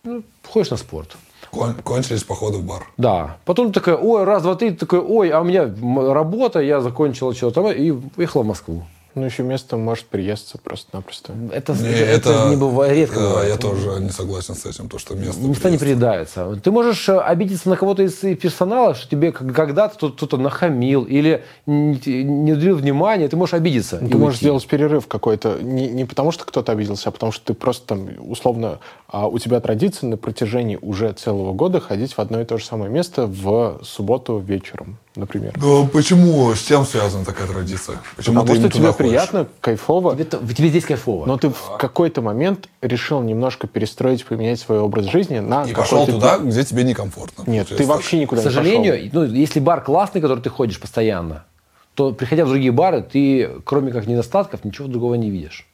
ну, 0.05 0.23
ходишь 0.47 0.71
на 0.71 0.77
спорт. 0.77 1.17
Кон- 1.51 1.75
кончились 1.83 2.25
походы 2.25 2.59
в 2.59 2.63
бар. 2.65 2.87
Да. 2.99 3.37
Потом 3.45 3.73
такая, 3.73 3.97
ой, 3.97 4.25
раз, 4.25 4.43
два, 4.43 4.55
три, 4.55 4.71
ты 4.71 4.77
такой, 4.77 5.01
ой, 5.01 5.31
а 5.31 5.41
у 5.41 5.45
меня 5.45 5.65
работа, 6.13 6.61
я 6.61 6.81
закончила 6.81 7.35
что-то, 7.35 7.71
и 7.71 7.91
уехала 8.17 8.43
в 8.43 8.47
Москву. 8.47 8.85
Ну, 9.15 9.25
еще 9.25 9.43
место 9.43 9.77
может 9.77 10.05
приесться 10.05 10.59
просто-напросто. 10.59 11.33
Это, 11.51 11.73
Не, 11.73 11.89
это, 11.89 12.51
не 12.51 12.57
бывает, 12.57 12.93
редко 12.95 13.19
да, 13.19 13.29
бывает. 13.29 13.49
Я 13.49 13.57
тоже 13.57 14.01
не 14.01 14.11
согласен 14.11 14.55
с 14.55 14.65
этим, 14.67 14.89
то, 14.89 14.99
что 14.99 15.15
место... 15.17 15.41
Места 15.41 15.71
не 15.71 15.79
приезд. 15.79 15.81
приедаются. 15.81 16.61
Ты 16.63 16.71
можешь 16.71 17.09
э, 17.09 17.19
обидеться 17.19 17.69
на 17.69 17.77
кого-то 17.77 18.03
из 18.05 18.13
персонала, 18.37 18.95
что 18.95 19.09
тебе 19.11 19.33
как- 19.33 19.53
когда-то 19.53 19.97
кто- 19.97 20.11
кто-то 20.11 20.37
нахамил 20.37 21.03
или 21.05 21.43
не 21.67 22.53
уделил 22.53 22.77
внимания, 22.77 23.27
ты 23.29 23.37
можешь 23.37 23.55
обидеться. 23.55 23.99
Ты 23.99 24.17
можешь 24.19 24.37
уйти. 24.39 24.45
сделать 24.45 24.67
перерыв 24.69 25.09
какой-то. 25.09 25.59
Не, 25.63 25.89
не 25.89 26.05
потому, 26.05 26.31
что 26.31 26.45
кто-то 26.45 26.71
обиделся, 26.71 27.09
а 27.09 27.13
потому 27.13 27.33
что 27.33 27.45
ты 27.47 27.55
просто 27.55 27.87
там, 27.87 28.09
условно, 28.21 28.79
а, 29.11 29.27
у 29.27 29.39
тебя 29.39 29.59
традиция 29.61 30.11
на 30.11 30.19
протяжении 30.19 30.79
уже 30.83 31.11
целого 31.13 31.55
года 31.55 31.81
ходить 31.81 32.13
в 32.13 32.19
одно 32.19 32.43
и 32.43 32.45
то 32.45 32.59
же 32.59 32.67
самое 32.67 32.91
место 32.91 33.27
в 33.27 33.81
субботу 33.83 34.37
вечером, 34.39 34.99
например. 35.17 35.55
Да 35.59 35.89
почему? 35.91 36.55
С 36.55 36.61
чем 36.61 36.85
связана 36.85 37.25
такая 37.25 37.47
традиция? 37.47 37.97
Почему 38.17 38.43
Потому 38.43 38.61
ты 38.61 38.69
что 38.69 38.77
тебе 38.77 38.93
ходишь? 38.93 38.97
приятно, 38.97 39.47
кайфово. 39.63 40.15
Тебе, 40.15 40.27
тебе 40.27 40.69
здесь 40.69 40.85
кайфово. 40.85 41.25
Но 41.25 41.39
ты 41.39 41.49
в 41.49 41.79
какой-то 41.79 42.21
момент 42.21 42.69
решил 42.83 43.23
немножко 43.23 43.67
перестроить, 43.67 44.27
поменять 44.27 44.61
свой 44.61 44.79
образ 44.79 45.07
жизни 45.07 45.39
на 45.39 45.65
И 45.65 45.73
пошел 45.73 46.05
туда, 46.05 46.37
где 46.37 46.63
тебе 46.63 46.85
некомфортно. 46.85 47.51
Нет, 47.51 47.69
ты 47.69 47.87
вообще 47.87 48.19
никуда 48.19 48.43
К 48.43 48.45
не 48.45 48.51
сожалению, 48.51 48.93
пошел. 48.93 49.09
ну, 49.13 49.25
если 49.25 49.59
бар 49.59 49.83
классный, 49.83 50.21
который 50.21 50.41
ты 50.41 50.51
ходишь 50.51 50.79
постоянно, 50.79 51.47
то, 51.95 52.13
приходя 52.13 52.45
в 52.45 52.49
другие 52.49 52.73
бары, 52.73 53.01
ты, 53.01 53.53
кроме 53.65 53.91
как 53.91 54.07
недостатков, 54.07 54.67
ничего 54.67 54.87
другого 54.87 55.15
не 55.15 55.31
видишь. 55.31 55.67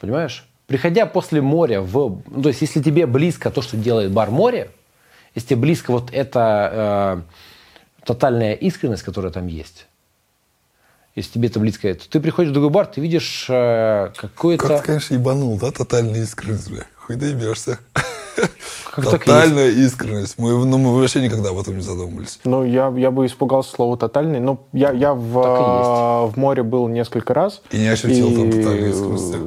Понимаешь? 0.00 0.47
Приходя 0.68 1.06
после 1.06 1.40
моря 1.40 1.80
в... 1.80 2.20
Ну, 2.26 2.42
то 2.42 2.50
есть, 2.50 2.60
если 2.60 2.82
тебе 2.82 3.06
близко 3.06 3.50
то, 3.50 3.62
что 3.62 3.78
делает 3.78 4.12
бар 4.12 4.30
море, 4.30 4.70
если 5.34 5.48
тебе 5.48 5.60
близко 5.62 5.92
вот 5.92 6.10
эта 6.12 7.24
э, 7.24 8.04
тотальная 8.04 8.52
искренность, 8.52 9.02
которая 9.02 9.32
там 9.32 9.46
есть, 9.46 9.86
если 11.14 11.32
тебе 11.32 11.48
это 11.48 11.58
близко, 11.58 11.94
то 11.94 12.10
ты 12.10 12.20
приходишь 12.20 12.50
в 12.50 12.52
другой 12.52 12.68
бар, 12.68 12.84
ты 12.84 13.00
видишь 13.00 13.46
э, 13.48 14.10
какое-то... 14.14 14.68
Как 14.68 14.80
ты, 14.82 14.86
конечно, 14.88 15.14
ебанул, 15.14 15.58
да, 15.58 15.70
тотальная 15.70 16.20
искренность, 16.20 16.70
бля. 16.70 16.84
Хуй 16.96 17.16
доебешься. 17.16 17.78
Как 18.94 19.10
Тотальная 19.10 19.70
искренность. 19.70 20.38
Мы, 20.38 20.66
ну, 20.66 20.76
мы 20.76 21.00
вообще 21.00 21.22
никогда 21.22 21.48
об 21.48 21.58
этом 21.58 21.76
не 21.76 21.82
задумывались. 21.82 22.40
Ну, 22.44 22.62
я, 22.66 22.92
я 22.94 23.10
бы 23.10 23.24
испугался 23.24 23.70
слова 23.70 23.96
«тотальный». 23.96 24.38
Ну, 24.38 24.60
я, 24.74 24.92
я 24.92 25.14
в, 25.14 25.42
а, 25.42 26.26
в 26.26 26.36
море 26.36 26.62
был 26.62 26.88
несколько 26.88 27.32
раз. 27.32 27.62
И 27.70 27.78
не 27.78 27.88
ощутил 27.88 28.34
там 28.34 28.50
и, 28.50 28.52
тотальной 28.52 28.90
искренности. 28.90 29.38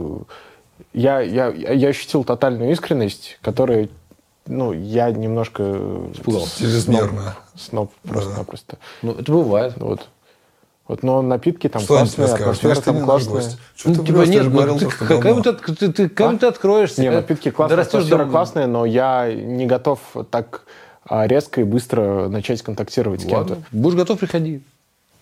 Я, 0.93 1.21
я, 1.21 1.49
я 1.49 1.87
ощутил 1.89 2.23
тотальную 2.23 2.71
искренность, 2.71 3.37
которая, 3.41 3.87
ну, 4.45 4.73
я 4.73 5.09
немножко... 5.11 5.63
Испугался. 6.13 6.59
Чрезмерно. 6.59 7.35
Сноб 7.55 7.91
просто-напросто. 8.03 8.77
Ну, 9.01 9.13
это 9.13 9.31
бывает. 9.31 9.73
Вот. 9.77 10.07
Вот, 10.87 11.03
но 11.03 11.21
напитки 11.21 11.69
там 11.69 11.81
Что 11.81 11.95
классные, 11.99 12.27
атмосфера 12.27 12.75
ты 12.75 12.81
там 12.81 13.05
наш 13.05 13.23
классная. 13.25 13.57
Что 13.75 13.89
Ну, 13.89 13.95
ты 13.95 14.01
типа, 14.07 14.17
врешь? 14.17 14.27
Ты 14.27 14.33
нет, 14.33 14.43
ну, 14.43 14.51
говорил, 14.51 14.77
ты, 14.79 14.85
то, 14.85 14.91
что 14.91 15.05
говно. 15.05 15.33
вот 15.35 15.47
это- 15.47 15.75
ты, 15.75 15.91
ты, 15.93 16.09
кому 16.09 16.37
ты 16.37 16.45
откроешься? 16.47 16.99
Не, 17.01 17.07
Когда- 17.07 17.21
напитки 17.21 17.51
классные, 17.51 17.77
растешь 17.77 17.93
атмосфера 17.93 18.23
дом- 18.25 18.31
классная, 18.31 18.67
но 18.67 18.85
я 18.85 19.31
не 19.33 19.65
готов 19.67 19.99
так 20.29 20.63
а, 21.05 21.27
резко 21.27 21.61
и 21.61 21.63
быстро 21.63 22.27
начать 22.27 22.61
контактировать 22.61 23.21
с 23.21 23.23
кем-то. 23.23 23.53
Ладно, 23.53 23.63
будешь 23.71 23.95
готов, 23.95 24.19
приходи. 24.19 24.63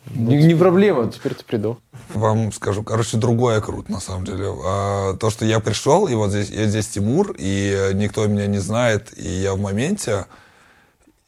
Не, 0.09 0.43
не 0.43 0.55
проблема. 0.55 1.11
Теперь-то 1.11 1.43
приду. 1.45 1.77
Вам 2.13 2.51
скажу, 2.51 2.83
короче, 2.83 3.17
другое 3.17 3.61
круто, 3.61 3.91
на 3.91 3.99
самом 3.99 4.25
деле. 4.25 4.53
А, 4.65 5.15
то, 5.15 5.29
что 5.29 5.45
я 5.45 5.59
пришел, 5.59 6.07
и 6.07 6.15
вот 6.15 6.31
здесь, 6.31 6.49
я 6.49 6.65
здесь 6.65 6.87
Тимур, 6.87 7.35
и 7.37 7.73
э, 7.75 7.93
никто 7.93 8.25
меня 8.25 8.47
не 8.47 8.57
знает, 8.57 9.17
и 9.17 9.27
я 9.27 9.53
в 9.53 9.59
моменте, 9.59 10.25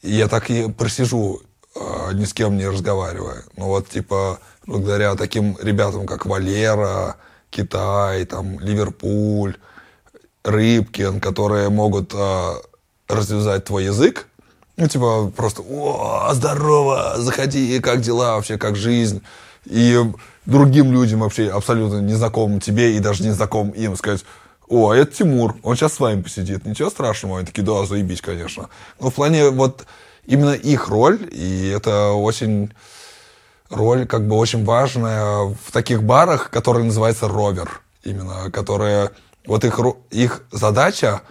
и 0.01 0.11
я 0.11 0.27
так 0.27 0.49
и 0.49 0.69
просижу, 0.71 1.41
а, 1.75 2.11
ни 2.13 2.25
с 2.25 2.33
кем 2.33 2.57
не 2.57 2.67
разговаривая. 2.67 3.43
Ну 3.55 3.65
вот, 3.65 3.89
типа, 3.89 4.39
благодаря 4.65 5.15
таким 5.15 5.57
ребятам, 5.61 6.07
как 6.07 6.25
Валера, 6.25 7.17
Китай, 7.51 8.25
там, 8.25 8.59
Ливерпуль, 8.59 9.57
Рыбкин, 10.43 11.19
которые 11.19 11.69
могут 11.69 12.13
а, 12.15 12.55
развязать 13.07 13.65
твой 13.65 13.85
язык, 13.85 14.27
ну, 14.81 14.87
типа, 14.87 15.31
просто, 15.35 15.61
о, 15.61 16.33
здорово, 16.33 17.13
заходи, 17.17 17.79
как 17.79 18.01
дела 18.01 18.35
вообще, 18.35 18.57
как 18.57 18.75
жизнь. 18.75 19.21
И 19.65 19.95
другим 20.47 20.91
людям 20.91 21.19
вообще 21.19 21.51
абсолютно 21.51 21.99
незнакомым 21.99 22.59
тебе 22.59 22.95
и 22.95 22.99
даже 22.99 23.23
незнакомым 23.23 23.73
им 23.73 23.95
сказать, 23.95 24.25
о, 24.67 24.89
а 24.89 24.95
это 24.95 25.13
Тимур, 25.17 25.55
он 25.61 25.75
сейчас 25.75 25.93
с 25.93 25.99
вами 25.99 26.23
посидит, 26.23 26.65
ничего 26.65 26.89
страшного. 26.89 27.37
Они 27.37 27.45
такие, 27.45 27.61
да, 27.61 27.85
заебись, 27.85 28.21
конечно. 28.21 28.69
Но 28.99 29.11
в 29.11 29.13
плане 29.13 29.49
вот 29.49 29.85
именно 30.25 30.53
их 30.53 30.87
роль, 30.87 31.29
и 31.31 31.71
это 31.75 32.13
очень 32.13 32.73
роль 33.69 34.07
как 34.07 34.27
бы 34.27 34.35
очень 34.35 34.65
важная 34.65 35.55
в 35.63 35.71
таких 35.71 36.01
барах, 36.01 36.49
которые 36.49 36.85
называются 36.85 37.27
ровер, 37.27 37.81
именно, 38.03 38.49
которые 38.49 39.11
вот 39.45 39.63
их 39.63 39.79
их 40.09 40.41
задача 40.51 41.21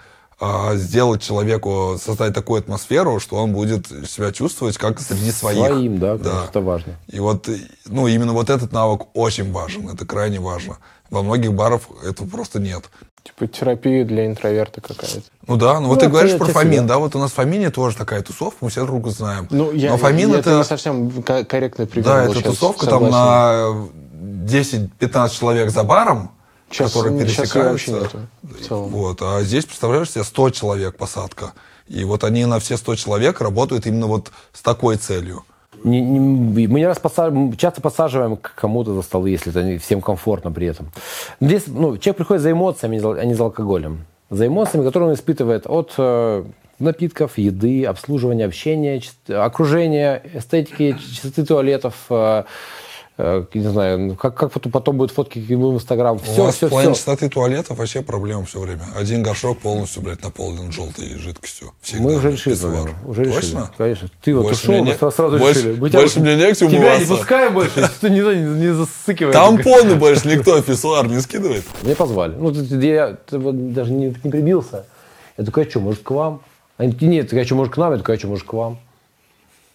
сделать 0.74 1.22
человеку 1.22 1.96
создать 2.02 2.34
такую 2.34 2.60
атмосферу, 2.60 3.20
что 3.20 3.36
он 3.36 3.52
будет 3.52 3.86
себя 4.08 4.32
чувствовать 4.32 4.78
как 4.78 4.98
среди 5.00 5.30
своих. 5.32 5.66
Своим, 5.66 5.98
да, 5.98 6.16
конечно, 6.16 6.46
это 6.48 6.60
важно. 6.60 6.94
И 7.08 7.20
вот, 7.20 7.48
ну, 7.86 8.06
именно 8.06 8.32
вот 8.32 8.48
этот 8.48 8.72
навык 8.72 9.02
очень 9.14 9.52
важен, 9.52 9.88
это 9.90 10.06
крайне 10.06 10.40
важно. 10.40 10.78
Во 11.10 11.22
многих 11.22 11.52
барах 11.52 11.82
этого 12.08 12.26
просто 12.26 12.58
нет. 12.60 12.84
Типа 13.22 13.46
терапия 13.48 14.04
для 14.06 14.26
интроверта 14.26 14.80
какая-то. 14.80 15.20
Ну 15.46 15.56
да, 15.56 15.78
ну, 15.80 15.88
вот 15.88 15.94
Ну, 15.96 16.00
ты 16.00 16.06
это 16.06 16.12
говоришь 16.12 16.38
про 16.38 16.46
всегда. 16.46 16.82
да, 16.84 16.98
вот 16.98 17.14
у 17.14 17.18
нас 17.18 17.32
в 17.32 17.34
Фомине 17.34 17.70
тоже 17.70 17.96
такая 17.96 18.22
тусовка, 18.22 18.58
мы 18.62 18.70
все 18.70 18.80
друг 18.86 19.02
друга 19.02 19.10
знаем. 19.10 19.46
Ну, 19.50 19.72
я, 19.72 19.90
Но 19.90 19.98
Фомин 19.98 20.30
это... 20.30 20.38
это, 20.50 20.58
не 20.58 20.64
совсем 20.64 21.22
ко- 21.22 21.44
корректный 21.44 21.86
пример 21.86 22.06
да, 22.08 22.24
это 22.24 22.42
тусовка 22.42 22.86
там 22.86 23.10
согласен. 23.12 23.90
на 24.14 24.46
10-15 24.46 25.30
человек 25.38 25.70
за 25.70 25.84
баром, 25.84 26.30
Сейчас, 26.70 26.92
которые 26.92 27.18
пересекаются. 27.18 27.90
нету. 28.42 28.76
Вот, 28.76 29.20
а 29.22 29.42
здесь, 29.42 29.64
представляешь 29.64 30.10
себе, 30.10 30.24
100 30.24 30.50
человек 30.50 30.96
посадка. 30.96 31.52
И 31.88 32.04
вот 32.04 32.22
они 32.24 32.44
на 32.46 32.60
все 32.60 32.76
100 32.76 32.94
человек 32.96 33.40
работают 33.40 33.86
именно 33.86 34.06
вот 34.06 34.30
с 34.52 34.62
такой 34.62 34.96
целью. 34.96 35.44
Не- 35.82 36.00
не- 36.00 36.66
мы 36.68 36.78
не 36.80 36.86
раз 36.86 36.98
подса- 36.98 37.30
мы 37.30 37.56
часто 37.56 37.80
подсаживаем 37.80 38.36
к 38.36 38.54
кому-то 38.54 38.94
за 38.94 39.02
столы, 39.02 39.30
если 39.30 39.50
это 39.50 39.62
не 39.64 39.78
всем 39.78 40.00
комфортно 40.00 40.52
при 40.52 40.66
этом. 40.68 40.90
Здесь 41.40 41.64
ну, 41.66 41.96
человек 41.96 42.18
приходит 42.18 42.42
за 42.42 42.52
эмоциями, 42.52 42.94
а 42.94 42.98
не 42.98 43.00
за- 43.00 43.20
а 43.20 43.24
не 43.24 43.34
за 43.34 43.44
алкоголем. 43.44 44.04
За 44.30 44.46
эмоциями, 44.46 44.84
которые 44.84 45.08
он 45.08 45.14
испытывает 45.14 45.66
от 45.66 45.94
э, 45.98 46.44
напитков, 46.78 47.38
еды, 47.38 47.84
обслуживания, 47.86 48.44
общения, 48.44 49.00
окружения, 49.28 50.22
эстетики, 50.34 50.96
чистоты 51.00 51.44
туалетов, 51.44 51.94
э, 52.10 52.44
не 53.54 53.68
знаю, 53.68 53.98
ну, 53.98 54.14
как, 54.14 54.34
как 54.34 54.52
потом, 54.52 54.96
будут 54.96 55.12
фотки 55.12 55.38
в 55.38 55.52
Инстаграм. 55.74 56.16
У 56.16 56.18
Все, 56.18 56.44
вас 56.44 56.56
все, 56.56 56.66
в 56.66 56.70
плане 56.70 56.88
все. 56.88 56.94
чистоты 56.96 57.28
туалетов 57.28 57.78
вообще 57.78 58.02
проблема 58.02 58.44
все 58.46 58.60
время. 58.60 58.82
Один 58.96 59.22
горшок 59.22 59.58
полностью, 59.58 60.02
блядь, 60.02 60.22
наполнен 60.22 60.72
желтой 60.72 61.18
жидкостью. 61.18 61.72
Всегда, 61.80 62.04
Мы 62.04 62.16
уже 62.16 62.32
решили, 62.32 62.56
проблему. 62.56 62.88
Уже 63.06 63.24
решили. 63.24 63.40
Точно? 63.40 63.70
Конечно. 63.76 64.08
Ты 64.22 64.34
вот 64.34 64.42
Больше 64.44 64.62
ушел, 64.70 64.84
не- 64.84 64.94
сразу, 64.94 65.38
больше- 65.38 65.60
решили. 65.60 65.80
Мы 65.80 65.90
больше 65.90 66.20
мне 66.20 66.36
не 66.36 66.52
к 66.52 66.56
чему 66.56 66.70
Тебя 66.70 66.98
не 66.98 67.04
пускаем 67.04 67.54
больше, 67.54 67.90
ты 68.00 68.10
не, 68.10 68.20
не, 68.20 68.60
не 68.60 68.74
засыкивай. 68.74 69.32
Тампоны 69.32 69.94
больше 69.96 70.28
никто 70.28 70.60
в 70.60 70.64
писсуар 70.64 71.06
не 71.06 71.20
скидывает. 71.20 71.64
Меня 71.82 71.96
позвали. 71.96 72.34
Ну, 72.36 72.50
я 72.50 73.16
даже 73.30 73.92
не, 73.92 74.06
не 74.22 74.30
прибился. 74.30 74.86
Я 75.36 75.44
такой, 75.44 75.64
а 75.64 75.70
что, 75.70 75.80
может, 75.80 76.02
к 76.02 76.10
вам? 76.10 76.42
Они 76.76 76.92
такие, 76.92 77.10
нет, 77.10 77.28
ты 77.28 77.38
а 77.38 77.44
что, 77.44 77.54
может, 77.54 77.74
к 77.74 77.76
нам? 77.76 77.92
Я 77.92 77.98
такой, 77.98 78.16
а 78.16 78.18
что, 78.18 78.28
может, 78.28 78.46
к 78.46 78.52
вам? 78.52 78.78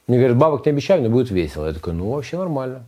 Мне 0.08 0.18
говорят, 0.18 0.38
бабок 0.38 0.66
не 0.66 0.72
обещаю, 0.72 1.02
но 1.02 1.10
будет 1.10 1.32
весело. 1.32 1.66
Я 1.68 1.74
такой, 1.74 1.93
ну, 1.93 2.12
вообще 2.12 2.38
нормально. 2.38 2.86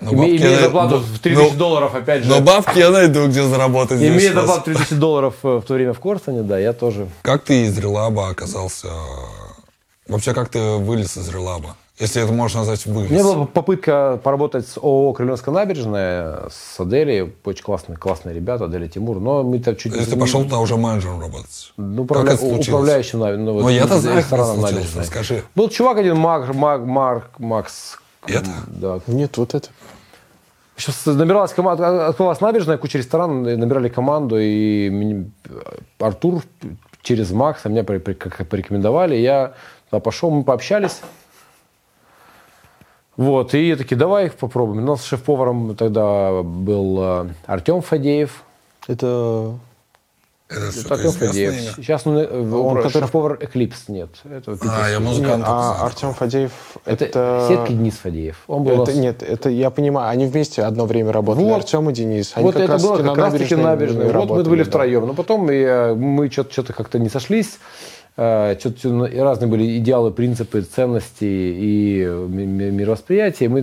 Но 0.00 0.12
Име- 0.12 0.16
бабки 0.16 0.30
Имея 0.30 0.50
я- 0.50 0.60
зарплату 0.60 0.96
ну- 0.96 1.02
в 1.02 1.18
3000 1.18 1.50
ну- 1.52 1.56
долларов, 1.58 1.94
опять 1.94 2.24
же. 2.24 2.30
Но 2.30 2.40
бабки 2.40 2.78
я 2.78 2.90
найду, 2.90 3.26
где 3.26 3.42
заработать 3.42 4.00
Имея 4.00 4.32
зарплату 4.32 4.62
3000 4.64 4.94
долларов 4.94 5.34
э, 5.42 5.56
в 5.58 5.62
то 5.62 5.74
время 5.74 5.92
в 5.92 6.00
Корсуне, 6.00 6.42
да, 6.42 6.58
я 6.58 6.72
тоже. 6.72 7.08
Как 7.22 7.42
ты 7.44 7.64
из 7.64 7.78
релаба 7.78 8.28
оказался... 8.28 8.88
Вообще, 10.08 10.34
как 10.34 10.48
ты 10.48 10.58
вылез 10.58 11.16
из 11.16 11.28
релаба? 11.28 11.76
Если 12.00 12.22
это 12.22 12.32
можно 12.32 12.60
назвать 12.60 12.86
вылез. 12.86 13.10
У 13.10 13.12
меня 13.12 13.22
была 13.22 13.44
попытка 13.44 14.18
поработать 14.24 14.66
с 14.66 14.78
ООО 14.78 15.12
«Крыльевская 15.12 15.54
набережная», 15.54 16.48
с 16.50 16.80
Аделей. 16.80 17.34
Очень 17.44 17.62
классные, 17.62 17.98
классные 17.98 18.34
ребята, 18.34 18.64
Аделя 18.64 18.88
Тимур. 18.88 19.20
Но 19.20 19.42
мы 19.42 19.58
там 19.58 19.76
чуть 19.76 19.92
То 19.92 19.98
есть 19.98 20.10
ты 20.10 20.16
пошел 20.18 20.42
туда 20.42 20.60
уже 20.60 20.78
менеджером 20.78 21.20
работать? 21.20 21.72
Ну, 21.76 22.06
Как 22.06 22.16
управля- 22.16 22.28
это 22.30 22.38
случилось? 22.38 22.68
управляющим, 22.68 23.18
ну, 23.18 23.52
вот, 23.52 23.62
Ну, 23.64 23.68
я-то 23.68 24.00
знаю, 24.00 24.24
как 24.28 24.32
это 24.32 24.54
случилось. 24.54 24.96
Расскажи. 24.96 25.42
Был 25.54 25.68
чувак 25.68 25.98
один, 25.98 26.16
Мак, 26.16 26.54
Мак, 26.54 26.86
Марк, 26.86 27.38
Макс. 27.38 27.98
Это? 28.26 28.50
Да. 28.66 29.00
Нет, 29.06 29.36
вот 29.36 29.54
это. 29.54 29.68
Сейчас 30.76 31.04
набиралась 31.04 31.52
команда, 31.52 32.06
открылась 32.06 32.40
набережная, 32.40 32.78
куча 32.78 32.98
ресторанов, 32.98 33.58
набирали 33.58 33.88
команду, 33.88 34.36
и 34.38 35.26
Артур 35.98 36.42
через 37.02 37.30
Макса 37.32 37.68
меня 37.68 37.84
как 37.84 38.48
порекомендовали, 38.48 39.16
я 39.16 39.54
туда 39.90 40.00
пошел, 40.00 40.30
мы 40.30 40.42
пообщались. 40.42 41.00
Вот, 43.16 43.52
и 43.54 43.74
такие, 43.74 43.96
давай 43.96 44.26
их 44.26 44.36
попробуем. 44.36 44.82
У 44.82 44.86
нас 44.86 45.04
шеф-поваром 45.04 45.76
тогда 45.76 46.42
был 46.42 46.98
э, 47.02 47.28
Артем 47.44 47.82
Фадеев. 47.82 48.42
Это... 48.88 49.58
Это 50.50 50.72
что, 50.72 50.94
Артем 50.94 51.10
известное 51.10 51.28
Фадеев. 51.28 51.52
имя? 51.52 51.70
Сейчас 51.76 52.06
он, 52.06 52.18
э, 52.18 52.52
он 52.54 52.80
про- 52.82 52.90
шеф-повар 52.90 53.38
Эклипс, 53.40 53.88
нет. 53.88 54.08
Это, 54.24 54.56
А, 54.68 54.88
я 54.90 54.98
музыкант. 55.00 55.38
Нет, 55.38 55.46
а. 55.48 55.86
Артем 55.86 56.12
Фадеев... 56.12 56.52
Это, 56.84 57.04
Это, 57.04 57.46
сетка 57.48 57.72
Денис 57.72 57.94
Фадеев. 57.94 58.36
Он 58.48 58.64
был 58.64 58.82
Это, 58.82 58.90
нас- 58.90 58.94
нет, 58.96 59.22
это 59.22 59.48
я 59.48 59.70
понимаю, 59.70 60.10
они 60.10 60.26
вместе 60.26 60.62
одно 60.62 60.86
время 60.86 61.12
работали, 61.12 61.44
Вот. 61.44 61.56
Артем 61.58 61.88
и 61.88 61.92
Денис. 61.92 62.32
Они 62.34 62.44
вот 62.44 62.54
как 62.54 62.64
это 62.64 62.72
раз 62.72 62.82
было 62.82 62.96
как 62.96 63.16
раз 63.16 63.32
таки 63.34 63.54
набережная. 63.54 64.04
Вот 64.06 64.06
мы 64.06 64.12
работали, 64.12 64.48
были 64.48 64.62
да. 64.64 64.68
втроем. 64.70 65.06
Но 65.06 65.14
потом 65.14 65.50
и, 65.50 65.94
мы 65.94 66.30
что-то 66.30 66.72
как-то 66.72 66.98
не 66.98 67.08
сошлись. 67.08 67.58
Э, 68.16 68.56
Что-то 68.58 69.08
разные 69.16 69.48
были 69.48 69.78
идеалы, 69.78 70.10
принципы, 70.10 70.62
ценности 70.62 71.24
и 71.24 72.04
ми- 72.04 72.44
ми- 72.44 72.70
мировосприятие. 72.72 73.48
Мы 73.48 73.60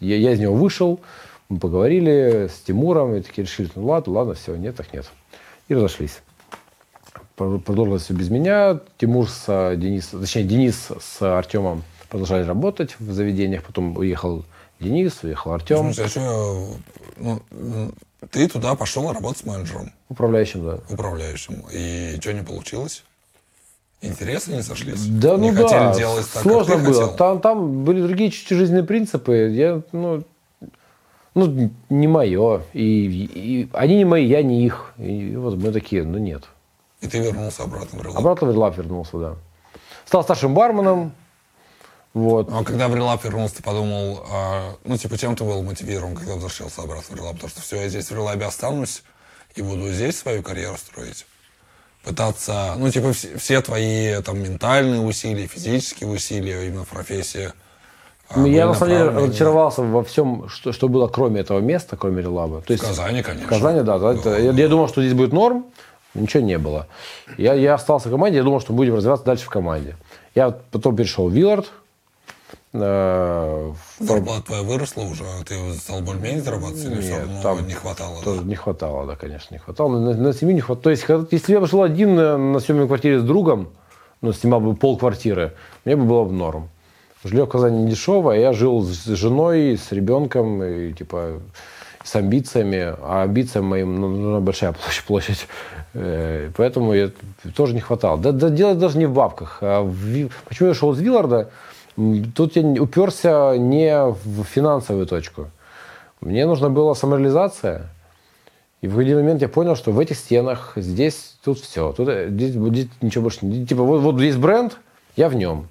я, 0.00 0.16
я 0.16 0.32
из 0.32 0.40
него 0.40 0.54
вышел, 0.54 1.00
мы 1.48 1.58
поговорили 1.58 2.48
с 2.52 2.60
Тимуром, 2.66 3.14
и 3.14 3.20
такие 3.22 3.44
решили, 3.46 3.70
ну 3.76 3.86
ладно, 3.86 4.12
ладно, 4.12 4.34
все, 4.34 4.56
нет, 4.56 4.74
так 4.76 4.92
нет. 4.92 5.06
И 5.68 5.74
разошлись. 5.74 6.20
Про- 7.36 7.58
Продолжилось 7.58 8.02
все 8.04 8.14
без 8.14 8.30
меня. 8.30 8.80
Тимур 8.98 9.28
с 9.28 9.44
э, 9.48 9.76
Денис, 9.76 10.06
точнее, 10.06 10.44
Денис 10.44 10.88
с 11.00 11.22
Артемом 11.22 11.82
продолжали 12.08 12.44
работать 12.44 12.96
в 12.98 13.12
заведениях. 13.12 13.62
Потом 13.64 13.96
уехал 13.96 14.44
Денис, 14.80 15.22
уехал 15.22 15.52
Артем. 15.52 15.78
смысле, 15.92 16.04
а 16.04 16.08
чё, 16.08 16.68
ну, 17.16 17.42
м, 17.50 17.94
ты 18.30 18.48
туда 18.48 18.74
пошел 18.74 19.10
работать 19.12 19.42
с 19.42 19.44
менеджером, 19.44 19.92
Управляющим, 20.08 20.64
да. 20.64 20.78
управляющим. 20.88 21.64
И 21.72 22.16
что 22.20 22.32
не 22.32 22.42
получилось? 22.42 23.04
Интересы 24.02 24.52
не 24.52 24.62
сошлись? 24.62 25.04
Да, 25.06 25.36
не 25.36 25.50
ну 25.50 25.62
хотели 25.62 25.78
да, 25.80 25.94
делать 25.94 26.26
так, 26.32 26.42
сложно 26.42 26.74
как 26.74 26.84
ты 26.84 26.90
было. 26.90 27.02
хотел? 27.02 27.16
Там, 27.16 27.40
там 27.40 27.84
были 27.84 28.02
другие 28.02 28.30
чуть-чуть 28.30 28.56
жизненные 28.58 28.84
принципы. 28.84 29.50
Я, 29.52 29.82
ну, 29.92 30.22
ну, 31.36 31.70
не 31.90 32.08
мое. 32.08 32.62
И, 32.72 32.80
и 32.82 33.68
они 33.74 33.98
не 33.98 34.04
мои, 34.06 34.26
я 34.26 34.42
не 34.42 34.64
их. 34.64 34.94
И 34.96 35.36
вот 35.36 35.56
мы 35.56 35.70
такие, 35.70 36.02
ну 36.02 36.16
нет. 36.16 36.44
И 37.02 37.08
ты 37.08 37.18
вернулся 37.18 37.64
обратно 37.64 37.98
в 37.98 38.02
релап. 38.02 38.18
Обратно 38.18 38.48
в 38.48 38.52
Релап 38.52 38.78
вернулся, 38.78 39.18
да. 39.18 39.36
Стал 40.06 40.22
старшим 40.22 40.54
барменом. 40.54 41.12
Вот. 42.14 42.48
А 42.50 42.64
когда 42.64 42.88
в 42.88 42.96
Релап 42.96 43.22
вернулся, 43.22 43.56
ты 43.56 43.62
подумал, 43.62 44.24
а, 44.30 44.76
ну, 44.84 44.96
типа, 44.96 45.18
чем 45.18 45.36
ты 45.36 45.44
был 45.44 45.62
мотивирован, 45.62 46.16
когда 46.16 46.32
возвращался 46.32 46.80
обратно 46.80 47.14
в 47.14 47.18
Релап? 47.18 47.34
Потому 47.34 47.50
что 47.50 47.60
все, 47.60 47.82
я 47.82 47.88
здесь 47.90 48.10
в 48.10 48.14
Релабе 48.14 48.46
останусь 48.46 49.02
и 49.54 49.60
буду 49.60 49.90
здесь 49.90 50.16
свою 50.16 50.42
карьеру 50.42 50.78
строить. 50.78 51.26
Пытаться, 52.02 52.76
ну, 52.78 52.90
типа, 52.90 53.12
все, 53.12 53.36
все 53.36 53.60
твои 53.60 54.22
там 54.22 54.42
ментальные 54.42 55.02
усилия, 55.02 55.46
физические 55.46 56.08
усилия 56.08 56.66
именно 56.66 56.86
в 56.86 56.88
профессии. 56.88 57.52
А, 58.28 58.38
Ну, 58.38 58.46
я 58.46 58.66
на 58.66 58.74
самом 58.74 58.92
деле 58.92 59.04
разочаровался 59.10 59.82
во 59.82 60.02
всем, 60.02 60.48
что, 60.48 60.72
что 60.72 60.88
было 60.88 61.06
кроме 61.08 61.40
этого 61.40 61.60
места, 61.60 61.96
кроме 61.96 62.22
Релаба. 62.22 62.60
То 62.62 62.74
В 62.76 62.80
Казани, 62.80 63.22
конечно. 63.22 63.46
В 63.46 63.50
Казани, 63.50 63.82
да. 63.82 63.98
да, 63.98 64.12
это- 64.14 64.36
я, 64.40 64.52
я 64.52 64.68
думал, 64.68 64.88
что 64.88 65.00
здесь 65.02 65.14
будет 65.14 65.32
норм, 65.32 65.66
ничего 66.14 66.42
не 66.42 66.58
было. 66.58 66.86
Я, 67.38 67.54
я 67.54 67.74
остался 67.74 68.08
в 68.08 68.12
команде, 68.12 68.38
я 68.38 68.44
думал, 68.44 68.60
что 68.60 68.72
будем 68.72 68.94
развиваться 68.94 69.24
дальше 69.26 69.44
в 69.46 69.50
команде. 69.50 69.96
Я 70.34 70.50
потом 70.70 70.96
перешел 70.96 71.28
в 71.28 71.32
Виллард. 71.32 71.70
э, 72.72 73.72
Зарплата 74.00 74.42
твоя 74.42 74.62
выросла 74.62 75.02
уже, 75.02 75.24
а 75.24 75.44
ты 75.44 75.54
стал 75.74 76.00
более-менее 76.00 76.42
зарабатывать 76.42 76.84
или 76.84 77.00
все 77.00 77.10
Нет, 77.10 77.20
равно 77.20 77.42
там 77.42 77.66
не 77.66 77.72
хватало? 77.74 78.22
Тоже 78.22 78.40
да? 78.42 78.46
не 78.48 78.54
хватало, 78.54 79.06
да, 79.06 79.16
конечно, 79.16 79.54
не 79.54 79.58
хватало. 79.58 79.98
На, 79.98 80.14
на 80.14 80.32
семью 80.32 80.54
не 80.54 80.60
хватало. 80.60 80.82
То 80.84 80.90
есть, 80.90 81.04
когда- 81.04 81.26
если 81.30 81.54
бы 81.54 81.60
я 81.60 81.66
жил 81.66 81.82
один 81.82 82.14
на, 82.16 82.36
на 82.36 82.60
съемной 82.60 82.86
квартире 82.86 83.20
с 83.20 83.22
другом, 83.22 83.68
ну, 84.20 84.32
снимал 84.32 84.60
бы 84.60 84.74
пол 84.74 84.98
квартиры, 84.98 85.54
мне 85.84 85.96
бы 85.96 86.04
было 86.04 86.24
бы 86.24 86.32
норм. 86.32 86.68
Жилье 87.26 87.44
в 87.44 87.48
Казани 87.48 87.88
дешевое, 87.88 88.38
я 88.38 88.52
жил 88.52 88.82
с 88.82 89.04
женой, 89.04 89.76
с 89.76 89.90
ребенком, 89.92 90.62
и, 90.62 90.92
типа, 90.92 91.40
с 92.04 92.14
амбициями. 92.14 92.94
А 93.02 93.22
амбициям 93.22 93.64
моим 93.66 94.00
ну, 94.00 94.08
нужна 94.08 94.40
большая 94.40 94.72
площадь. 94.72 95.04
площадь. 95.04 95.48
Э, 95.94 96.50
Поэтому 96.56 96.94
я, 96.94 97.10
тоже 97.56 97.74
не 97.74 97.80
хватало. 97.80 98.18
Да, 98.18 98.32
да 98.32 98.48
дело 98.50 98.74
даже 98.74 98.98
не 98.98 99.06
в 99.06 99.12
бабках. 99.12 99.58
А 99.60 99.82
в 99.82 100.28
почему 100.48 100.68
я 100.68 100.74
шел 100.74 100.92
из 100.92 101.00
Вилларда? 101.00 101.50
Тут 102.34 102.56
я 102.56 102.62
уперся 102.80 103.56
не 103.56 104.06
в 104.06 104.44
финансовую 104.44 105.06
точку. 105.06 105.50
Мне 106.20 106.46
нужна 106.46 106.68
была 106.68 106.94
самореализация. 106.94 107.90
И 108.82 108.88
в 108.88 108.98
один 108.98 109.16
момент 109.16 109.42
я 109.42 109.48
понял, 109.48 109.74
что 109.74 109.90
в 109.90 109.98
этих 109.98 110.16
стенах, 110.16 110.74
здесь, 110.76 111.34
тут 111.42 111.58
все. 111.58 111.92
Тут, 111.92 112.08
э, 112.08 112.28
здесь, 112.30 112.52
здесь 112.52 112.88
ничего 113.00 113.22
больше 113.22 113.44
не... 113.46 113.66
Типа, 113.66 113.82
вот, 113.82 114.00
вот 114.00 114.20
есть 114.20 114.38
бренд, 114.38 114.78
я 115.16 115.28
в 115.28 115.34
нем. 115.34 115.66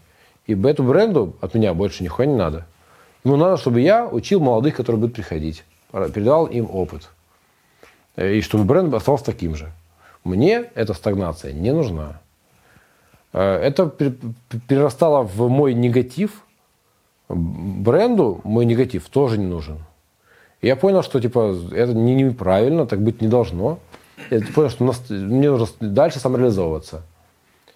И 0.47 0.53
эту 0.53 0.83
бренду 0.83 1.35
от 1.41 1.53
меня 1.55 1.73
больше 1.73 2.03
нихуя 2.03 2.27
не 2.27 2.35
надо. 2.35 2.65
Ему 3.23 3.35
надо, 3.37 3.57
чтобы 3.57 3.81
я 3.81 4.05
учил 4.07 4.39
молодых, 4.39 4.75
которые 4.75 4.99
будут 4.99 5.15
приходить. 5.15 5.63
Передал 5.91 6.45
им 6.45 6.69
опыт. 6.71 7.09
Э, 8.15 8.33
И 8.35 8.41
чтобы 8.41 8.63
бренд 8.65 8.93
остался 8.93 9.25
таким 9.25 9.55
же. 9.55 9.71
Мне 10.23 10.65
эта 10.75 10.93
стагнация 10.93 11.53
не 11.53 11.71
нужна. 11.73 12.19
Э, 13.33 13.55
Это 13.57 13.83
пер- 13.83 14.17
перерастало 14.67 15.23
в 15.23 15.49
мой 15.49 15.73
негатив. 15.73 16.43
Бренду 17.29 18.41
мой 18.43 18.65
негатив 18.65 19.09
тоже 19.09 19.37
не 19.39 19.45
нужен. 19.47 19.79
Я 20.61 20.75
понял, 20.75 21.01
что 21.03 21.19
типа 21.19 21.55
это 21.71 21.93
не- 21.93 22.13
неправильно, 22.15 22.85
так 22.85 23.01
быть 23.01 23.21
не 23.21 23.27
должно. 23.27 23.79
Я 24.29 24.41
понял, 24.53 24.69
что 24.69 24.83
мне 25.09 25.49
нужно 25.49 25.67
дальше 25.79 26.19
самореализовываться. 26.19 27.01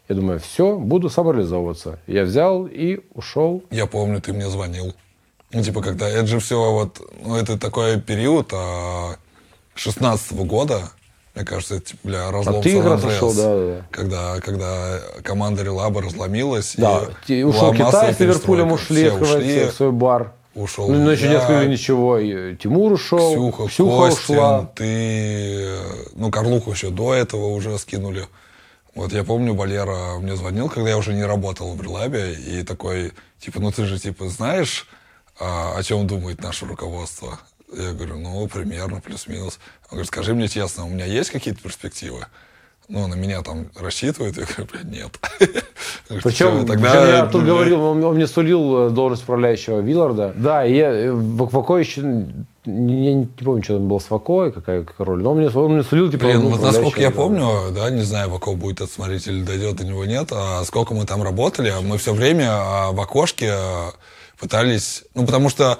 Я 0.09 0.15
думаю, 0.15 0.39
все, 0.39 0.75
буду 0.75 1.07
самореализовываться. 1.09 1.99
Я 2.07 2.23
взял 2.23 2.65
и 2.65 2.99
ушел. 3.13 3.63
Я 3.69 3.85
помню, 3.85 4.19
ты 4.19 4.33
мне 4.33 4.49
звонил. 4.49 4.95
Ну, 5.51 5.61
типа, 5.61 5.81
когда 5.81 6.09
это 6.09 6.25
же 6.25 6.39
все 6.39 6.71
вот, 6.71 6.99
ну, 7.23 7.35
это 7.35 7.59
такой 7.59 8.01
период 8.01 8.51
а, 8.53 9.15
16 9.75 10.33
года, 10.47 10.81
мне 11.35 11.45
кажется, 11.45 11.75
это, 11.75 11.85
типа, 11.85 11.99
бля, 12.03 12.31
разлом 12.31 12.57
А 12.57 12.61
ты 12.61 12.75
как 12.75 12.85
раз 12.85 13.01
Сан-Андреас. 13.01 13.23
ушел, 13.23 13.33
да, 13.35 13.55
да, 13.55 13.75
да. 13.75 13.85
Когда, 13.91 14.39
когда 14.39 14.99
команда 15.23 15.63
Релаба 15.63 16.01
разломилась. 16.01 16.73
Да, 16.75 17.03
и 17.27 17.43
ушел 17.43 17.71
Китай 17.71 18.13
с 18.13 18.19
Ливерпулем, 18.19 18.71
ушли 18.71 19.09
Все 19.09 19.13
ушли. 19.13 19.43
себе 19.43 19.71
свой 19.71 19.91
бар. 19.91 20.33
Ушел 20.55 20.89
Ну, 20.89 21.03
но 21.03 21.11
еще 21.11 21.27
не 21.27 21.33
я, 21.33 21.39
открыли 21.39 21.69
ничего. 21.69 22.17
И 22.17 22.55
Тимур 22.55 22.93
ушел, 22.93 23.31
Ксюха, 23.33 23.67
Ксюха 23.67 24.07
Костин, 24.07 24.35
ушла. 24.35 24.71
ты... 24.75 25.69
Ну, 26.15 26.31
Карлуху 26.31 26.71
еще 26.71 26.89
до 26.89 27.13
этого 27.13 27.53
уже 27.53 27.77
скинули. 27.77 28.25
Вот 28.95 29.13
я 29.13 29.23
помню, 29.23 29.53
Валера 29.53 30.19
мне 30.19 30.35
звонил, 30.35 30.69
когда 30.69 30.89
я 30.89 30.97
уже 30.97 31.13
не 31.13 31.23
работал 31.23 31.75
в 31.75 31.81
Релабе, 31.81 32.33
и 32.33 32.63
такой, 32.63 33.13
типа, 33.39 33.59
ну 33.59 33.71
ты 33.71 33.85
же, 33.85 33.99
типа, 33.99 34.29
знаешь, 34.29 34.87
а, 35.39 35.77
о 35.77 35.83
чем 35.83 36.07
думает 36.07 36.41
наше 36.41 36.65
руководство? 36.65 37.39
Я 37.71 37.93
говорю, 37.93 38.17
ну, 38.17 38.47
примерно, 38.47 38.99
плюс-минус. 38.99 39.59
Он 39.85 39.89
говорит, 39.91 40.07
скажи 40.07 40.33
мне 40.33 40.47
честно, 40.47 40.85
у 40.85 40.89
меня 40.89 41.05
есть 41.05 41.29
какие-то 41.29 41.61
перспективы? 41.61 42.25
Ну, 42.87 43.05
на 43.07 43.13
меня 43.13 43.43
там 43.43 43.69
рассчитывают? 43.75 44.37
Я 44.37 44.45
говорю, 44.45 44.65
блядь, 44.71 44.83
нет. 44.85 45.19
Причем, 46.07 46.31
«Всё, 46.31 46.63
тогда 46.65 46.91
причем 46.91 47.07
я 47.07 47.25
тут 47.27 47.45
говорил, 47.45 47.81
он, 47.83 48.03
он 48.03 48.15
мне 48.15 48.25
сулил 48.25 48.87
э, 48.87 48.89
должность 48.89 49.23
управляющего 49.23 49.79
Вилларда. 49.79 50.33
Да, 50.35 50.65
и 50.65 50.75
я 50.75 50.91
э, 50.91 51.11
в 51.11 51.45
в 51.45 51.77
еще, 51.77 52.25
не, 52.69 53.13
не- 53.15 53.25
помню, 53.25 53.63
что 53.63 53.75
там 53.77 53.87
было 53.87 53.99
с 53.99 54.09
Вако, 54.09 54.51
какая, 54.51 54.83
какая 54.83 55.05
роль, 55.05 55.21
но 55.21 55.31
он 55.31 55.37
мне, 55.37 55.49
он 55.49 55.73
мне 55.73 55.83
сулил, 55.83 56.11
типа, 56.11 56.25
Блин, 56.25 56.41
ну, 56.41 56.49
вот 56.49 56.61
насколько 56.61 57.01
я 57.01 57.11
помню, 57.11 57.71
да, 57.73 57.89
не 57.89 58.01
знаю, 58.03 58.29
в 58.29 58.35
окоп 58.35 58.57
будет 58.57 58.81
это 58.81 58.91
смотреть 58.91 59.27
или 59.27 59.43
дойдет 59.43 59.75
до 59.77 59.85
него 59.85 60.05
нет, 60.05 60.29
а 60.31 60.63
сколько 60.65 60.93
мы 60.93 61.05
там 61.05 61.23
работали, 61.23 61.73
мы 61.83 61.97
все 61.97 62.13
время 62.13 62.47
а, 62.51 62.91
в 62.91 62.99
окошке 63.01 63.51
а, 63.51 63.91
пытались, 64.39 65.03
ну, 65.15 65.25
потому 65.25 65.49
что, 65.49 65.77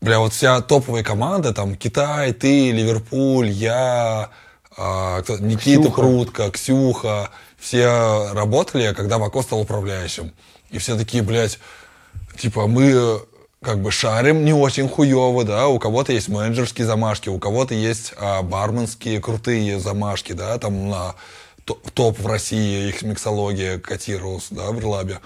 бля, 0.00 0.18
вот 0.18 0.32
вся 0.32 0.60
топовая 0.60 1.02
команда, 1.02 1.54
там, 1.54 1.76
Китай, 1.76 2.32
ты, 2.32 2.70
Ливерпуль, 2.72 3.48
я, 3.48 4.30
а, 4.76 5.22
кто- 5.22 5.38
Никита 5.38 5.82
Ксюха. 5.82 5.94
Крутко, 6.00 6.50
Ксюха, 6.50 7.30
все 7.58 8.32
работали, 8.32 8.92
когда 8.92 9.18
Вако 9.18 9.42
стал 9.42 9.60
управляющим. 9.60 10.32
И 10.70 10.78
все 10.78 10.96
такие, 10.96 11.22
блядь, 11.22 11.58
типа, 12.36 12.66
мы 12.66 13.20
как 13.64 13.80
бы 13.80 13.90
шарим 13.90 14.44
не 14.44 14.52
очень 14.52 14.88
хуево, 14.88 15.44
да, 15.44 15.68
у 15.68 15.78
кого-то 15.78 16.12
есть 16.12 16.28
менеджерские 16.28 16.86
замашки, 16.86 17.28
у 17.28 17.38
кого-то 17.38 17.74
есть 17.74 18.12
а, 18.18 18.42
барменские 18.42 19.20
крутые 19.20 19.80
замашки, 19.80 20.32
да, 20.32 20.56
там 20.58 20.88
на 20.88 21.14
то- 21.64 21.80
топ 21.94 22.18
в 22.18 22.26
России, 22.26 22.88
их 22.88 23.02
миксология 23.02 23.78
котировалась, 23.78 24.48
да, 24.50 24.70
в 24.70 24.78
Релабе. 24.78 25.20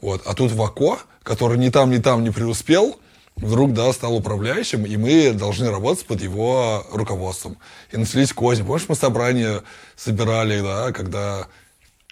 Вот. 0.00 0.22
А 0.26 0.34
тут 0.34 0.52
Вако, 0.52 0.98
который 1.22 1.58
ни 1.58 1.68
там, 1.68 1.90
ни 1.90 1.98
там 1.98 2.22
не 2.22 2.30
преуспел, 2.30 2.96
вдруг, 3.36 3.72
да, 3.72 3.92
стал 3.92 4.14
управляющим, 4.14 4.86
и 4.86 4.96
мы 4.96 5.32
должны 5.32 5.70
работать 5.70 6.06
под 6.06 6.22
его 6.22 6.86
руководством. 6.92 7.56
И 7.90 7.96
начались 7.96 8.32
козни. 8.32 8.62
Помнишь, 8.62 8.86
мы 8.88 8.94
собрание 8.94 9.62
собирали, 9.96 10.60
да, 10.60 10.92
когда 10.92 11.46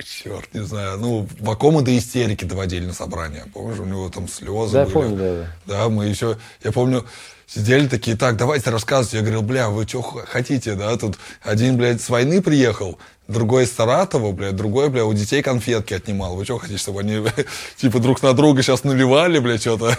Черт, 0.05 0.55
не 0.55 0.65
знаю. 0.65 0.99
Ну, 0.99 1.27
Вакома 1.41 1.83
до 1.83 1.97
истерики 1.97 2.45
доводили 2.45 2.87
на 2.87 2.93
собрание. 2.95 3.45
Помнишь, 3.53 3.79
у 3.81 3.85
него 3.85 4.09
там 4.09 4.29
слезы 4.29 4.73
Да, 4.73 4.85
были. 4.85 4.93
помню, 4.95 5.17
да, 5.17 5.35
да. 5.35 5.49
Да, 5.67 5.89
мы 5.89 6.07
еще, 6.07 6.39
я 6.63 6.71
помню, 6.71 7.05
сидели 7.47 7.89
такие, 7.89 8.17
так, 8.17 8.37
давайте 8.37 8.71
рассказывайте. 8.71 9.17
Я 9.17 9.23
говорил, 9.23 9.43
бля, 9.43 9.69
вы 9.71 9.87
что 9.89 10.03
хотите, 10.03 10.75
да? 10.75 10.97
Тут 10.97 11.19
один, 11.43 11.77
блядь, 11.77 12.01
с 12.01 12.09
войны 12.11 12.41
приехал, 12.41 12.99
другой 13.27 13.65
из 13.65 13.73
Саратова, 13.73 14.31
блядь, 14.31 14.55
другой, 14.55 14.89
бля, 14.89 15.05
у 15.05 15.13
детей 15.15 15.43
конфетки 15.43 15.95
отнимал. 15.95 16.37
Вы 16.37 16.45
что 16.45 16.59
хотите, 16.59 16.79
чтобы 16.79 17.01
они, 17.01 17.25
типа, 17.77 17.99
друг 17.99 18.23
на 18.23 18.35
друга 18.35 18.63
сейчас 18.63 18.85
наливали, 18.85 19.41
блядь, 19.41 19.63
что-то? 19.63 19.97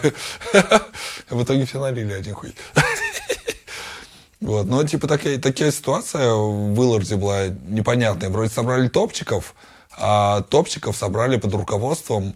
В 1.29 1.43
итоге 1.43 1.65
все 1.65 1.79
налили 1.81 2.13
один 2.13 2.35
хуй. 2.35 2.53
Вот, 4.41 4.67
ну, 4.67 4.81
типа, 4.87 5.05
такая, 5.07 5.37
такая 5.37 5.69
ситуация 5.69 6.33
в 6.33 6.73
Вилларде 6.73 7.17
была 7.17 7.47
непонятная. 7.67 8.29
Вроде 8.29 8.49
собрали 8.49 8.87
топчиков, 8.87 9.53
а 9.99 10.41
топчиков 10.43 10.95
собрали 10.95 11.37
под 11.37 11.53
руководством, 11.53 12.33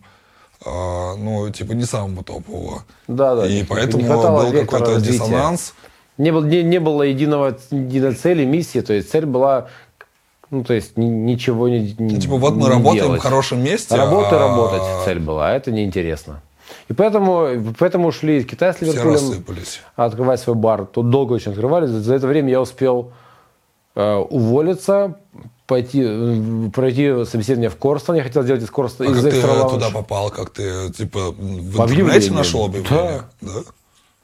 а, 0.65 1.15
ну, 1.15 1.49
типа, 1.49 1.73
не 1.73 1.83
самого 1.85 2.23
топового. 2.23 2.83
Да, 3.07 3.35
да, 3.35 3.47
И 3.47 3.63
поэтому 3.63 4.03
был 4.03 4.51
какой-то 4.51 4.93
развития. 4.95 5.13
диссонанс. 5.19 5.73
Не 6.17 6.31
было, 6.31 6.45
не, 6.45 6.61
не 6.63 6.79
было 6.79 7.03
единого, 7.03 7.57
единой 7.71 8.13
цели, 8.13 8.45
миссии. 8.45 8.81
То 8.81 8.93
есть 8.93 9.09
цель 9.11 9.25
была, 9.25 9.67
ну, 10.51 10.63
то 10.63 10.73
есть 10.73 10.95
ни- 10.97 11.05
ничего 11.05 11.67
не 11.67 11.95
Ну, 11.97 12.19
типа, 12.19 12.35
вот 12.37 12.55
мы 12.55 12.69
работаем 12.69 13.03
делать. 13.05 13.19
в 13.19 13.23
хорошем 13.23 13.63
месте. 13.63 13.95
Работай, 13.95 14.37
а 14.37 14.39
работать 14.39 14.83
цель 15.05 15.19
была, 15.19 15.49
а 15.49 15.53
это 15.53 15.71
неинтересно. 15.71 16.41
И 16.87 16.93
поэтому, 16.93 17.47
поэтому 17.79 18.07
ушли 18.07 18.37
из 18.37 18.45
Китая 18.45 18.73
с 18.73 18.81
Ливерпулем 18.81 19.43
открывать 19.95 20.39
свой 20.39 20.55
бар. 20.55 20.85
Тут 20.85 21.09
долго 21.09 21.33
очень 21.33 21.51
открывали. 21.51 21.85
За, 21.87 22.13
это 22.15 22.27
время 22.27 22.49
я 22.51 22.61
успел 22.61 23.11
уволиться, 23.95 25.17
пойти, 25.67 26.01
э, 26.03 26.69
пройти 26.73 27.25
собеседование 27.25 27.69
в 27.69 27.75
Корстон. 27.77 28.15
Я 28.15 28.23
хотел 28.23 28.43
сделать 28.43 28.63
из 28.63 28.69
Корстона, 28.69 29.09
А 29.09 29.13
из 29.13 29.21
как 29.21 29.31
ты 29.31 29.39
Lounge. 29.39 29.69
туда 29.69 29.89
попал? 29.89 30.29
Как 30.31 30.49
ты, 30.49 30.91
типа, 30.91 31.31
в 31.31 31.77
По 31.77 31.83
интернете 31.83 32.31
нашел 32.31 32.65
объявление? 32.65 33.23
Да. 33.41 33.61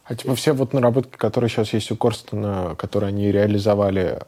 А 0.06 0.16
типа 0.16 0.34
все 0.36 0.54
вот 0.54 0.74
наработки, 0.74 1.16
которые 1.18 1.50
сейчас 1.50 1.72
есть 1.74 1.92
у 1.92 1.96
Корстона, 1.96 2.76
которые 2.78 3.10
они 3.10 3.32
реализовали, 3.32 4.20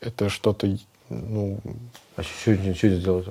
это 0.00 0.30
что-то, 0.30 0.66
ну, 1.10 1.58
А 2.16 2.22
что, 2.22 2.54
что, 2.54 2.74
что 2.74 2.88
сделать? 2.88 3.26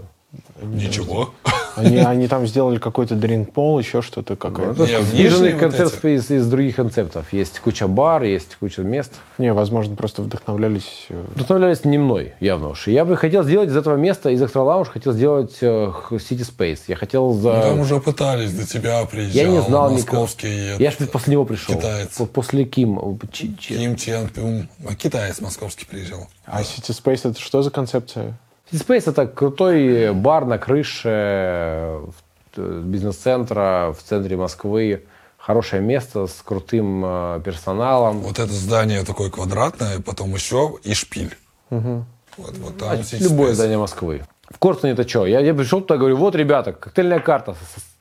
Ничего. 0.62 1.34
Они, 1.76 1.98
они 1.98 2.28
там 2.28 2.46
сделали 2.48 2.78
какой-то 2.78 3.16
дринк-пол, 3.16 3.80
еще 3.80 4.02
что-то 4.02 4.36
какое-то. 4.36 4.86
Сдвиженный 4.86 5.54
внешние 5.54 5.86
вот 5.86 6.06
из, 6.06 6.30
из 6.32 6.48
других 6.48 6.76
концептов. 6.76 7.32
Есть 7.34 7.60
куча 7.60 7.88
бар, 7.88 8.24
есть 8.24 8.56
куча 8.60 8.82
мест. 8.82 9.14
Не, 9.38 9.54
возможно, 9.54 9.96
просто 9.96 10.22
вдохновлялись. 10.22 11.08
э, 11.10 11.24
Вдохновлялись 11.36 11.84
не 11.86 11.98
мной, 11.98 12.34
явно 12.40 12.70
уж. 12.70 12.88
Я 12.88 13.06
бы 13.06 13.16
хотел 13.18 13.44
сделать 13.44 13.70
из 13.70 13.76
этого 13.76 13.96
места, 13.96 14.30
из 14.30 14.42
Extra 14.42 14.66
Lounge, 14.66 14.86
хотел 14.90 15.14
сделать 15.14 15.58
э, 15.62 15.92
City 16.12 16.46
Space. 16.50 16.80
Я 16.88 16.96
хотел 16.98 17.34
за... 17.34 17.54
Ну, 17.54 17.62
Там 17.62 17.80
уже 17.80 18.00
пытались, 18.00 18.52
до 18.54 18.68
тебя 18.68 19.04
приезжал. 19.06 19.42
Я 19.44 19.48
не 19.50 19.62
знал 19.62 19.92
никого. 19.92 20.22
московский 20.22 20.76
Я 20.78 20.92
же 20.92 20.98
после 21.08 21.32
него 21.34 21.46
пришел. 21.46 21.76
китаец. 21.76 22.18
По- 22.18 22.26
После 22.26 22.66
Ким. 22.66 23.20
Чи- 23.32 23.56
чи- 23.60 23.76
Ким 23.78 23.96
Чен 23.96 24.28
Пюм. 24.30 24.70
А 24.88 24.96
Китаец 24.96 25.40
московский 25.42 25.86
приезжал. 25.86 26.28
А 26.46 26.62
City 26.62 26.92
Space 26.92 27.30
это 27.30 27.40
что 27.40 27.62
за 27.64 27.72
концепция? 27.72 28.38
Space 28.72 29.10
это 29.10 29.28
крутой 29.28 30.14
бар 30.14 30.46
на 30.46 30.58
крыше 30.58 31.10
э, 31.10 32.06
в- 32.56 32.82
бизнес-центра 32.84 33.94
в 33.98 34.02
центре 34.04 34.38
Москвы. 34.38 35.04
Хорошее 35.38 35.82
место 35.82 36.28
с 36.28 36.42
крутым 36.44 37.04
э, 37.06 37.42
персоналом. 37.44 38.20
Вот 38.20 38.40
это 38.40 38.52
здание 38.54 39.04
такое 39.04 39.30
квадратное, 39.30 40.00
потом 40.00 40.34
еще 40.34 40.76
и 40.84 40.94
шпиль. 40.94 41.36
Вот, 41.70 42.04
вот 42.38 42.78
там 42.78 42.92
City 43.00 43.18
А 43.20 43.24
Любое 43.24 43.52
Space. 43.52 43.56
здание 43.56 43.78
Москвы. 43.78 44.22
В 44.50 44.58
Корсуне 44.60 44.94
это 44.94 45.08
что? 45.08 45.26
Я, 45.26 45.40
я 45.40 45.54
пришел 45.54 45.82
туда, 45.82 45.98
говорю, 45.98 46.18
вот, 46.18 46.36
ребята, 46.36 46.74
коктейльная 46.74 47.20
карта. 47.20 47.56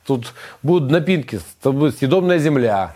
Тут 0.06 0.32
будут 0.62 0.90
напитки, 0.90 1.40
тут 1.62 1.76
будет 1.76 1.96
съедобная 1.98 2.38
земля, 2.38 2.94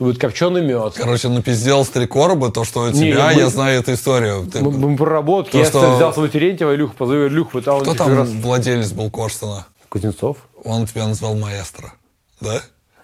тут 0.00 0.08
будет 0.08 0.18
копченый 0.18 0.62
мед. 0.62 0.94
Короче, 0.96 1.28
напиздел 1.28 1.84
с 1.84 1.88
три 1.90 2.06
короба, 2.06 2.50
то, 2.50 2.64
что 2.64 2.84
у 2.84 2.92
тебя, 2.92 3.26
мы- 3.26 3.34
я 3.34 3.48
знаю 3.48 3.80
эту 3.80 3.92
историю. 3.92 4.46
Ты- 4.50 4.60
Мы, 4.62 4.70
мы 4.70 4.96
проработки. 4.96 5.52
То, 5.52 5.58
я 5.58 5.64
что- 5.66 5.94
взял 5.96 6.12
своего 6.12 6.32
Терентьева, 6.32 6.74
Илюху, 6.74 6.94
позову 6.96 7.26
Илюху, 7.26 7.58
он 7.58 7.82
Кто 7.82 7.94
там 7.94 8.16
раз- 8.16 8.28
владелец 8.30 8.92
был 8.92 9.10
Корстона? 9.10 9.66
Кузнецов? 9.90 10.38
Он 10.64 10.86
тебя 10.86 11.06
назвал 11.06 11.34
маэстро, 11.34 11.92
да? 12.40 12.62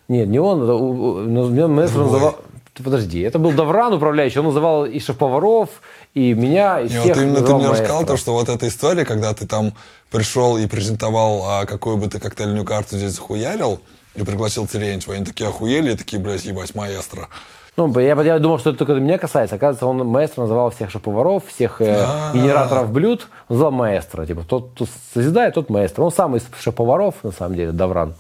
Нет, 0.09 0.29
не 0.29 0.39
он, 0.39 0.63
это 0.63 0.73
ну, 0.73 1.49
меня 1.49 1.69
маэстро 1.69 1.99
Другой. 1.99 2.13
называл... 2.15 2.37
Ты 2.75 2.83
подожди, 2.83 3.21
это 3.21 3.39
был 3.39 3.53
Давран 3.53 3.95
управляющий, 3.95 4.39
он 4.39 4.47
называл 4.47 4.85
и 4.85 5.01
шеф-поваров, 5.01 5.71
и 6.13 6.35
меня, 6.35 6.81
и 6.81 6.85
И 6.85 6.89
всех 6.89 7.05
вот 7.05 7.17
именно 7.17 7.41
ты 7.41 7.55
мне 7.55 7.69
рассказал 7.71 8.05
то, 8.05 8.17
что 8.19 8.33
вот 8.35 8.51
эта 8.51 8.69
история, 8.69 9.05
когда 9.07 9.33
ты 9.33 9.47
там 9.47 9.73
пришел 10.11 10.59
и 10.59 10.67
презентовал, 10.67 11.43
а 11.49 11.65
какую 11.65 11.97
бы 11.97 12.07
ты 12.09 12.21
коктейльную 12.21 12.65
карту 12.67 12.99
здесь 12.99 13.13
захуярил, 13.13 13.81
и 14.17 14.25
пригласил 14.25 14.67
Терентьева, 14.67 15.15
они 15.15 15.25
такие 15.25 15.49
охуели, 15.49 15.93
и 15.93 15.97
такие, 15.97 16.21
блядь, 16.21 16.45
ебать, 16.45 16.75
маэстро. 16.75 17.29
Ну, 17.77 17.93
я, 18.01 18.21
я 18.23 18.39
думал, 18.39 18.59
что 18.59 18.71
это 18.71 18.79
только 18.79 18.95
меня 18.95 19.19
касается. 19.19 19.57
Оказывается, 19.57 19.87
он 19.87 19.99
маэстро 20.07 20.43
называл 20.43 20.71
всех 20.71 20.91
шеф-поваров, 20.91 21.45
всех 21.47 21.83
э, 21.83 22.07
генераторов 22.33 22.91
блюд. 22.91 23.29
Он 23.49 23.57
называл 23.57 23.73
маэстро. 23.73 24.25
Типа, 24.25 24.45
тот, 24.49 24.71
кто 24.75 24.87
созидает, 25.13 25.55
тот 25.55 25.69
маэстро. 25.69 26.03
Он 26.03 26.11
сам 26.11 26.37
из 26.37 26.47
шеф-поваров, 26.59 27.17
на 27.23 27.33
самом 27.33 27.55
деле, 27.55 27.73
Давран. 27.73 28.15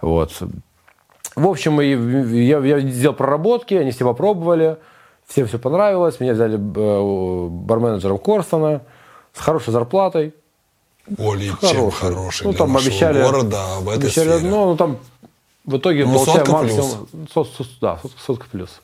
Вот. 0.00 0.32
В 1.36 1.46
общем, 1.46 1.78
я, 1.80 2.58
я 2.58 2.80
сделал 2.80 3.14
проработки, 3.14 3.74
они 3.74 3.92
все 3.92 4.04
попробовали. 4.04 4.78
Всем 5.28 5.46
все 5.46 5.58
понравилось. 5.60 6.18
Меня 6.18 6.32
взяли 6.32 6.56
э, 6.56 7.48
барменеджером 7.48 8.18
Корстона 8.18 8.80
с 9.32 9.38
хорошей 9.38 9.72
зарплатой. 9.72 10.34
Более 11.06 11.52
чем 11.60 11.90
Хороший. 11.90 11.98
хороший 11.98 12.46
Ну, 12.46 12.52
там 12.52 12.76
обещали, 12.76 13.22
города 13.22 13.76
об 13.78 13.88
этой 13.88 14.04
обещали 14.04 14.38
сфере. 14.38 14.50
ну, 14.50 14.76
там 14.76 14.98
в 15.68 15.76
итоге 15.76 16.06
Ну, 16.06 16.18
сотка 16.24 16.50
максимум... 16.52 17.08
сот- 17.32 17.50
сот- 17.56 17.66
да, 17.80 17.98
сот- 18.02 18.12
сотка 18.18 18.46
плюс. 18.50 18.80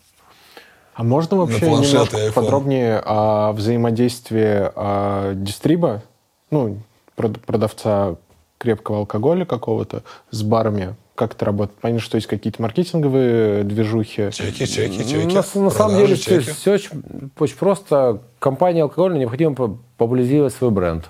А 0.95 1.03
можно 1.03 1.39
вообще 1.39 1.68
немножко 1.68 2.16
подробнее 2.35 3.01
о 3.05 3.53
взаимодействии 3.53 4.70
а, 4.76 5.32
дистриба, 5.35 6.03
ну, 6.51 6.78
прод- 7.16 7.41
продавца 7.41 8.16
крепкого 8.59 8.99
алкоголя 8.99 9.45
какого-то 9.45 10.03
с 10.30 10.43
барами? 10.43 10.95
Как 11.14 11.35
это 11.35 11.45
работает? 11.47 11.78
Понятно, 11.80 12.03
что 12.05 12.16
есть 12.16 12.26
какие-то 12.26 12.61
маркетинговые 12.61 13.62
движухи. 13.64 14.30
Чеки, 14.32 14.66
чеки, 14.66 15.05
чеки. 15.09 15.35
На, 15.59 15.62
на 15.64 15.70
самом 15.70 15.97
деле 15.97 16.16
все, 16.16 16.41
чеки. 16.41 16.53
все 16.53 16.72
очень, 16.74 16.91
очень 17.39 17.57
просто. 17.57 18.20
Компании 18.41 18.82
алкогольной 18.82 19.20
необходимо 19.20 19.55
по- 19.55 19.78
популяризировать 19.97 20.53
свой 20.55 20.70
бренд. 20.70 21.09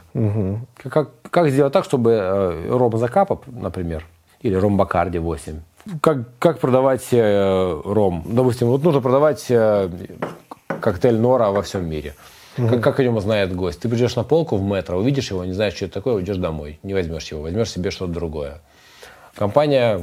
Как, 0.76 0.92
как, 0.92 1.10
как 1.30 1.48
сделать 1.50 1.72
так, 1.72 1.84
чтобы 1.84 2.10
э, 2.12 2.68
ром 2.70 2.96
Закапа, 2.98 3.40
например, 3.46 4.06
или 4.44 4.54
ром 4.54 4.76
Бакарди 4.76 5.18
8, 5.18 5.60
как, 6.00 6.38
как 6.38 6.60
продавать 6.60 7.08
э, 7.12 7.80
ром? 7.84 8.22
Допустим, 8.26 8.68
вот 8.68 8.82
нужно 8.82 9.00
продавать 9.00 9.46
э, 9.48 9.90
коктейль 10.80 11.18
Нора 11.18 11.50
во 11.50 11.62
всем 11.62 11.88
мире. 11.88 12.14
Как, 12.56 12.82
как 12.82 13.00
о 13.00 13.02
нем 13.02 13.18
знает 13.20 13.54
гость? 13.56 13.80
Ты 13.80 13.88
придешь 13.88 14.16
на 14.16 14.22
полку 14.22 14.56
в 14.56 14.62
метро, 14.62 14.98
увидишь 14.98 15.30
его, 15.30 15.44
не 15.44 15.52
знаешь, 15.52 15.74
что 15.74 15.86
это 15.86 15.94
такое, 15.94 16.14
уйдешь 16.14 16.36
домой. 16.36 16.78
Не 16.82 16.94
возьмешь 16.94 17.30
его, 17.30 17.42
возьмешь 17.42 17.70
себе 17.70 17.90
что-то 17.90 18.12
другое. 18.12 18.60
Компания 19.34 20.00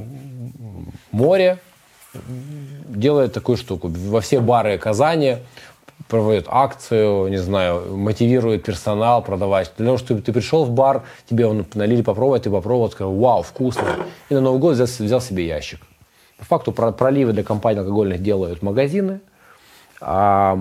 Море 1.11 1.59
делает 2.89 3.33
такую 3.33 3.57
штуку. 3.57 3.87
Во 3.87 4.21
все 4.21 4.39
бары 4.39 4.77
Казани 4.79 5.37
проводит 6.07 6.45
акцию, 6.47 7.29
не 7.29 7.37
знаю, 7.37 7.95
мотивирует 7.97 8.63
персонал 8.63 9.21
продавать. 9.21 9.71
Для 9.77 9.85
того, 9.87 9.97
чтобы 9.97 10.21
ты 10.21 10.31
пришел 10.33 10.65
в 10.65 10.71
бар, 10.71 11.03
тебе 11.29 11.45
он 11.47 11.65
налили 11.73 12.01
попробовать, 12.01 12.43
ты 12.43 12.49
попробовал, 12.49 12.91
сказал, 12.91 13.13
вау, 13.13 13.43
вкусно. 13.43 13.83
И 14.29 14.33
на 14.33 14.41
Новый 14.41 14.59
год 14.59 14.73
взял, 14.75 14.87
взял 14.87 15.21
себе 15.21 15.45
ящик. 15.47 15.79
По 16.37 16.45
факту 16.45 16.71
про- 16.71 16.91
проливы 16.91 17.33
для 17.33 17.43
компаний 17.43 17.79
алкогольных 17.79 18.21
делают 18.23 18.61
магазины, 18.63 19.19
а 20.03 20.57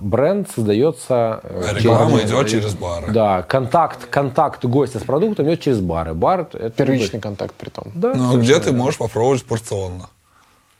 бренд 0.00 0.48
создается... 0.48 1.40
э, 1.42 1.74
реклама 1.76 2.20
через- 2.20 2.30
идет 2.30 2.48
через 2.48 2.74
бары. 2.74 3.12
Да, 3.12 3.42
контакт, 3.42 4.06
контакт 4.06 4.64
гостя 4.64 4.98
с 4.98 5.02
продуктом 5.02 5.46
идет 5.46 5.60
через 5.60 5.80
бары. 5.80 6.14
Бар 6.14 6.48
это 6.52 6.70
Первичный 6.70 7.20
контакт 7.20 7.54
при 7.54 7.68
том. 7.68 7.84
Да, 7.94 8.14
Ну, 8.14 8.34
а 8.34 8.36
где 8.38 8.58
ты 8.60 8.72
можешь 8.72 8.98
попробовать 8.98 9.44
порционно? 9.44 10.08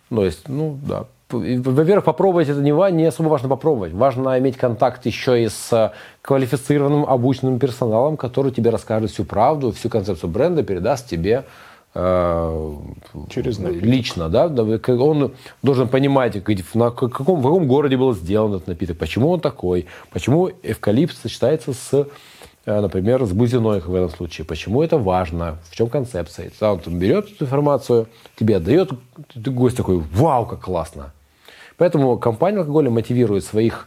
Ну, 0.09 0.23
есть, 0.25 0.49
ну, 0.49 0.79
да. 0.83 1.05
Во-первых, 1.31 2.05
попробовать 2.05 2.49
это 2.49 2.61
не, 2.61 2.73
не 2.93 3.05
особо 3.05 3.29
важно 3.29 3.51
попробовать. 3.51 3.93
Важно 3.93 4.39
иметь 4.39 4.57
контакт 4.57 5.05
еще 5.05 5.45
и 5.45 5.49
с 5.49 5.71
э, 5.73 5.91
квалифицированным, 6.23 7.05
обученным 7.05 7.59
персоналом, 7.59 8.17
который 8.17 8.51
тебе 8.51 8.71
расскажет 8.71 9.11
всю 9.11 9.25
правду, 9.25 9.73
всю 9.73 9.91
концепцию 9.91 10.31
бренда, 10.31 10.63
передаст 10.63 11.07
тебе 11.07 11.45
э, 11.95 12.75
Через 13.29 13.59
напиток. 13.59 13.83
лично, 13.83 14.29
да, 14.31 14.47
он 14.47 15.35
должен 15.63 15.89
понимать, 15.89 16.35
на 16.75 16.91
каком, 16.91 17.41
в 17.41 17.43
каком 17.43 17.69
городе 17.69 17.99
был 17.99 18.15
сделан 18.15 18.55
этот 18.55 18.69
напиток, 18.69 18.97
почему 18.97 19.29
он 19.29 19.41
такой, 19.41 19.85
почему 20.11 20.51
эвкалипт 20.63 21.15
сочетается 21.15 21.75
с, 21.75 22.07
э, 22.65 22.81
например, 22.81 23.27
с 23.27 23.33
бузиной 23.33 23.81
в 23.81 23.95
этом 23.95 24.09
случае, 24.09 24.47
почему 24.47 24.83
это 24.83 24.97
важно, 24.97 25.59
в 25.71 25.77
чем 25.77 25.89
концепция. 25.91 26.51
Он 26.63 26.81
берет 26.99 27.31
эту 27.31 27.45
информацию, 27.45 28.07
тебе 28.39 28.57
отдает, 28.57 28.93
ты 29.35 29.51
гость 29.51 29.77
такой, 29.77 29.99
вау, 29.99 30.47
как 30.47 30.61
классно. 30.61 31.13
Поэтому 31.79 32.19
компания 32.19 32.59
алкоголя 32.59 32.91
мотивирует 32.91 33.45
своих 33.45 33.87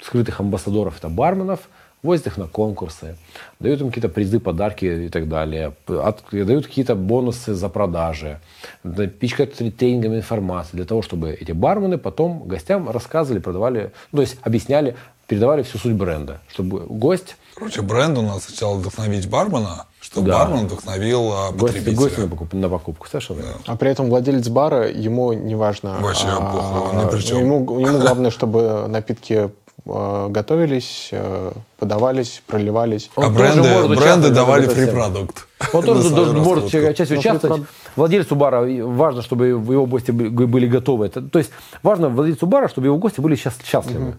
скрытых 0.00 0.40
амбассадоров, 0.40 0.98
это 0.98 1.08
барменов, 1.08 1.60
возят 2.02 2.26
их 2.26 2.38
на 2.38 2.46
конкурсы, 2.46 3.16
дают 3.60 3.80
им 3.80 3.88
какие-то 3.88 4.08
призы, 4.08 4.40
подарки 4.40 4.84
и 4.86 5.08
так 5.10 5.28
далее, 5.28 5.74
от- 5.86 6.24
дают 6.32 6.66
какие-то 6.66 6.94
бонусы 6.94 7.54
за 7.54 7.68
продажи, 7.68 8.40
да, 8.82 9.06
пичкают 9.06 9.54
тре- 9.54 9.70
тренингами 9.70 10.16
информации 10.16 10.76
для 10.76 10.86
того, 10.86 11.02
чтобы 11.02 11.30
эти 11.32 11.52
бармены 11.52 11.98
потом 11.98 12.44
гостям 12.44 12.90
рассказывали, 12.90 13.40
продавали, 13.40 13.92
ну, 14.12 14.16
то 14.18 14.22
есть 14.22 14.38
объясняли, 14.42 14.96
передавали 15.26 15.62
всю 15.62 15.78
суть 15.78 15.92
бренда, 15.94 16.40
чтобы 16.48 16.80
гость, 16.80 17.36
Короче, 17.54 17.82
бренд 17.82 18.16
у 18.18 18.22
нас 18.22 18.44
сначала 18.44 18.76
вдохновить 18.76 19.28
бармена, 19.28 19.86
чтобы 20.00 20.28
Да. 20.28 20.38
бармен 20.46 20.66
вдохновил 20.66 21.32
а, 21.32 21.50
гость, 21.52 21.74
потребителя. 21.74 21.96
гость 21.96 22.18
на, 22.18 22.24
покуп- 22.24 22.56
на 22.56 22.68
покупку, 22.68 23.06
совершенно. 23.06 23.38
верно. 23.40 23.60
А 23.66 23.76
при 23.76 23.90
этом 23.90 24.08
владелец 24.08 24.48
бара, 24.48 24.88
ему 24.88 25.32
не 25.32 25.54
важно. 25.54 25.98
Вообще 26.00 26.26
а, 26.28 26.90
он 26.92 27.04
ни 27.06 27.10
при 27.10 27.20
чем. 27.20 27.38
Ему, 27.38 27.80
ему 27.80 27.98
главное, 27.98 28.30
чтобы 28.30 28.86
напитки 28.88 29.50
э, 29.86 30.26
готовились, 30.30 31.08
э, 31.12 31.52
подавались, 31.78 32.42
проливались. 32.46 33.10
А 33.16 33.22
Он 33.26 33.34
бренды, 33.34 33.68
может 33.68 33.98
бренды 33.98 34.30
давали 34.30 34.66
фри 34.66 34.86
продукт. 34.86 35.46
Он 35.72 35.82
тоже 35.84 36.32
может 36.32 36.72
Ну, 36.72 37.18
участвовать. 37.18 37.62
Владельцу 37.96 38.36
бара 38.36 38.62
важно, 38.86 39.22
чтобы 39.22 39.48
его 39.48 39.86
гости 39.86 40.10
были 40.12 40.66
готовы. 40.66 41.06
Это- 41.06 41.22
то 41.22 41.38
есть 41.38 41.50
важно 41.82 42.08
владельцу 42.08 42.46
бара, 42.46 42.68
чтобы 42.68 42.86
его 42.86 42.96
гости 42.98 43.20
были 43.20 43.36
счаст- 43.36 43.64
счастливы. 43.64 44.14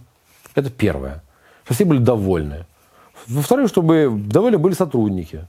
Это 0.55 0.69
первое. 0.69 1.23
Чтобы 1.63 1.75
все 1.75 1.86
были 1.86 1.99
довольны. 1.99 2.65
Во-вторых, 3.28 3.69
чтобы 3.69 4.09
довольны 4.11 4.57
были 4.57 4.74
сотрудники. 4.74 5.47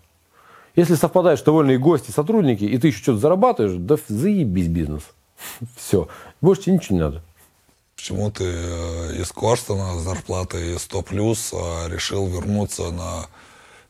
Если 0.74 0.94
совпадает, 0.94 1.38
что 1.38 1.46
довольны 1.46 1.72
и 1.72 1.78
гости, 1.78 2.10
сотрудники, 2.10 2.64
и 2.64 2.78
ты 2.78 2.88
еще 2.88 2.98
что-то 2.98 3.18
зарабатываешь, 3.18 3.76
да 3.76 3.96
заебись 4.08 4.68
бизнес. 4.68 5.02
Все. 5.76 6.08
Больше 6.40 6.62
тебе 6.62 6.76
ничего 6.76 6.96
не 6.96 7.02
надо. 7.02 7.22
Почему 7.96 8.30
ты 8.30 8.44
э, 8.44 9.16
из 9.20 9.30
Корстона 9.30 9.98
с 9.98 10.02
зарплатой 10.02 10.78
100 10.78 11.02
плюс 11.02 11.52
а, 11.54 11.88
решил 11.88 12.26
вернуться 12.26 12.90
на 12.90 13.26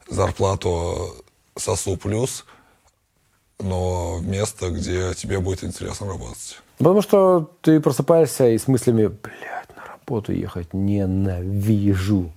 зарплату 0.08 1.14
СОСУ 1.56 1.96
плюс, 1.96 2.44
но 3.58 4.16
в 4.16 4.26
место, 4.26 4.70
где 4.70 5.14
тебе 5.14 5.40
будет 5.40 5.64
интересно 5.64 6.08
работать? 6.08 6.60
Потому 6.78 7.00
что 7.00 7.50
ты 7.62 7.80
просыпаешься 7.80 8.48
и 8.48 8.58
с 8.58 8.66
мыслями, 8.66 9.06
блядь, 9.06 9.74
на 9.76 9.84
работу 9.86 10.32
ехать 10.32 10.74
ненавижу. 10.74 12.32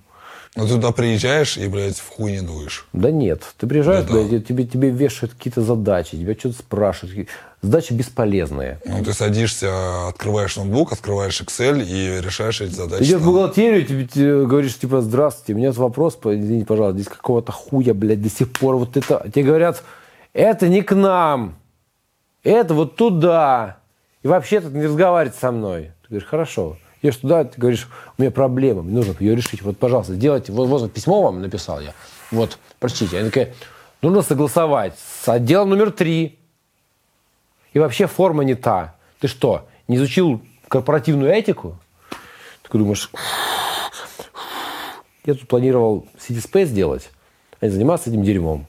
Ну, 0.56 0.64
ты 0.66 0.70
туда 0.74 0.90
приезжаешь 0.90 1.58
и, 1.58 1.68
блядь, 1.68 1.98
в 1.98 2.08
хуй 2.08 2.32
не 2.32 2.40
дуешь. 2.40 2.86
Да 2.94 3.10
нет, 3.10 3.42
ты 3.58 3.66
приезжаешь, 3.66 4.06
Да, 4.06 4.14
да. 4.14 4.20
блядь, 4.20 4.32
и 4.32 4.42
тебе, 4.42 4.64
тебе 4.64 4.88
вешают 4.88 5.34
какие-то 5.34 5.60
задачи, 5.60 6.16
тебя 6.16 6.34
что-то 6.34 6.56
спрашивают. 6.56 7.28
Задачи 7.60 7.92
бесполезные. 7.92 8.80
Ну, 8.86 9.04
ты 9.04 9.12
садишься, 9.12 10.08
открываешь 10.08 10.56
ноутбук, 10.56 10.92
открываешь 10.92 11.40
Excel 11.42 11.84
и 11.84 12.20
решаешь 12.22 12.60
эти 12.62 12.72
задачи. 12.72 13.02
Идешь 13.02 13.20
в 13.20 13.24
бухгалтерию, 13.24 13.84
тебе, 13.84 14.06
тебе 14.06 14.46
говоришь, 14.46 14.78
типа, 14.78 15.02
здравствуйте, 15.02 15.52
у 15.52 15.56
меня 15.56 15.72
вопрос, 15.72 16.18
извините, 16.24 16.66
пожалуйста, 16.66 17.00
здесь 17.00 17.12
какого-то 17.12 17.52
хуя, 17.52 17.92
блядь, 17.92 18.22
до 18.22 18.30
сих 18.30 18.50
пор 18.52 18.76
вот 18.76 18.96
это... 18.96 19.28
Тебе 19.34 19.44
говорят, 19.44 19.82
это 20.32 20.68
не 20.68 20.80
к 20.82 20.94
нам, 20.94 21.56
это 22.42 22.72
вот 22.72 22.96
туда. 22.96 23.78
И 24.22 24.28
вообще 24.28 24.60
тут 24.60 24.72
не 24.72 24.86
разговаривать 24.86 25.36
со 25.36 25.52
мной. 25.52 25.92
Ты 26.02 26.08
говоришь, 26.08 26.28
хорошо. 26.28 26.78
Идешь 27.06 27.18
туда, 27.18 27.44
ты 27.44 27.60
говоришь, 27.60 27.88
у 28.18 28.22
меня 28.22 28.32
проблема, 28.32 28.82
мне 28.82 28.94
нужно 28.94 29.14
ее 29.20 29.36
решить. 29.36 29.62
Вот, 29.62 29.78
пожалуйста, 29.78 30.14
сделайте, 30.14 30.50
вот, 30.50 30.66
вот 30.66 30.92
письмо 30.92 31.22
вам 31.22 31.40
написал 31.40 31.80
я. 31.80 31.92
Вот, 32.32 32.58
прочтите. 32.80 33.18
Они 33.18 33.28
такая, 33.28 33.54
нужно 34.02 34.22
согласовать 34.22 34.94
с 34.98 35.28
отделом 35.28 35.70
номер 35.70 35.92
три. 35.92 36.36
И 37.72 37.78
вообще 37.78 38.08
форма 38.08 38.42
не 38.42 38.56
та. 38.56 38.96
Ты 39.20 39.28
что, 39.28 39.68
не 39.86 39.96
изучил 39.96 40.42
корпоративную 40.66 41.30
этику? 41.32 41.78
Ты 42.62 42.76
думаешь, 42.76 43.08
я 45.24 45.34
тут 45.34 45.46
планировал 45.46 46.08
City 46.18 46.44
Space 46.44 46.72
делать, 46.72 47.10
а 47.60 47.66
не 47.66 47.70
заниматься 47.70 48.10
этим 48.10 48.24
дерьмом. 48.24 48.66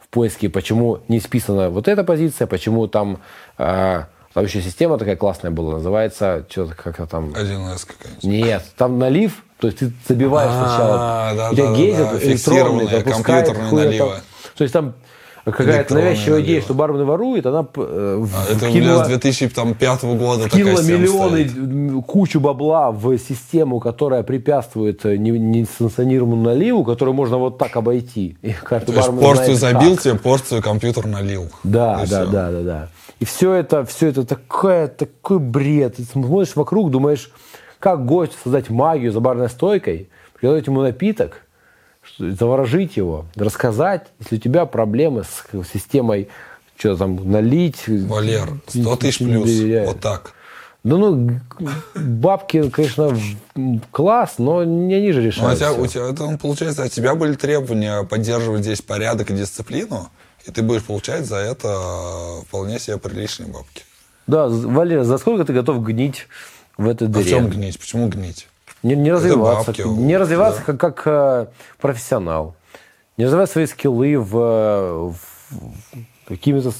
В 0.00 0.08
поиске, 0.08 0.48
почему 0.48 0.98
не 1.06 1.20
списана 1.20 1.70
вот 1.70 1.86
эта 1.86 2.02
позиция, 2.02 2.48
почему 2.48 2.88
там, 2.88 3.20
э, 3.56 4.04
там 4.34 4.44
еще 4.44 4.60
система 4.62 4.98
такая 4.98 5.16
классная 5.16 5.50
была, 5.50 5.74
называется, 5.74 6.44
что-то 6.48 6.74
как-то 6.74 7.06
там... 7.06 7.30
1С 7.30 7.86
какая-нибудь. 7.86 8.22
Нет, 8.24 8.62
там 8.76 8.98
налив, 8.98 9.42
то 9.58 9.66
есть 9.68 9.78
ты 9.80 9.92
забиваешь 10.06 10.50
А, 10.52 10.66
сначала. 10.68 11.32
да, 11.36 11.50
у 11.50 11.54
тебя 11.54 11.66
да, 11.70 11.74
гейзер 11.74 12.04
да, 12.12 12.18
электронный, 12.26 12.88
пропускает 12.88 13.46
компьютерные. 13.48 13.98
То 14.56 14.62
есть 14.64 14.72
там 14.72 14.94
какая-то 15.44 15.94
навязчивая 15.94 16.42
идея, 16.42 16.60
что 16.60 16.74
бармен 16.74 17.04
ворует, 17.06 17.46
она 17.46 17.66
э, 17.74 18.26
А, 18.34 18.54
вкинула- 18.54 19.04
с 19.04 19.08
2005 19.08 20.02
года 20.18 20.48
вкинула 20.48 20.82
миллионы, 20.82 21.48
стоит. 21.48 22.04
кучу 22.06 22.38
бабла 22.38 22.90
в 22.92 23.16
систему, 23.18 23.80
которая 23.80 24.22
препятствует 24.24 25.06
э, 25.06 25.16
не- 25.16 25.30
несанкционированному 25.30 26.42
наливу, 26.42 26.84
которую 26.84 27.14
можно 27.14 27.38
вот 27.38 27.56
так 27.56 27.76
обойти. 27.76 28.36
И 28.42 28.52
То 28.68 28.76
есть 28.76 29.10
порцию 29.20 29.54
знает, 29.56 29.76
забил, 29.76 29.94
как. 29.94 30.02
тебе 30.04 30.14
порцию 30.16 30.62
компьютер 30.62 31.06
налил. 31.06 31.48
Да, 31.64 32.04
да, 32.08 32.26
да, 32.26 32.50
да, 32.50 32.60
да. 32.62 32.88
И 33.20 33.24
все 33.24 33.52
это, 33.54 33.84
все 33.84 34.08
это 34.08 34.24
такое, 34.24 34.86
такой 34.88 35.38
бред. 35.40 35.96
Ты 35.96 36.04
смотришь 36.04 36.54
вокруг, 36.54 36.90
думаешь, 36.90 37.30
как 37.78 38.06
гость 38.06 38.32
создать 38.42 38.70
магию 38.70 39.10
за 39.12 39.20
барной 39.20 39.48
стойкой, 39.48 40.08
приготовить 40.34 40.66
ему 40.68 40.82
напиток, 40.82 41.42
заворожить 42.18 42.96
его, 42.96 43.26
рассказать, 43.34 44.06
если 44.20 44.36
у 44.36 44.38
тебя 44.38 44.66
проблемы 44.66 45.24
с 45.24 45.44
системой, 45.72 46.28
что 46.76 46.96
там, 46.96 47.30
налить. 47.30 47.84
Валер, 47.88 48.48
100 48.68 48.96
тысяч 48.96 49.18
плюс. 49.18 49.50
Вот 49.86 50.00
так. 50.00 50.32
Ну, 50.84 51.26
г- 51.26 51.40
бабки, 51.96 52.70
конечно, 52.70 53.16
класс, 53.90 54.34
но 54.38 54.62
не 54.62 54.94
они 54.94 55.10
же 55.10 55.20
Ну, 55.20 55.26
а 55.26 55.26
решают. 55.26 55.58
тебя, 55.58 55.72
у 55.72 55.86
тебя, 55.86 56.08
это, 56.08 56.30
ну, 56.30 56.38
получается, 56.38 56.84
от 56.84 56.92
тебя 56.92 57.16
были 57.16 57.34
требования 57.34 58.04
поддерживать 58.04 58.62
здесь 58.62 58.80
порядок 58.80 59.28
и 59.30 59.34
дисциплину, 59.34 60.08
и 60.48 60.50
ты 60.50 60.62
будешь 60.62 60.82
получать 60.82 61.26
за 61.26 61.36
это 61.36 61.68
э, 61.68 62.42
вполне 62.46 62.78
себе 62.78 62.96
приличные 62.96 63.50
бабки. 63.50 63.84
Да, 64.26 64.48
Валера, 64.48 65.04
за 65.04 65.18
сколько 65.18 65.44
ты 65.44 65.52
готов 65.52 65.82
гнить 65.82 66.26
в 66.78 66.88
этой 66.88 67.06
А 67.06 67.10
в 67.10 67.12
дыре? 67.12 67.28
чем 67.28 67.48
гнить? 67.50 67.78
Почему 67.78 68.08
гнить? 68.08 68.48
Не, 68.82 68.96
не 68.96 69.12
развиваться, 69.12 69.72
бабки, 69.72 69.82
не 69.82 70.16
развиваться 70.16 70.62
да. 70.66 70.72
как, 70.72 70.80
как 70.80 71.02
э, 71.06 71.46
профессионал. 71.78 72.56
Не 73.18 73.26
развивать 73.26 73.50
свои 73.50 73.66
скиллы 73.66 74.18
в, 74.18 75.12
в 75.12 75.18
какими-то 76.26 76.72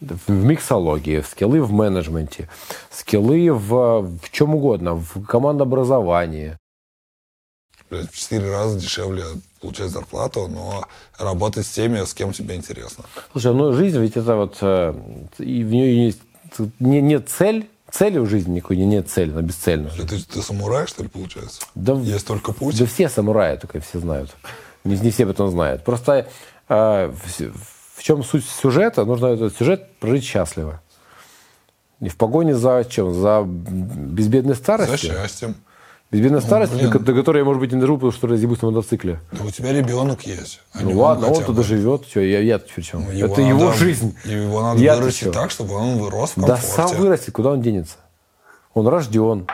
в 0.00 0.30
миксологии, 0.30 1.20
скиллы 1.20 1.62
в 1.62 1.72
менеджменте, 1.72 2.48
скиллы 2.90 3.52
в, 3.52 4.02
в 4.02 4.30
чем 4.30 4.54
угодно, 4.54 4.94
в 4.94 5.24
командообразовании. 5.24 6.56
Блядь, 7.90 8.10
в 8.10 8.16
четыре 8.16 8.50
раза 8.50 8.78
дешевле 8.78 9.24
получать 9.60 9.90
зарплату, 9.90 10.46
но 10.48 10.86
работать 11.18 11.66
с 11.66 11.70
теми, 11.70 12.04
с 12.04 12.14
кем 12.14 12.32
тебе 12.32 12.54
интересно. 12.54 13.04
Слушай, 13.32 13.52
ну 13.52 13.72
жизнь 13.72 13.98
ведь 13.98 14.16
это 14.16 14.36
вот, 14.36 14.58
э, 14.60 14.94
и 15.38 15.64
в 15.64 15.72
нее 15.72 16.06
есть 16.06 16.20
не, 16.78 17.00
нет 17.00 17.28
цель, 17.28 17.68
цели 17.90 18.18
в 18.18 18.26
жизни 18.26 18.54
никакой 18.56 18.76
не- 18.76 18.86
нет 18.86 19.10
цели, 19.10 19.32
она 19.32 19.42
бесцельна. 19.42 19.90
Ты, 19.90 20.22
ты 20.22 20.42
самурай, 20.42 20.86
что 20.86 21.02
ли, 21.02 21.08
получается? 21.08 21.62
Да, 21.74 21.94
Есть 21.94 22.26
только 22.26 22.52
путь. 22.52 22.78
Да 22.78 22.86
все 22.86 23.08
самураи, 23.08 23.56
только 23.56 23.80
все 23.80 23.98
знают. 23.98 24.34
Не, 24.84 24.96
не 24.96 25.10
все 25.10 25.24
об 25.24 25.30
этом 25.30 25.50
знают. 25.50 25.84
Просто 25.84 26.28
э, 26.68 27.12
в, 27.12 27.52
в 27.96 28.02
чем 28.02 28.22
суть 28.22 28.44
сюжета? 28.46 29.04
Нужно 29.04 29.26
этот 29.26 29.56
сюжет 29.56 29.90
прожить 29.98 30.24
счастливо. 30.24 30.80
Не 31.98 32.08
в 32.08 32.16
погоне 32.16 32.54
за 32.54 32.86
чем? 32.88 33.12
За 33.12 33.42
безбедной 33.44 34.54
За 34.54 34.96
старостью? 36.10 36.18
счастьем. 36.18 36.18
Безбедной 36.18 36.40
старостью, 36.42 36.78
блин. 36.90 37.04
до, 37.04 37.14
которой 37.14 37.38
я, 37.38 37.44
может 37.44 37.60
быть, 37.60 37.72
не 37.72 37.80
доживу, 37.80 37.98
потому 37.98 38.12
что 38.12 38.26
разъебусь 38.26 38.62
на 38.62 38.70
мотоцикле. 38.70 39.20
Да 39.32 39.44
у 39.44 39.50
тебя 39.50 39.72
ребенок 39.72 40.22
есть. 40.26 40.60
а 40.72 40.78
Ну 40.82 40.98
ладно, 40.98 41.28
он 41.28 41.44
бы. 41.44 41.52
доживет. 41.52 42.04
Что, 42.08 42.20
я, 42.20 42.40
я 42.40 42.58
при 42.58 42.82
чем? 42.82 43.04
Ну, 43.04 43.10
Это 43.26 43.40
его 43.40 43.66
надо- 43.66 43.76
жизнь. 43.76 44.16
Его 44.24 44.62
надо 44.62 44.80
Я-то 44.80 45.02
вырастить 45.02 45.32
так, 45.32 45.50
чтобы 45.50 45.74
он 45.74 45.98
вырос 45.98 46.32
в 46.36 46.40
Да 46.40 46.56
комфорте. 46.56 46.66
сам 46.74 46.96
вырастет, 47.00 47.32
куда 47.34 47.50
он 47.52 47.62
денется? 47.62 47.96
Он 48.74 48.86
рожден. 48.88 49.46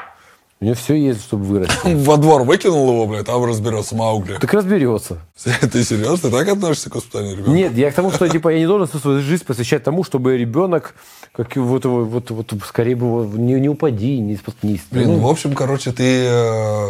У 0.59 0.65
него 0.65 0.75
все 0.75 0.95
есть, 0.95 1.23
чтобы 1.23 1.45
вырасти. 1.45 1.77
Во 1.85 2.17
двор 2.17 2.45
выкинул 2.45 2.89
его, 2.89 3.07
блядь, 3.07 3.27
там 3.27 3.45
разберется 3.45 3.95
Маугли. 3.95 4.39
Так 4.41 4.55
разберется. 4.55 5.19
Ты 5.45 5.85
серьезно? 5.85 6.31
Ты 6.31 6.37
так 6.37 6.49
относишься 6.49 6.89
к 6.89 6.95
воспитанию 6.95 7.33
ребенка? 7.33 7.51
Нет, 7.51 7.77
я 7.77 7.91
к 7.91 7.95
тому, 7.95 8.11
что 8.11 8.27
типа 8.27 8.49
я 8.49 8.59
не 8.61 8.67
должен 8.67 8.89
всю 8.89 8.99
свою 8.99 9.21
жизнь 9.21 9.45
посвящать 9.45 9.85
тому, 9.85 10.03
чтобы 10.03 10.39
ребенок, 10.39 10.95
как 11.33 11.55
вот, 11.57 11.85
его- 11.85 12.05
вот, 12.05 12.31
вот, 12.31 12.55
скорее 12.67 12.97
бы 12.97 13.27
не, 13.39 13.61
не 13.61 13.69
упади, 13.69 14.19
не, 14.19 14.39
не 14.63 14.81
Блин, 14.91 15.09
ну, 15.09 15.19
в 15.19 15.29
общем, 15.29 15.55
короче, 15.55 15.93
ты 15.93 16.25
э, 16.27 16.87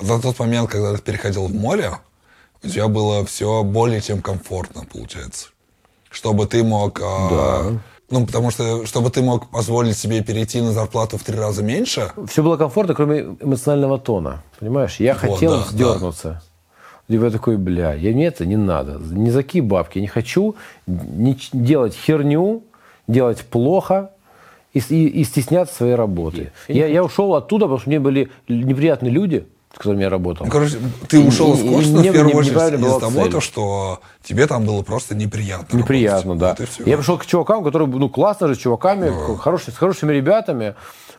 за 0.00 0.20
тот 0.20 0.38
момент, 0.38 0.70
когда 0.70 0.94
ты 0.94 1.02
переходил 1.02 1.46
в 1.46 1.54
море, 1.54 1.90
у 2.62 2.68
тебя 2.68 2.86
было 2.86 3.24
все 3.26 3.64
более 3.64 4.00
чем 4.00 4.22
комфортно, 4.22 4.84
получается. 4.84 5.48
Чтобы 6.10 6.46
ты 6.46 6.62
мог... 6.62 7.00
э, 7.00 7.76
Ну, 8.12 8.26
потому 8.26 8.50
что, 8.50 8.84
чтобы 8.84 9.08
ты 9.08 9.22
мог 9.22 9.48
позволить 9.48 9.96
себе 9.96 10.22
перейти 10.22 10.60
на 10.60 10.72
зарплату 10.72 11.16
в 11.16 11.22
три 11.22 11.34
раза 11.38 11.62
меньше, 11.62 12.12
все 12.28 12.42
было 12.42 12.58
комфортно, 12.58 12.94
кроме 12.94 13.20
эмоционального 13.40 13.98
тона, 13.98 14.42
понимаешь? 14.60 14.96
Я 15.00 15.14
хотел 15.14 15.52
да, 15.52 15.58
вздернуться. 15.64 16.42
Либо 17.08 17.24
я 17.24 17.30
такой, 17.30 17.56
бля, 17.56 17.94
я, 17.94 18.12
мне 18.12 18.26
это 18.26 18.44
не 18.44 18.56
надо. 18.56 19.00
Ни 19.00 19.30
за 19.30 19.42
какие 19.42 19.62
бабки. 19.62 19.96
Я 19.98 20.02
не 20.02 20.08
хочу 20.08 20.56
ч- 20.86 21.48
делать 21.54 21.94
херню, 21.94 22.62
делать 23.08 23.40
плохо 23.40 24.10
и, 24.74 24.78
и- 24.90 25.08
и 25.20 25.24
стесняться 25.24 25.74
своей 25.74 25.94
работы. 25.94 26.52
Я, 26.68 26.86
я 26.88 27.02
ушел 27.02 27.34
оттуда, 27.34 27.64
потому 27.64 27.80
что 27.80 27.88
мне 27.88 27.98
были 27.98 28.30
неприятные 28.46 29.10
люди, 29.10 29.46
с 29.74 29.78
которыми 29.78 30.02
я 30.02 30.10
работал. 30.10 30.44
Ну, 30.46 30.52
короче, 30.52 30.76
ты 31.08 31.18
ушел 31.20 31.54
из 31.54 31.62
мне 31.90 32.10
в 32.10 32.12
первую 32.12 32.36
очередь 32.36 32.56
из-за 32.80 33.00
того, 33.00 33.28
то, 33.28 33.40
что 33.40 34.00
тебе 34.22 34.46
там 34.46 34.64
было 34.64 34.82
просто 34.82 35.14
неприятно. 35.14 35.76
Неприятно, 35.76 36.36
да. 36.36 36.48
работать. 36.48 36.68
Вот 36.68 36.84
всё. 36.84 36.90
Я 36.90 36.96
пришел 36.98 37.18
к 37.18 37.26
чувакам, 37.26 37.64
которые, 37.64 37.88
ну, 37.88 38.08
классно 38.10 38.48
же, 38.48 38.54
с 38.54 38.58
чуваками, 38.58 39.08
к- 39.10 39.38
хорошие, 39.40 39.72
с 39.74 39.78
хорошими 39.78 40.12
ребятами, 40.12 40.74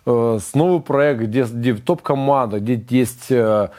э, 0.05 0.39
с 0.41 0.53
новый 0.53 0.81
проект, 0.81 1.21
где, 1.21 1.43
где 1.43 1.73
топ-команда, 1.73 2.59
где 2.59 2.81
есть 2.89 3.31
э, 3.31 3.69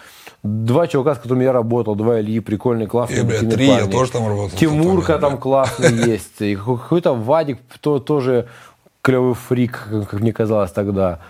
два 0.43 0.87
чувака, 0.89 1.15
с 1.15 1.19
которыми 1.19 1.45
я 1.45 1.53
работал, 1.53 1.95
два 1.95 2.21
Ильи, 2.21 2.41
прикольные, 2.41 2.89
классные, 2.89 3.21
И, 3.21 3.23
бля, 3.23 3.39
три, 3.41 3.67
я 3.67 3.77
парни. 3.79 3.93
тоже 3.93 4.11
там 4.13 4.27
работал 4.27 4.59
Тимурка 4.59 5.19
там 5.19 5.33
да. 5.33 5.37
классный 5.39 5.93
есть, 6.11 6.41
и 6.41 6.57
какой- 6.57 6.79
какой-то 6.79 7.15
Вадик 7.15 7.59
то, 7.81 7.99
тоже 8.01 8.49
клевый 9.03 9.35
фрик, 9.35 9.87
как, 9.91 10.09
как 10.11 10.21
мне 10.21 10.33
казалось 10.33 10.73
тогда. 10.73 11.21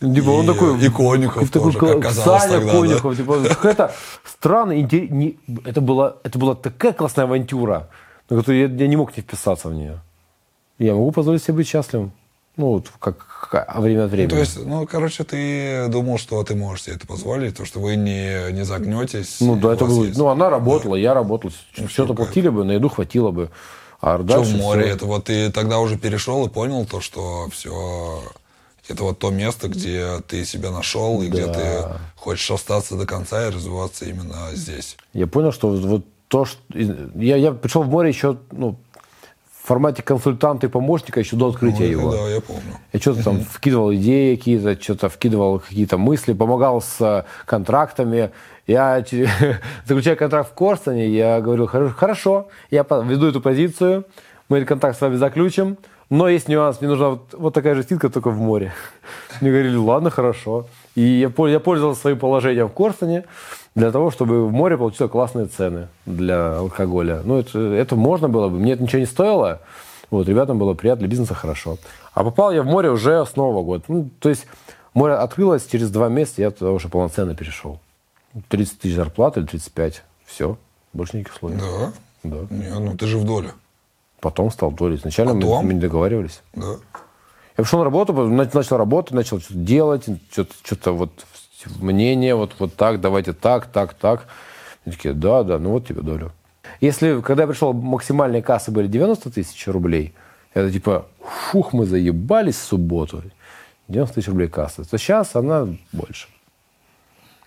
Типа, 0.00 0.30
он 0.30 0.44
И- 0.44 0.46
такой... 0.52 0.84
и 0.84 0.88
Конюхов 0.90 1.50
такой 1.50 1.72
тоже, 1.72 1.78
как 1.94 2.02
казалось 2.02 2.42
Саня 2.42 2.54
тогда, 2.58 2.72
да. 2.72 2.80
Конюхов, 2.80 3.16
типа, 3.16 3.42
какая-то 3.48 3.94
странная, 4.24 4.76
не- 4.76 5.38
это, 5.64 5.80
была, 5.80 6.16
это 6.24 6.38
была 6.38 6.54
такая 6.54 6.92
классная 6.92 7.24
авантюра, 7.24 7.88
на 8.28 8.36
которую 8.38 8.68
я, 8.68 8.74
я 8.76 8.88
не 8.88 8.96
мог 8.96 9.16
не 9.16 9.22
вписаться 9.22 9.68
в 9.68 9.74
нее. 9.74 10.00
Я 10.78 10.94
могу 10.94 11.12
позволить 11.12 11.42
себе 11.44 11.54
быть 11.54 11.68
счастливым. 11.68 12.12
Ну, 12.56 12.66
вот 12.66 12.90
как, 13.00 13.48
как- 13.50 13.78
время 13.78 14.04
от 14.04 14.10
времени. 14.10 14.30
То 14.30 14.38
есть, 14.38 14.64
ну, 14.64 14.86
короче, 14.86 15.24
ты 15.24 15.88
думал, 15.88 16.18
что 16.18 16.42
ты 16.44 16.54
можешь 16.54 16.84
себе 16.84 16.96
это 16.96 17.06
позволить, 17.06 17.56
то, 17.56 17.64
что 17.64 17.80
вы 17.80 17.96
не, 17.96 18.52
не 18.52 18.64
загнетесь. 18.64 19.38
ну, 19.40 19.56
и 19.56 19.60
да, 19.60 19.74
это 19.74 19.84
было... 19.84 20.04
есть- 20.04 20.18
Ну, 20.18 20.28
она 20.28 20.50
работала, 20.50 20.96
я 20.96 21.14
работал. 21.14 21.50
Что-то 21.72 22.14
кайф. 22.14 22.28
платили 22.28 22.48
бы, 22.48 22.64
на 22.64 22.72
еду 22.72 22.88
хватило 22.88 23.30
бы. 23.30 23.50
А 24.00 24.18
Что 24.22 24.42
в 24.42 24.54
море? 24.56 24.82
всё. 24.82 24.92
Это 24.94 25.06
вот 25.06 25.24
ты 25.24 25.50
тогда 25.50 25.78
уже 25.78 25.96
перешел 25.96 26.46
и 26.46 26.50
понял 26.50 26.84
то, 26.84 27.00
что 27.00 27.48
все... 27.50 28.20
Это 28.88 29.02
вот 29.04 29.18
то 29.18 29.30
место, 29.30 29.68
где 29.68 30.20
ты 30.26 30.44
себя 30.44 30.70
нашел, 30.70 31.22
и 31.22 31.28
где 31.28 31.46
Да. 31.46 31.52
ты 31.54 31.88
хочешь 32.16 32.50
остаться 32.50 32.96
до 32.96 33.06
конца 33.06 33.46
и 33.46 33.50
развиваться 33.50 34.04
именно 34.04 34.50
здесь. 34.52 34.96
Я 35.12 35.26
понял, 35.26 35.52
что 35.52 35.68
вот, 35.70 36.04
то, 36.28 36.44
что... 36.44 36.58
Я, 37.14 37.36
я 37.36 37.52
пришел 37.52 37.82
в 37.82 37.88
море 37.88 38.10
еще, 38.10 38.36
ну, 38.52 38.76
в 39.62 39.66
формате 39.66 40.02
консультанта 40.02 40.66
и 40.66 40.68
помощника 40.68 41.20
еще 41.20 41.36
до 41.36 41.48
открытия 41.48 41.84
Ну, 41.86 41.90
его. 41.90 42.12
Да, 42.12 42.28
я 42.28 42.40
помню. 42.42 42.76
Я 42.92 43.00
что-то 43.00 43.22
там 43.24 43.40
вкидывал 43.40 43.94
идеи 43.94 44.36
какие-то, 44.36 44.78
что-то 44.80 45.08
вкидывал 45.08 45.60
какие-то 45.60 45.96
мысли, 45.96 46.34
помогал 46.34 46.82
с 46.82 47.00
э, 47.00 47.24
контрактами. 47.46 48.30
Я 48.66 49.02
заключаю 49.86 50.18
контракт 50.18 50.50
в 50.50 50.54
Корстоне, 50.54 51.08
я 51.08 51.40
говорю, 51.40 51.64
«Хоро- 51.64 51.88
хорошо, 51.90 52.48
я 52.70 52.82
веду 53.04 53.26
эту 53.28 53.40
позицию, 53.40 54.04
мы 54.50 54.58
этот 54.58 54.68
контракт 54.68 54.98
с 54.98 55.00
вами 55.00 55.16
заключим, 55.16 55.78
но 56.10 56.28
есть 56.28 56.48
нюанс, 56.48 56.80
мне 56.80 56.90
нужна 56.90 57.10
вот, 57.10 57.32
вот 57.32 57.54
такая 57.54 57.74
же 57.74 57.82
скидка, 57.82 58.08
только 58.10 58.30
в 58.30 58.38
море. 58.38 58.72
Мне 59.40 59.50
говорили, 59.50 59.76
ладно, 59.76 60.10
хорошо. 60.10 60.66
И 60.94 61.00
я, 61.00 61.32
я 61.48 61.60
пользовался 61.60 62.00
своим 62.00 62.18
положением 62.18 62.68
в 62.68 62.72
Корстоне 62.72 63.24
для 63.74 63.90
того, 63.90 64.10
чтобы 64.10 64.46
в 64.46 64.52
море 64.52 64.76
получить 64.76 65.10
классные 65.10 65.46
цены 65.46 65.88
для 66.06 66.58
алкоголя. 66.58 67.22
Ну, 67.24 67.38
это, 67.38 67.58
это 67.58 67.96
можно 67.96 68.28
было 68.28 68.48
бы, 68.48 68.58
мне 68.58 68.72
это 68.72 68.82
ничего 68.82 69.00
не 69.00 69.06
стоило. 69.06 69.60
Вот, 70.10 70.28
ребятам 70.28 70.58
было 70.58 70.74
приятно, 70.74 71.00
для 71.00 71.08
бизнеса 71.08 71.34
хорошо. 71.34 71.78
А 72.12 72.22
попал 72.22 72.52
я 72.52 72.62
в 72.62 72.66
море 72.66 72.90
уже 72.90 73.24
с 73.24 73.34
Нового 73.34 73.64
года. 73.64 73.84
Ну, 73.88 74.10
то 74.20 74.28
есть 74.28 74.46
море 74.92 75.14
открылось, 75.14 75.66
через 75.66 75.90
два 75.90 76.08
месяца 76.08 76.42
я 76.42 76.50
туда 76.50 76.70
уже 76.70 76.88
полноценно 76.88 77.34
перешел. 77.34 77.80
30 78.48 78.78
тысяч 78.78 78.94
зарплаты 78.94 79.40
или 79.40 79.46
35. 79.46 80.04
Все, 80.26 80.56
больше 80.92 81.16
никаких 81.16 81.36
условий. 81.36 81.56
Да? 81.56 81.92
Да. 82.22 82.36
Не, 82.50 82.78
ну 82.78 82.96
ты 82.96 83.06
же 83.06 83.18
в 83.18 83.24
доле. 83.24 83.50
Потом 84.24 84.50
стал 84.50 84.72
долей. 84.72 84.96
Изначально 84.96 85.34
мы, 85.34 85.42
Потом? 85.42 85.66
мы 85.66 85.74
не 85.74 85.80
договаривались. 85.80 86.40
Да. 86.54 86.76
Я 87.58 87.62
пришел 87.62 87.80
на 87.80 87.84
работу, 87.84 88.14
на- 88.14 88.50
начал 88.54 88.78
работать, 88.78 89.12
начал 89.12 89.38
что-то 89.38 89.58
делать, 89.58 90.04
что-то, 90.32 90.54
что-то 90.62 90.92
вот 90.92 91.26
мнение, 91.76 92.34
вот, 92.34 92.54
вот 92.58 92.74
так, 92.74 93.02
давайте 93.02 93.34
так, 93.34 93.66
так, 93.66 93.92
так. 93.92 94.26
Они 94.86 94.96
такие, 94.96 95.12
да, 95.12 95.42
да, 95.42 95.58
ну 95.58 95.72
вот 95.72 95.86
тебе 95.86 96.00
долю. 96.00 96.32
Если, 96.80 97.20
когда 97.20 97.42
я 97.42 97.46
пришел, 97.46 97.74
максимальные 97.74 98.40
кассы 98.42 98.70
были 98.70 98.86
90 98.86 99.30
тысяч 99.30 99.66
рублей, 99.68 100.14
это 100.54 100.72
типа, 100.72 101.06
фух, 101.50 101.74
мы 101.74 101.84
заебались 101.84 102.56
в 102.56 102.64
субботу, 102.64 103.22
90 103.88 104.14
тысяч 104.14 104.28
рублей 104.28 104.48
касса, 104.48 104.88
то 104.88 104.96
сейчас 104.96 105.36
она 105.36 105.68
больше. 105.92 106.28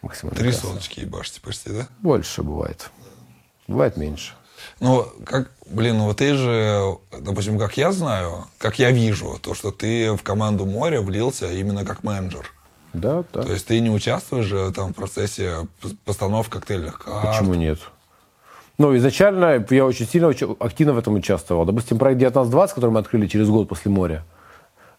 Максимальная 0.04 0.40
Три 0.40 0.52
касса. 0.52 0.68
соточки 0.68 1.00
ебашьте 1.00 1.42
почти, 1.42 1.72
да? 1.72 1.88
Больше 2.04 2.44
бывает. 2.44 2.92
Бывает 3.68 3.98
меньше. 3.98 4.34
Ну, 4.80 5.08
как, 5.26 5.52
блин, 5.66 5.98
ну 5.98 6.06
вот 6.06 6.18
ты 6.18 6.36
же, 6.36 6.98
допустим, 7.20 7.58
как 7.58 7.78
я 7.78 7.92
знаю, 7.92 8.46
как 8.58 8.80
я 8.80 8.92
вижу, 8.92 9.40
то, 9.42 9.54
что 9.54 9.72
ты 9.72 10.16
в 10.16 10.22
команду 10.22 10.66
моря 10.66 11.02
влился 11.02 11.52
именно 11.52 11.84
как 11.84 12.04
менеджер. 12.04 12.52
Да, 12.94 13.24
да. 13.34 13.44
То 13.44 13.52
есть 13.52 13.66
ты 13.66 13.80
не 13.80 13.90
участвуешь 13.90 14.46
же 14.46 14.72
там 14.72 14.94
в 14.94 14.96
процессе 14.96 15.68
постановки 16.06 16.52
коктейльных 16.52 17.00
карт. 17.00 17.38
Почему 17.38 17.56
нет? 17.56 17.80
Ну, 18.78 18.96
изначально 18.96 19.66
я 19.70 19.86
очень 19.86 20.08
сильно, 20.08 20.28
очень 20.28 20.56
активно 20.60 20.94
в 20.94 21.00
этом 21.00 21.16
участвовал. 21.16 21.66
Допустим, 21.66 21.98
проект 21.98 22.20
1920, 22.20 22.76
который 22.76 22.92
мы 22.92 23.00
открыли 23.00 23.26
через 23.28 23.50
год 23.50 23.68
после 23.68 23.90
моря, 23.90 24.24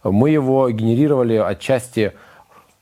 мы 0.03 0.31
его 0.31 0.69
генерировали 0.71 1.35
отчасти, 1.35 2.13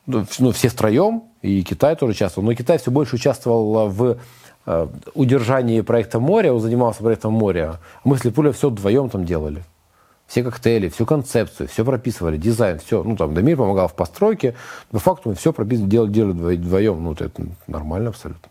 ну, 0.07 0.27
ну, 0.39 0.53
все 0.53 0.69
втроем, 0.69 1.25
и 1.43 1.63
Китай 1.63 1.97
тоже 1.97 2.13
участвовал, 2.13 2.47
но 2.49 2.55
Китай 2.55 2.79
все 2.79 2.91
больше 2.91 3.17
участвовал 3.17 3.89
в 3.89 4.19
удержании 5.15 5.81
проекта 5.81 6.19
моря, 6.21 6.53
он 6.53 6.61
занимался 6.61 7.03
проектом 7.03 7.33
моря, 7.33 7.73
а 7.75 7.81
мы 8.05 8.19
с 8.19 8.25
Липуля 8.25 8.53
все 8.53 8.69
вдвоем 8.71 9.09
там 9.11 9.25
делали. 9.25 9.63
Все 10.27 10.43
коктейли, 10.43 10.89
всю 10.89 11.07
концепцию, 11.07 11.69
все 11.69 11.85
прописывали, 11.85 12.37
дизайн, 12.37 12.81
все. 12.81 13.05
Ну, 13.05 13.17
там, 13.17 13.33
Дамир 13.33 13.57
помогал 13.57 13.87
в 13.87 13.95
постройке, 13.95 14.57
но 14.91 14.99
факту 14.99 15.29
мы 15.29 15.35
все 15.37 15.53
прописывали, 15.53 15.89
делали, 15.89 16.11
делали 16.11 16.35
вдво- 16.35 16.57
вдвоем. 16.57 17.05
Ну, 17.05 17.13
это 17.13 17.31
нормально 17.69 18.09
абсолютно. 18.11 18.49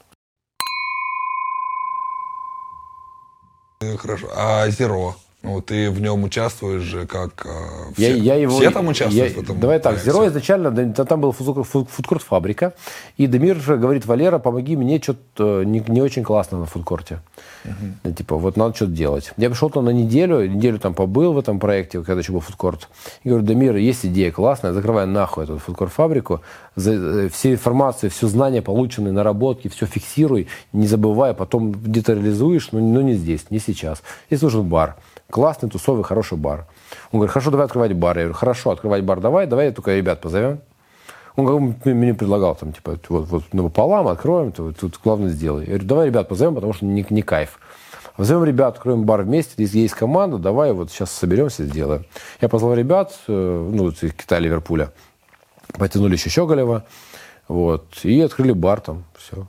Э, 3.82 3.97
Хорошо. 3.97 4.28
А 4.36 4.70
Зеро? 4.70 5.16
Ну, 5.46 5.62
ты 5.62 5.91
в 5.91 6.02
нем 6.02 6.24
участвуешь 6.24 6.82
же 6.82 7.06
как... 7.06 7.46
э, 7.46 7.50
Я, 7.98 8.10
все, 8.14 8.18
я 8.18 8.36
его, 8.36 8.58
все 8.58 8.72
там 8.72 8.88
участвуют 8.88 9.32
я- 9.32 9.39
в 9.39 9.43
этом 9.43 9.60
Давай 9.60 9.78
так, 9.80 9.93
проекте? 9.93 10.12
Зеро 10.12 10.28
изначально, 10.28 10.72
да, 10.72 10.91
та- 10.93 11.06
там 11.06 11.22
был 11.22 11.32
фуд- 11.32 11.64
фуд- 11.66 11.88
фудкорт-фабрика, 11.89 12.74
и 13.18 13.28
Демир 13.28 13.58
говорит, 13.78 14.06
Валера, 14.06 14.39
помоги 14.39 14.76
мне, 14.76 15.00
что-то 15.02 15.64
не, 15.64 15.84
не 15.88 16.02
очень 16.02 16.24
классно 16.24 16.60
на 16.60 16.66
фудкорте. 16.66 17.20
Ну, 18.04 18.12
Типа, 18.14 18.36
вот 18.38 18.58
надо 18.58 18.76
что-то 18.76 18.91
делать. 18.91 19.32
Я 19.38 19.50
пришел 19.50 19.70
там 19.70 19.86
на 19.86 19.89
неделю, 19.91 20.48
неделю 20.50 20.80
там 20.80 20.93
побыл 20.93 21.34
в 21.34 21.38
этом 21.38 21.60
проекте, 21.60 22.02
когда 22.02 22.22
еще 22.22 22.32
был 22.32 22.39
фудкорт. 22.39 22.89
И 23.24 23.30
говорю, 23.30 23.46
Дамир, 23.46 23.76
есть 23.76 24.06
идея 24.06 24.32
классная, 24.32 24.74
закрывай 24.74 25.06
нахуй 25.06 25.43
эту 25.43 25.58
фудкорт-фабрику, 25.60 26.41
за- 26.76 26.93
э, 26.93 27.30
все 27.30 27.52
информации, 27.54 28.10
все 28.10 28.28
знания, 28.28 28.62
полученные, 28.62 29.12
наработки, 29.14 29.68
все 29.68 29.86
фиксируй, 29.86 30.48
не 30.74 30.88
забывай, 30.88 31.34
потом 31.34 31.72
где-то 31.72 32.14
реализуешь, 32.14 32.70
но, 32.72 32.80
но 32.80 33.02
не 33.02 33.14
здесь, 33.14 33.46
не 33.52 33.60
сейчас. 33.60 34.02
Здесь 34.30 34.41
нужен 34.41 34.64
бар. 34.64 34.96
Классный, 35.30 35.70
тусовый, 35.70 36.04
хороший 36.04 36.38
бар. 36.38 36.68
Он 37.12 37.20
говорит, 37.20 37.34
хорошо, 37.34 37.52
давай 37.52 37.66
открывать 37.66 37.94
бар. 37.94 38.18
Я 38.18 38.24
говорю, 38.26 38.38
хорошо, 38.38 38.72
открывать 38.72 39.04
бар 39.04 39.20
давай, 39.20 39.48
давай 39.48 39.72
только 39.72 39.96
ребят 39.96 40.22
позовем. 40.22 40.60
Он 41.36 41.76
мне 41.84 42.14
предлагал, 42.14 42.56
там, 42.56 42.72
типа, 42.72 42.98
вот, 43.10 43.28
вот 43.28 43.54
напополам 43.54 44.08
откроем, 44.08 44.54
вот 44.58 44.78
тут 44.78 45.00
главное 45.04 45.30
сделай. 45.30 45.64
Я 45.64 45.72
говорю, 45.72 45.88
давай 45.88 46.06
ребят 46.08 46.30
позовем, 46.30 46.56
потому 46.56 46.74
что 46.74 46.86
не, 46.86 47.06
не 47.10 47.22
кайф. 47.22 47.60
Позовем 48.16 48.46
ребят, 48.46 48.76
откроем 48.76 49.04
бар 49.04 49.24
вместе, 49.24 49.54
здесь 49.56 49.74
есть 49.74 49.94
команда, 49.94 50.38
давай 50.38 50.72
вот 50.72 50.90
сейчас 50.90 51.12
соберемся, 51.12 51.66
сделаем. 51.66 52.06
Я 52.40 52.48
позвал 52.48 52.74
ребят, 52.74 53.14
э, 53.28 53.70
ну, 53.74 53.90
из 53.90 54.14
Китая, 54.14 54.40
Ливерпуля, 54.40 54.94
потянули 55.78 56.14
еще 56.14 56.30
Щеголева, 56.30 56.86
вот, 57.50 57.86
и 58.04 58.22
открыли 58.22 58.54
бар 58.54 58.80
там, 58.80 59.04
все. 59.18 59.48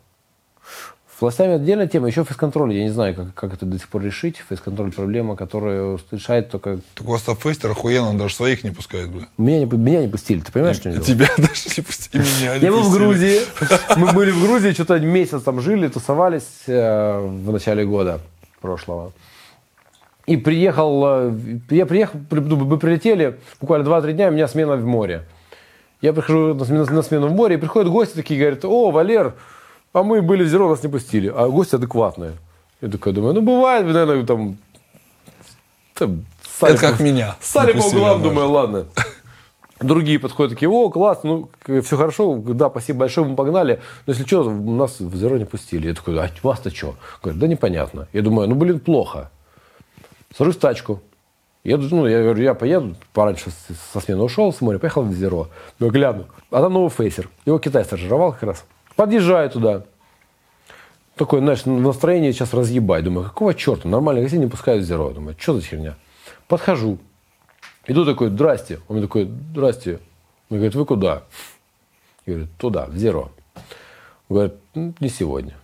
Властями 1.19 1.55
отдельная 1.55 1.87
тема, 1.87 2.09
еще 2.09 2.25
фейс-контроль. 2.25 2.75
Я 2.75 2.83
не 2.83 2.91
знаю, 2.91 3.15
как, 3.15 3.33
как 3.35 3.55
это 3.55 3.65
до 3.65 3.79
сих 3.79 3.89
пор 3.89 4.03
решить. 4.03 4.37
Фейс-контроль 4.49 4.93
проблема, 4.93 5.35
которая 5.35 5.99
решает 6.11 6.51
только... 6.51 6.81
Так 6.95 7.09
у 7.09 7.13
вас 7.13 7.23
там 7.23 7.37
фейстер 7.37 7.71
охуенно, 7.71 8.11
он 8.11 8.19
даже 8.19 8.35
своих 8.35 8.65
не 8.65 8.71
пускает, 8.71 9.09
бля. 9.11 9.23
Меня 9.39 9.61
не, 9.61 9.65
меня 9.65 10.03
не 10.03 10.09
пустили, 10.09 10.41
ты 10.41 10.53
понимаешь, 10.53 10.77
что 10.77 10.91
они 10.91 10.99
делают? 10.99 11.17
Тебя 11.17 11.29
даже 11.39 11.63
не 11.75 11.83
пустили, 11.83 12.23
меня 12.23 12.59
не 12.59 12.65
Я 12.65 12.71
был 12.71 12.83
в. 12.83 12.93
Грузии. 12.93 13.41
Мы 13.97 14.13
были 14.13 14.31
в 14.31 14.43
Грузии, 14.43 14.73
что-то 14.73 14.99
месяц 15.01 15.43
там 15.43 15.63
жили, 15.63 15.89
тусовались 15.89 16.65
э, 16.67 17.19
в 17.19 17.51
начале 17.51 17.87
года 17.87 18.21
прошлого. 18.61 19.13
И 20.27 20.37
приехал, 20.37 21.03
э, 21.31 21.35
я 21.71 21.87
приехал, 21.87 22.19
при- 22.29 22.41
ну, 22.41 22.57
мы 22.57 22.79
прилетели, 22.79 23.39
буквально 23.59 23.89
2-3 23.89 24.13
дня, 24.13 24.29
у 24.29 24.33
меня 24.33 24.49
смена 24.49 24.77
в 24.77 24.85
море. 24.85 25.23
Я 26.03 26.13
прихожу 26.13 26.53
на 26.53 26.65
смену, 26.67 26.85
на 26.85 27.03
смену 27.03 27.29
в 27.29 27.33
море, 27.33 27.55
и 27.55 27.59
приходят 27.59 27.91
гости 27.91 28.17
такие, 28.17 28.39
говорят, 28.39 28.65
о, 28.67 28.91
Валер, 28.91 29.35
а 29.93 30.03
мы 30.03 30.23
были 30.23 30.45
в 30.45 30.49
Зеро, 30.49 30.69
нас 30.69 30.83
не 30.83 30.89
пустили. 30.89 31.33
А 31.35 31.49
гости 31.49 31.75
адекватные. 31.75 32.33
Я 32.81 32.89
такой 32.89 33.13
думаю, 33.13 33.35
ну 33.35 33.43
бывает, 33.43 33.87
наверное, 33.87 34.25
там... 34.27 34.59
там 35.95 36.25
ссали 36.43 36.75
Это 36.75 36.81
как 36.83 36.99
по- 36.99 37.03
меня. 37.03 37.37
Ссали 37.41 37.73
по 37.73 37.85
углам, 37.85 38.23
думаю, 38.23 38.51
ладно. 38.51 38.87
Другие 39.81 40.19
подходят 40.19 40.53
такие, 40.55 40.71
о, 40.71 40.89
класс, 40.89 41.21
ну, 41.23 41.51
все 41.83 41.97
хорошо, 41.99 42.37
да, 42.39 42.71
спасибо 42.71 43.01
большое, 43.01 43.27
мы 43.27 43.37
погнали. 43.37 43.81
Но 44.07 44.13
если 44.13 44.25
что, 44.25 44.51
нас 44.51 45.01
в 45.01 45.15
Зеро 45.17 45.37
не 45.37 45.45
пустили. 45.45 45.89
Я 45.89 45.95
такой, 45.95 46.19
а 46.19 46.31
вас-то 46.43 46.75
что? 46.75 46.95
Говорят, 47.23 47.41
да 47.41 47.47
непонятно. 47.47 48.09
Я 48.15 48.23
думаю, 48.23 48.49
ну, 48.49 48.55
блин, 48.55 48.81
плохо. 48.81 49.31
Сажусь 50.37 50.57
в 50.57 50.61
тачку. 50.61 51.03
Еду, 51.63 51.89
ну, 51.95 52.07
я 52.07 52.23
говорю, 52.23 52.43
я 52.43 52.55
поеду, 52.55 52.95
пораньше 53.13 53.51
со 53.93 54.01
смены 54.01 54.23
ушел 54.23 54.53
с 54.53 54.61
моря, 54.61 54.79
поехал 54.79 55.03
в 55.03 55.13
Зеро. 55.13 55.49
Ну, 55.79 55.91
гляну, 55.91 56.27
а 56.51 56.63
там 56.63 56.73
новый 56.73 56.91
фейсер. 56.91 57.29
Его 57.45 57.59
Китай 57.59 57.85
стажировал 57.85 58.33
как 58.33 58.45
раз. 58.45 58.65
Подъезжаю 58.97 59.51
туда. 59.51 59.83
Такой, 61.17 61.41
знаешь, 61.41 61.65
настроение 61.65 62.33
сейчас 62.33 62.53
разъебать. 62.53 63.05
Думаю, 63.05 63.25
какого 63.27 63.55
черта? 63.55 63.89
Нормально, 63.89 64.23
гостей 64.23 64.39
не 64.39 64.47
пускают 64.49 64.83
в 64.85 64.87
Зеро. 64.87 65.11
Думаю, 65.11 65.37
что 65.39 65.55
за 65.55 65.63
херня? 65.63 65.95
Подхожу. 66.49 66.99
Иду 67.87 68.05
такой, 68.05 68.29
здрасте. 68.29 68.81
Он 68.89 68.97
мне 68.97 69.07
такой, 69.07 69.25
здрасте. 69.25 70.01
Он 70.51 70.59
говорит, 70.59 70.75
вы 70.75 70.85
куда? 70.85 71.23
Я 72.27 72.35
говорю, 72.35 72.49
туда, 72.59 72.87
в 72.87 72.97
Зеро. 72.97 73.31
Он 74.29 74.37
говорит, 74.37 74.55
«Ну, 74.75 74.93
не 75.01 75.09
сегодня. 75.09 75.55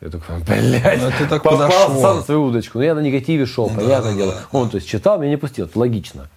Я 0.00 0.10
такой, 0.10 0.38
блядь, 0.40 1.02
Ну, 1.02 1.10
ты 1.18 1.26
так 1.26 1.42
попал 1.42 1.58
подошел. 1.58 2.00
сам 2.00 2.16
на 2.16 2.22
свою 2.22 2.44
удочку. 2.44 2.78
Но 2.78 2.84
я 2.84 2.94
на 2.94 3.00
негативе 3.00 3.46
шел, 3.46 3.68
понятное 3.68 4.12
да, 4.12 4.14
дело. 4.14 4.32
да. 4.32 4.58
Он, 4.58 4.68
то 4.70 4.76
есть, 4.76 4.88
читал, 4.88 5.18
меня 5.18 5.30
не 5.30 5.36
пустил. 5.36 5.66
Это 5.66 5.78
логично. 5.78 6.28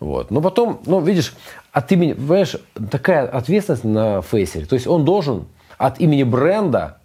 Вот. 0.00 0.30
Но 0.30 0.40
потом, 0.40 0.80
ну, 0.86 1.00
видишь, 1.00 1.34
от 1.72 1.90
имени, 1.92 2.12
понимаешь, 2.12 2.56
такая 2.90 3.26
ответственность 3.26 3.84
на 3.84 4.22
фейсере. 4.22 4.66
То 4.66 4.74
есть 4.74 4.86
он 4.86 5.04
должен 5.04 5.46
от 5.76 6.00
имени 6.00 6.22
бренда 6.22 6.98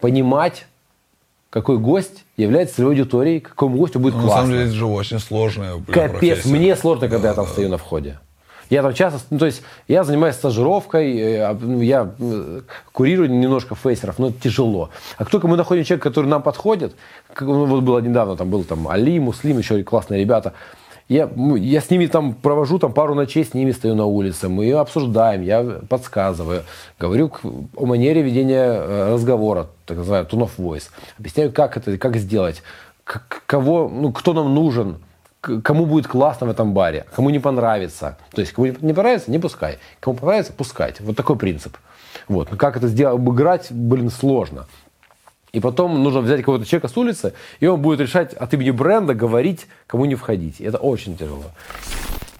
понимать, 0.00 0.66
какой 1.50 1.78
гость 1.78 2.24
является 2.36 2.76
целевой 2.76 2.94
аудиторией, 2.94 3.40
какому 3.40 3.78
гостю 3.78 3.98
будет 3.98 4.14
Ну, 4.14 4.20
на 4.20 4.26
классно. 4.26 4.42
самом 4.42 4.52
деле, 4.52 4.64
это 4.66 4.74
же 4.74 4.86
очень 4.86 5.18
сложная 5.18 5.76
бля, 5.76 5.94
Капец, 5.94 6.10
профессия. 6.40 6.48
мне 6.48 6.76
сложно, 6.76 7.08
когда 7.08 7.28
я 7.28 7.34
там 7.34 7.46
стою 7.46 7.68
на 7.68 7.78
входе. 7.78 8.18
Я 8.68 8.82
там 8.82 8.92
часто, 8.94 9.20
ну, 9.30 9.38
то 9.38 9.46
есть 9.46 9.62
я 9.86 10.02
занимаюсь 10.02 10.34
стажировкой, 10.34 11.16
э, 11.16 11.40
а, 11.40 11.54
ну, 11.58 11.80
я 11.80 12.10
э, 12.18 12.60
курирую 12.92 13.30
немножко 13.30 13.76
фейсеров, 13.76 14.18
но 14.18 14.28
это 14.28 14.40
тяжело. 14.40 14.90
А 15.16 15.18
как 15.18 15.30
только 15.30 15.46
мы 15.46 15.56
находим 15.56 15.84
человека, 15.84 16.08
который 16.10 16.26
нам 16.26 16.42
подходит, 16.42 16.96
как, 17.32 17.46
ну, 17.46 17.64
вот 17.66 17.84
было 17.84 18.00
недавно, 18.00 18.36
там 18.36 18.50
был 18.50 18.64
там 18.64 18.88
Али, 18.88 19.20
Муслим, 19.20 19.58
еще 19.58 19.84
классные 19.84 20.20
ребята, 20.20 20.52
я, 21.08 21.30
ну, 21.34 21.56
я 21.56 21.80
с 21.80 21.90
ними 21.90 22.06
там 22.06 22.34
провожу 22.34 22.78
там 22.78 22.92
пару 22.92 23.14
ночей, 23.14 23.44
с 23.44 23.54
ними 23.54 23.70
стою 23.70 23.94
на 23.94 24.06
улице, 24.06 24.48
мы 24.48 24.72
обсуждаем, 24.72 25.42
я 25.42 25.62
подсказываю, 25.88 26.64
говорю 26.98 27.32
о 27.76 27.86
манере 27.86 28.22
ведения 28.22 28.64
э, 28.64 29.12
разговора, 29.12 29.68
так 29.84 29.98
называемый 29.98 30.30
tone 30.30 30.48
of 30.48 30.50
voice, 30.58 30.90
объясняю, 31.18 31.52
как 31.52 31.76
это, 31.76 31.96
как 31.96 32.16
сделать, 32.16 32.62
кого, 33.46 33.88
ну, 33.88 34.12
кто 34.12 34.32
нам 34.32 34.52
нужен, 34.54 34.98
кому 35.40 35.86
будет 35.86 36.08
классно 36.08 36.48
в 36.48 36.50
этом 36.50 36.74
баре, 36.74 37.06
кому 37.14 37.30
не 37.30 37.38
понравится. 37.38 38.18
То 38.32 38.40
есть, 38.40 38.52
кому 38.52 38.66
не 38.66 38.92
понравится, 38.92 39.30
не 39.30 39.38
пускай. 39.38 39.78
Кому 40.00 40.16
понравится, 40.16 40.52
пускать. 40.52 41.00
Вот 41.00 41.16
такой 41.16 41.36
принцип. 41.36 41.76
Вот. 42.28 42.50
Но 42.50 42.56
как 42.56 42.76
это 42.76 42.88
сделать, 42.88 43.14
обыграть, 43.14 43.70
блин, 43.70 44.10
сложно. 44.10 44.66
И 45.56 45.60
потом 45.60 46.02
нужно 46.02 46.20
взять 46.20 46.40
какого-то 46.40 46.66
человека 46.66 46.88
с 46.88 46.96
улицы, 46.98 47.32
и 47.60 47.66
он 47.66 47.80
будет 47.80 48.00
решать 48.00 48.34
от 48.34 48.52
имени 48.52 48.72
бренда 48.72 49.14
говорить, 49.14 49.68
кому 49.86 50.04
не 50.04 50.14
входить. 50.14 50.60
И 50.60 50.64
это 50.64 50.76
очень 50.76 51.16
тяжело. 51.16 51.44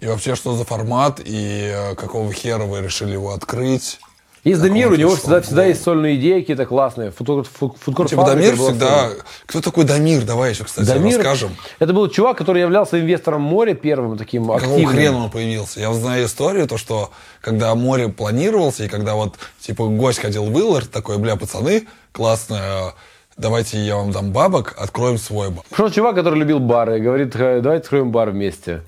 И 0.00 0.06
вообще, 0.06 0.34
что 0.34 0.54
за 0.54 0.66
формат, 0.66 1.22
и 1.24 1.72
э, 1.72 1.94
какого 1.94 2.30
хера 2.30 2.64
вы 2.66 2.82
решили 2.82 3.12
его 3.12 3.32
открыть? 3.32 4.00
Есть 4.46 4.62
Дамир, 4.62 4.92
у 4.92 4.94
него 4.94 5.16
всегда, 5.16 5.40
всегда 5.40 5.64
есть 5.64 5.82
сольные 5.82 6.14
идеи 6.14 6.38
какие-то 6.38 6.66
классные. 6.66 7.10
Фудкорт, 7.10 7.48
фуд- 7.48 7.76
фудкорт 7.80 8.10
Типа 8.10 8.24
Дамир 8.26 8.54
всегда... 8.54 9.10
Кто 9.44 9.60
такой 9.60 9.82
Дамир? 9.82 10.22
Давай 10.22 10.50
еще, 10.52 10.62
кстати, 10.62 10.86
Дамир, 10.86 11.16
расскажем. 11.16 11.56
это 11.80 11.92
был 11.92 12.08
чувак, 12.08 12.38
который 12.38 12.62
являлся 12.62 13.00
инвестором 13.00 13.42
моря 13.42 13.74
первым 13.74 14.16
таким 14.16 14.42
Какого 14.44 14.60
активным. 14.74 14.94
хрена 14.94 15.24
он 15.24 15.30
появился? 15.32 15.80
Я 15.80 15.92
знаю 15.92 16.26
историю, 16.26 16.68
то, 16.68 16.78
что 16.78 17.10
когда 17.40 17.74
море 17.74 18.08
планировался, 18.08 18.84
и 18.84 18.88
когда 18.88 19.16
вот, 19.16 19.34
типа, 19.58 19.86
гость 19.88 20.20
ходил 20.20 20.44
в 20.44 20.56
Иллард, 20.60 20.92
такой, 20.92 21.18
бля, 21.18 21.34
пацаны, 21.34 21.88
классно, 22.12 22.94
давайте 23.36 23.78
я 23.78 23.96
вам 23.96 24.12
дам 24.12 24.30
бабок, 24.30 24.76
откроем 24.78 25.18
свой 25.18 25.50
бар. 25.50 25.64
Пришел 25.70 25.90
чувак, 25.90 26.14
который 26.14 26.38
любил 26.38 26.60
бары, 26.60 26.98
и 26.98 27.00
говорит, 27.00 27.34
«Э, 27.34 27.60
давайте 27.60 27.82
откроем 27.82 28.12
бар 28.12 28.30
вместе. 28.30 28.82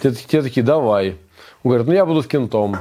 Те, 0.00 0.12
те 0.12 0.40
такие, 0.40 0.62
давай. 0.62 1.16
Он 1.64 1.70
говорит, 1.70 1.88
ну 1.88 1.94
я 1.94 2.06
буду 2.06 2.22
с 2.22 2.28
Кентом. 2.28 2.76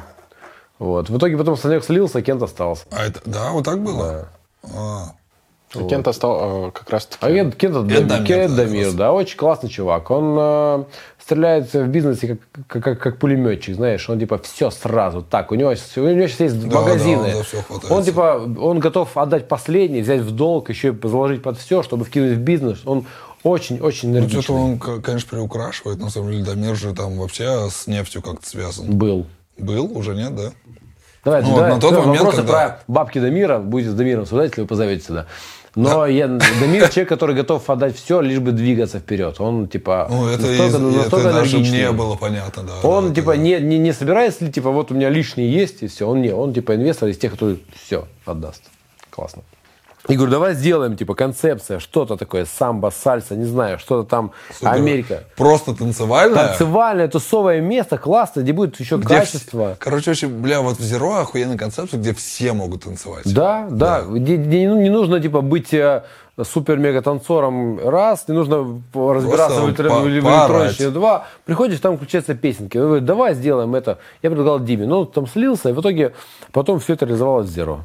Вот. 0.84 1.10
В 1.10 1.18
итоге 1.18 1.38
потом 1.38 1.56
Санек 1.56 1.84
слился, 1.84 2.20
а 2.20 2.22
Кент 2.22 2.42
остался. 2.44 2.84
А 2.92 3.06
это, 3.06 3.22
да, 3.26 3.52
вот 3.52 3.64
так 3.64 3.82
было? 3.82 4.28
А. 4.64 5.14
И 5.76 5.88
Кент 5.88 6.14
стал 6.14 6.68
э, 6.68 6.72
как 6.72 6.90
раз 6.90 7.08
А 7.22 7.32
Кент, 7.32 7.56
Кент, 7.56 7.76
это 7.78 7.88
Кент 7.88 8.08
Дамир, 8.08 8.50
Дамир, 8.50 8.84
Кент 8.86 8.96
да, 8.98 9.06
да, 9.06 9.14
очень 9.14 9.38
классный 9.38 9.70
чувак. 9.70 10.12
Он 10.12 10.36
э, 10.38 10.84
стреляет 11.20 11.74
в 11.74 11.88
бизнесе 11.88 12.38
как, 12.68 12.84
как, 12.84 13.00
как 13.00 13.18
пулеметчик, 13.18 13.76
знаешь, 13.76 14.08
он 14.10 14.20
типа 14.20 14.40
все 14.40 14.70
сразу 14.72 15.24
так. 15.24 15.52
У 15.52 15.56
него, 15.56 15.70
у 15.70 16.00
него 16.02 16.28
сейчас 16.28 16.40
есть 16.42 16.68
Да, 16.70 16.82
магазины. 16.82 17.32
да, 17.32 17.60
он 17.70 17.98
он 17.98 18.04
типа, 18.04 18.42
он 18.60 18.80
готов 18.80 19.18
отдать 19.18 19.48
последний, 19.48 20.02
взять 20.02 20.22
в 20.22 20.32
долг, 20.32 20.70
еще 20.70 20.90
и 20.90 21.08
заложить 21.08 21.42
под 21.42 21.58
все, 21.58 21.82
чтобы 21.82 22.04
вкинуть 22.06 22.38
в 22.38 22.42
бизнес. 22.42 22.82
Он 22.86 23.06
очень-очень 23.44 24.10
Ну, 24.12 24.18
энергичный 24.20 24.42
что-то 24.44 24.60
он, 24.60 25.02
конечно, 25.02 25.30
приукрашивает. 25.30 26.00
На 26.00 26.10
самом 26.10 26.32
деле, 26.32 26.44
Дамир 26.44 26.76
же 26.76 26.94
там 26.94 27.18
вообще 27.18 27.70
с 27.72 27.88
нефтью 27.88 28.22
как-то 28.22 28.46
связан. 28.48 28.96
был. 28.96 29.26
Был? 29.58 29.96
Уже 29.98 30.16
нет, 30.16 30.36
да? 30.36 30.52
Давай, 31.24 31.42
Ну, 31.44 31.56
давай, 31.56 31.72
на 31.74 31.80
тот 31.80 31.92
всё, 31.94 32.02
момент, 32.02 32.20
вопросы 32.24 32.38
когда- 32.38 32.52
про 32.54 32.80
бабки 32.88 33.20
Дамира. 33.20 33.60
Будете 33.60 33.92
с 33.92 33.94
Дамиром 33.94 34.24
обсуждать, 34.24 34.50
если 34.52 34.62
вы 34.62 34.68
позовете 34.68 35.06
сюда. 35.06 35.26
Но 35.76 36.06
я, 36.06 36.28
Дамир 36.28 36.90
человек, 36.90 37.10
который 37.10 37.34
готов 37.36 37.68
отдать 37.70 37.96
все, 37.96 38.20
лишь 38.22 38.40
бы 38.40 38.52
двигаться 38.52 39.00
вперед. 39.00 39.40
Он 39.40 39.68
типа 39.68 40.08
Ну, 40.10 40.28
это, 40.28 40.42
настолько, 40.46 40.66
из- 40.78 40.96
настолько 40.96 41.28
это 41.30 41.34
даже 41.40 41.58
мне 41.60 41.92
было 41.92 42.16
понятно, 42.16 42.64
да. 42.64 42.88
Он 42.88 43.10
да, 43.10 43.16
типа 43.16 43.32
да. 43.32 43.38
не, 43.38 43.60
не, 43.60 43.80
не 43.80 43.94
собирается 43.94 44.46
ли, 44.46 44.52
типа, 44.52 44.70
вот 44.72 44.92
у 44.92 44.96
меня 44.96 45.10
лишние 45.10 45.52
есть, 45.52 45.82
и 45.82 45.88
все. 45.88 46.08
Он 46.08 46.22
не, 46.22 46.32
он 46.32 46.54
типа 46.54 46.76
инвестор 46.76 47.10
из 47.10 47.18
тех, 47.18 47.34
кто 47.34 47.56
все 47.86 48.08
отдаст. 48.26 48.64
Классно. 49.10 49.44
И 50.10 50.16
говорю, 50.16 50.32
давай 50.32 50.54
сделаем, 50.54 50.98
типа, 50.98 51.16
концепция, 51.16 51.80
что-то 51.80 52.18
такое, 52.18 52.46
самбо, 52.46 52.90
сальса, 52.92 53.36
не 53.38 53.46
знаю, 53.46 53.80
что-то 53.80 54.10
там, 54.10 54.32
Супер. 54.54 54.72
Америка. 54.74 55.24
Просто 55.38 55.74
танцевальная. 55.74 56.48
Танцевальное, 56.50 57.08
тусовое 57.08 57.62
место, 57.62 57.98
классно, 57.98 58.42
где 58.42 58.52
будет 58.52 58.78
еще 58.82 58.98
где 58.98 59.08
качество. 59.08 59.72
вс- 59.72 59.76
Короче, 59.80 60.12
очень, 60.12 60.28
бля, 60.28 60.60
вот 60.60 60.78
в 60.78 60.82
Зеро 60.84 61.16
охуенная 61.22 61.58
концепция, 61.58 62.00
где 62.02 62.14
все 62.14 62.52
могут 62.52 62.84
танцевать. 62.84 63.34
Да, 63.34 63.68
да. 63.72 64.02
Где- 64.02 64.36
где 64.36 64.66
не, 64.66 64.76
не 64.84 64.90
нужно 64.90 65.22
типа 65.22 65.40
быть 65.40 65.74
э, 65.74 66.04
супер-мега 66.42 67.02
танцором 67.02 67.80
раз, 67.80 68.28
не 68.28 68.34
нужно 68.34 68.82
разбираться 68.94 69.62
в, 69.62 69.70
электро- 69.70 69.88
по- 69.90 70.00
в 70.00 70.08
электронщине 70.10 70.90
два. 70.90 71.28
Приходишь, 71.46 71.80
там 71.80 71.96
включаются 71.96 72.36
песенки. 72.36 72.78
Он 72.78 72.86
говорит, 72.88 73.06
давай 73.06 73.36
сделаем 73.36 73.74
это. 73.74 74.00
Я 74.22 74.30
предлагал 74.32 74.60
Диме. 74.60 74.86
Но 74.86 75.02
он 75.02 75.08
там 75.12 75.28
слился, 75.28 75.70
и 75.70 75.72
в 75.72 75.80
итоге 75.80 76.14
потом 76.52 76.80
все 76.82 76.94
это 76.94 77.06
реализовалось 77.06 77.50
в 77.50 77.58
Zero. 77.58 77.80